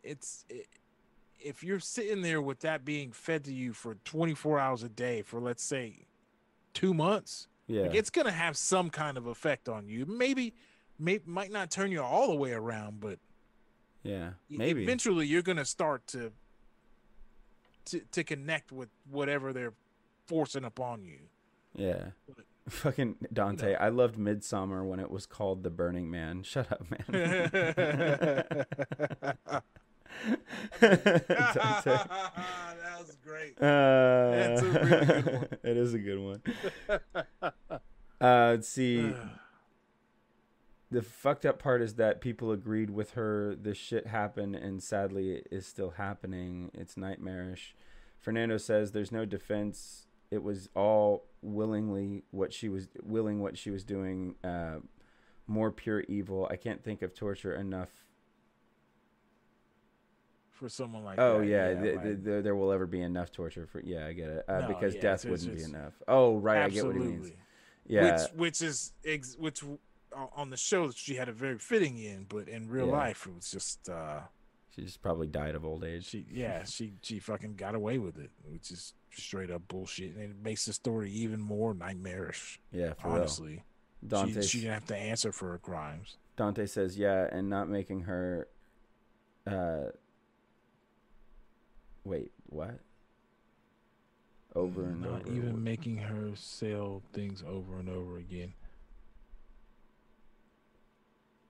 [0.02, 0.44] it's.
[0.48, 0.66] It,
[1.40, 5.20] if you're sitting there with that being fed to you for 24 hours a day
[5.20, 6.06] for let's say
[6.72, 10.04] two months, yeah, Like it's gonna have some kind of effect on you.
[10.06, 10.54] Maybe,
[11.04, 13.18] may might not turn you all the way around, but
[14.02, 14.82] yeah, maybe.
[14.82, 16.32] eventually you're gonna start to
[17.86, 19.74] to to connect with whatever they're
[20.26, 21.20] forcing upon you.
[21.74, 22.06] Yeah.
[22.68, 26.42] Fucking Dante, I loved Midsommar when it was called The Burning Man.
[26.42, 27.04] Shut up, man.
[30.80, 30.94] That
[33.00, 33.60] was great.
[33.60, 35.48] Uh, That's a really good one.
[35.64, 36.42] it is a good one.
[38.20, 39.12] Uh, let's see.
[40.94, 43.54] the fucked up part is that people agreed with her.
[43.54, 46.70] This shit happened, and sadly, it is still happening.
[46.74, 47.74] It's nightmarish.
[48.20, 50.06] Fernando says there's no defense.
[50.30, 54.36] It was all willingly what she was willing what she was doing.
[54.42, 54.76] Uh,
[55.46, 56.48] more pure evil.
[56.50, 57.90] I can't think of torture enough.
[60.50, 62.04] For someone like Oh that, yeah, th- right.
[62.04, 63.80] th- there, there will ever be enough torture for.
[63.80, 64.44] Yeah, I get it.
[64.48, 65.94] Uh, No, because yeah, death it's- it's wouldn't be just- enough.
[66.06, 67.32] Oh right, I get what he means.
[67.86, 69.62] Yeah, which which is ex- which
[70.36, 72.92] on the show she had a very fitting in, but in real Yeah.
[72.92, 74.20] life it was just uh
[74.74, 76.06] she just probably died of old age.
[76.06, 80.22] she yeah she she fucking got away with it, which is straight up bullshit, and
[80.30, 82.60] it makes the story even more nightmarish.
[82.72, 83.62] Yeah, for honestly, real.
[84.08, 86.16] Dante, she, she didn't have to answer for her crimes.
[86.36, 88.48] Dante says, yeah, and not making her.
[89.46, 89.90] Uh,
[92.04, 92.80] wait, what?
[94.56, 95.32] Over and Not over.
[95.32, 98.52] even making her sell things over and over again.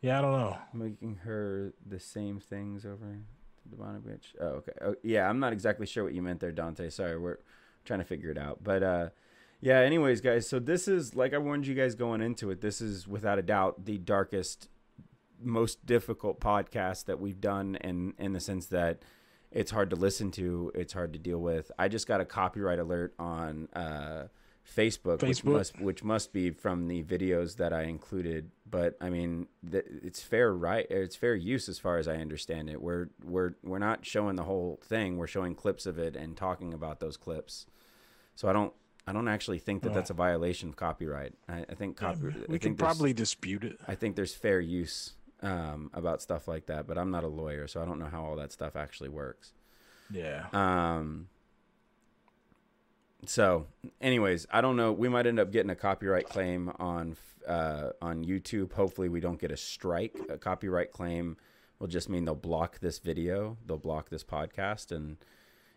[0.05, 0.59] Yeah, I don't know.
[0.75, 4.35] making her the same things over the demonic bitch.
[4.39, 4.73] Oh, okay.
[4.83, 6.91] Oh, yeah, I'm not exactly sure what you meant there, Dante.
[6.91, 7.39] Sorry, we're
[7.87, 8.63] trying to figure it out.
[8.63, 9.09] But uh,
[9.63, 9.79] yeah.
[9.79, 12.61] Anyways, guys, so this is like I warned you guys going into it.
[12.61, 14.69] This is without a doubt the darkest,
[15.43, 18.99] most difficult podcast that we've done, in in the sense that
[19.51, 21.73] it's hard to listen to, it's hard to deal with.
[21.79, 23.69] I just got a copyright alert on.
[23.73, 24.25] Uh,
[24.65, 28.51] Facebook, which must which must be from the videos that I included.
[28.69, 30.87] But I mean, th- it's fair right.
[30.91, 32.81] It's fair use as far as I understand it.
[32.81, 35.17] We're we're we're not showing the whole thing.
[35.19, 37.67] We're showing clips of it and talking about those clips.
[38.35, 38.73] So I don't
[39.07, 39.95] I don't actually think that Oh.
[39.95, 41.35] that's a violation of copyright.
[41.49, 42.21] I, I think copy.
[42.23, 43.79] I we think can probably dispute it.
[43.87, 45.13] I think there's fair use
[45.43, 46.87] um, about stuff like that.
[46.87, 49.53] But I'm not a lawyer, so I don't know how all that stuff actually works.
[50.11, 50.47] Yeah.
[50.53, 51.29] Um.
[53.27, 53.67] So,
[54.01, 54.93] anyways, I don't know.
[54.93, 58.73] We might end up getting a copyright claim on uh, on YouTube.
[58.73, 60.17] Hopefully, we don't get a strike.
[60.29, 61.37] A copyright claim
[61.79, 63.57] will just mean they'll block this video.
[63.67, 65.17] They'll block this podcast, and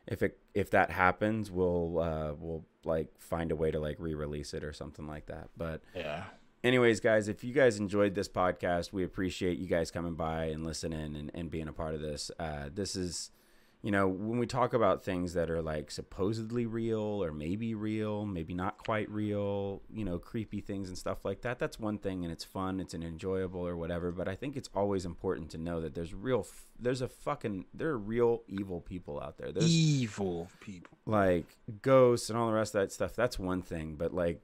[0.08, 4.53] if it if that happens, we'll uh, we'll like find a way to like re-release
[4.53, 5.50] it or something like that.
[5.58, 6.24] But Yeah.
[6.64, 10.66] anyways guys if you guys enjoyed this podcast we appreciate you guys coming by and
[10.66, 13.30] listening and, and being a part of this uh, this is
[13.83, 18.25] you know when we talk about things that are like supposedly real or maybe real
[18.25, 22.23] maybe not quite real you know creepy things and stuff like that that's one thing
[22.23, 25.57] and it's fun it's an enjoyable or whatever but i think it's always important to
[25.57, 26.45] know that there's real
[26.80, 30.97] there's a fucking there are real evil people out there there's Evil people.
[31.06, 31.45] like
[31.81, 34.41] ghosts and all the rest of that stuff that's one thing but like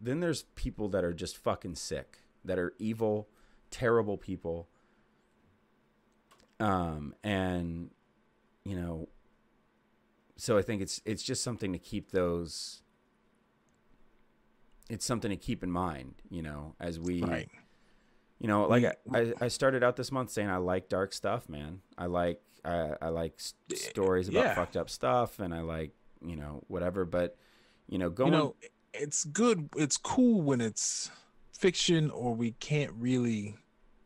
[0.00, 3.28] then there's people that are just fucking sick that are evil
[3.70, 4.68] terrible people
[6.60, 7.90] um and
[8.64, 9.08] you know
[10.36, 12.82] so i think it's it's just something to keep those
[14.88, 17.48] it's something to keep in mind you know as we Right.
[18.38, 21.48] you know like We- I, I started out this month saying i like dark stuff
[21.48, 24.54] man i like i, I like s- stories about yeah.
[24.54, 25.92] fucked up stuff and i like
[26.24, 27.36] you know whatever but
[27.88, 28.54] you know going, You know,
[28.94, 29.68] it's good.
[29.76, 31.10] It's cool when it's
[31.52, 33.56] fiction or we can't really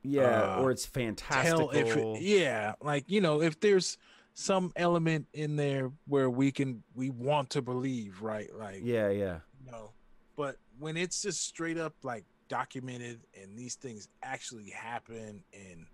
[0.03, 1.69] Yeah, uh, or it's fantastical.
[1.69, 3.99] tell if yeah, like you know, if there's
[4.39, 8.49] some element in there where we can we want to believe, right?
[8.55, 9.39] Like yeah, yeah.
[9.65, 9.93] you know,
[10.37, 15.87] but when it's just straight up like documented and these things actually happen and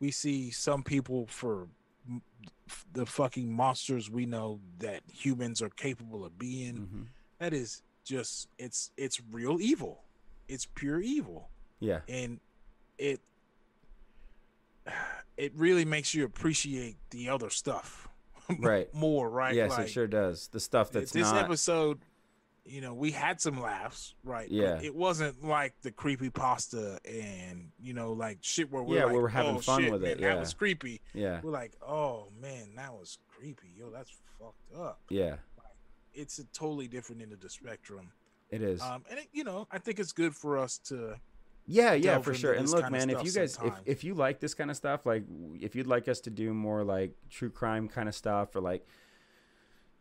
[0.00, 1.68] we see some people for
[2.94, 7.02] the fucking monsters we know that humans are capable of being hmm
[7.38, 10.02] that is just it's it's real evil
[10.48, 12.00] it's pure evil Yeah.
[12.08, 12.40] and
[12.98, 13.20] it
[15.36, 18.08] it really makes you appreciate the other stuff
[18.58, 18.92] Right.
[18.94, 20.48] more right yes, Like, it sure does.
[20.48, 21.44] The stuff that's this not.
[21.44, 21.98] episode
[22.68, 24.74] you know we had some laughs right Yeah.
[24.76, 29.04] but it wasn't like the creepy pasta and you know like shit where we're Yeah,
[29.04, 30.40] like, we were having oh, fun shit, with man, it, that yeah.
[30.40, 35.36] was creepy yeah, we're like oh man that was creepy yo that's fucked up yeah.
[36.12, 38.10] it's a totally different end of the spectrum
[38.50, 38.80] It is.
[38.82, 41.14] um and it, you know i think it's good for us to
[41.66, 42.52] Yeah, yeah, for sure.
[42.52, 45.24] And look, man, if you guys, if, if you like this kind of stuff, like
[45.60, 48.86] if you'd like us to do more like true crime kind of stuff, or like,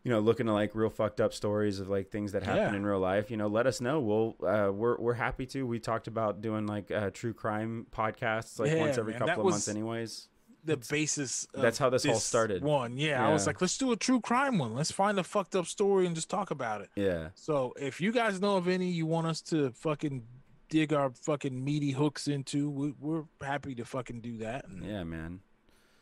[0.04, 2.76] you know, looking at like real fucked up stories of like things that happen Yeah.
[2.76, 4.00] in real life, you know, let us know.
[4.00, 5.66] We'll, uh, we're we're happy to.
[5.66, 9.40] We talked about doing like uh, true crime podcasts like once every man, couple that
[9.42, 10.28] of months, anyways.
[10.64, 12.64] the basis of that's how this all started.
[12.64, 15.56] one yeah, i was like let's do a true crime one let's find a fucked
[15.56, 18.88] up story and just talk about it Yeah, So if you guys know of any
[18.90, 20.24] you want us to fucking
[20.70, 24.66] dig our fucking meaty hooks into, we, we're happy to fucking do that.
[24.82, 25.40] Yeah, man.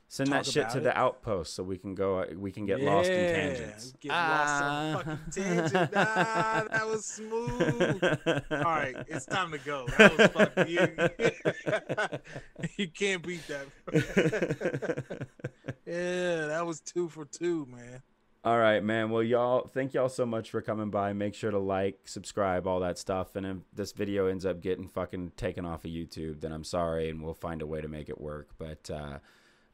[0.09, 2.19] Send that shit to about the outpost so we can go.
[2.19, 3.93] uh, We can get lost in tangents.
[3.99, 4.97] Get lost on Ah.
[4.97, 5.89] fucking tangent.
[5.95, 8.03] Ah, that was smooth.
[8.51, 9.87] All right, it's time to go.
[9.97, 10.87] That was fucking you.
[12.77, 13.65] you can't beat that.
[15.87, 18.01] yeah, that was two for two, man.
[18.45, 19.09] All right, man.
[19.09, 21.13] Well, y'all, thank y'all so much for coming by.
[21.13, 23.37] Make sure to like, subscribe, all that stuff.
[23.37, 27.09] And if this video ends up getting fucking taken off of YouTube, then I'm sorry,
[27.09, 28.49] and we'll find a way to make it work.
[28.57, 29.19] But uh,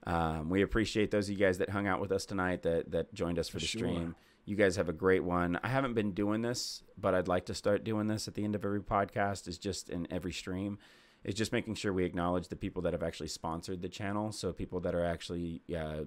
[0.05, 3.11] um, we appreciate those of you guys that hung out with us tonight, that that
[3.11, 3.79] joined us for the Sure.
[3.79, 4.15] stream.
[4.45, 5.59] You guys have a great one.
[5.63, 8.53] I haven't been doing this, but I'd like to start doing this at the end
[8.53, 9.47] of every podcast.
[9.47, 10.77] Is just in every stream.
[11.23, 14.31] It's just making sure we acknowledge the people that have actually sponsored the channel.
[14.31, 16.03] So people that are actually uh,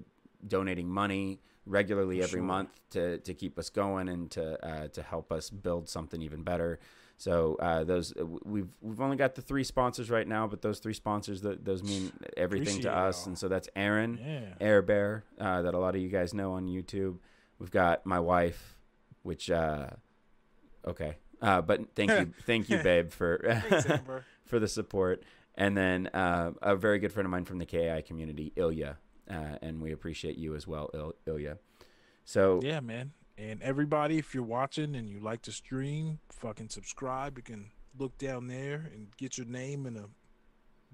[0.46, 2.42] donating money regularly every Sure.
[2.42, 6.42] month to, to keep us going and to uh, to help us build something even
[6.42, 6.78] better.
[7.18, 10.80] So uh, those uh, we've we've only got the three sponsors right now, but those
[10.80, 13.26] three sponsors that those mean everything Appreciate to us.
[13.26, 14.40] And so that's Aaron, Yeah.
[14.60, 17.18] Air Bear, uh, that a lot of you guys know on YouTube.
[17.60, 18.76] We've got my wife,
[19.22, 19.90] which uh,
[20.86, 23.86] okay, uh, but thank you, thank you, babe, for Thanks,
[24.44, 25.22] for the support.
[25.54, 28.96] And then uh, a very good friend of mine from the KI community, Ilya,
[29.30, 31.58] uh, and we appreciate you as well, Il- Ilya.
[32.24, 33.12] So Yeah, man.
[33.38, 37.38] And everybody, if you're watching and you like to stream, fucking subscribe.
[37.38, 40.04] You can look down there and get your name in a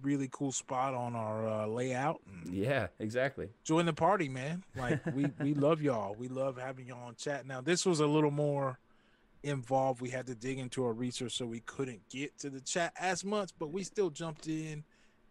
[0.03, 2.21] really cool spot on our uh, layout.
[2.51, 3.49] Yeah, exactly.
[3.65, 4.63] join the party, man.
[4.77, 6.15] Like we we love y'all.
[6.15, 7.47] We love having y'all on chat.
[7.47, 8.79] Now this was a little more
[9.43, 10.01] involved.
[10.01, 13.25] We had to dig into our research, so we couldn't get to the chat as
[13.25, 14.85] much, but we still jumped in,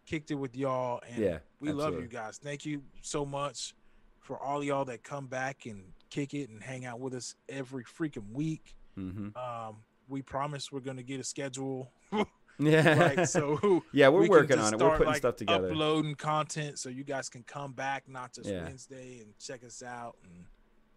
[0.08, 2.38] kicked it with y'all, and Yeah, we love you guys.
[2.38, 3.74] Thank you so much
[4.20, 7.84] for all y'all that come back and kick it and hang out with us every
[7.84, 8.74] freaking week.
[8.94, 9.76] hmm Um,
[10.08, 11.92] we promise we're gonna get a schedule,
[12.58, 12.98] Yeah.
[13.16, 13.28] right?
[13.28, 14.80] So yeah, we're we working on it.
[14.80, 15.68] We're putting like, stuff together.
[15.70, 18.64] uploading content so you guys can come back not just Yeah.
[18.64, 20.44] Wednesday and check us out and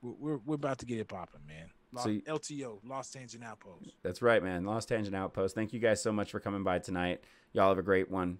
[0.01, 1.69] we're we're, we're about to get it popping, man.
[1.93, 3.91] Lo- So LTO, Lost Tangent Outpost.
[4.01, 4.63] That's right, man.
[4.63, 5.53] Lost Tangent Outpost.
[5.53, 7.21] Thank you guys so much for coming by tonight.
[7.53, 8.39] Y'all have a great one.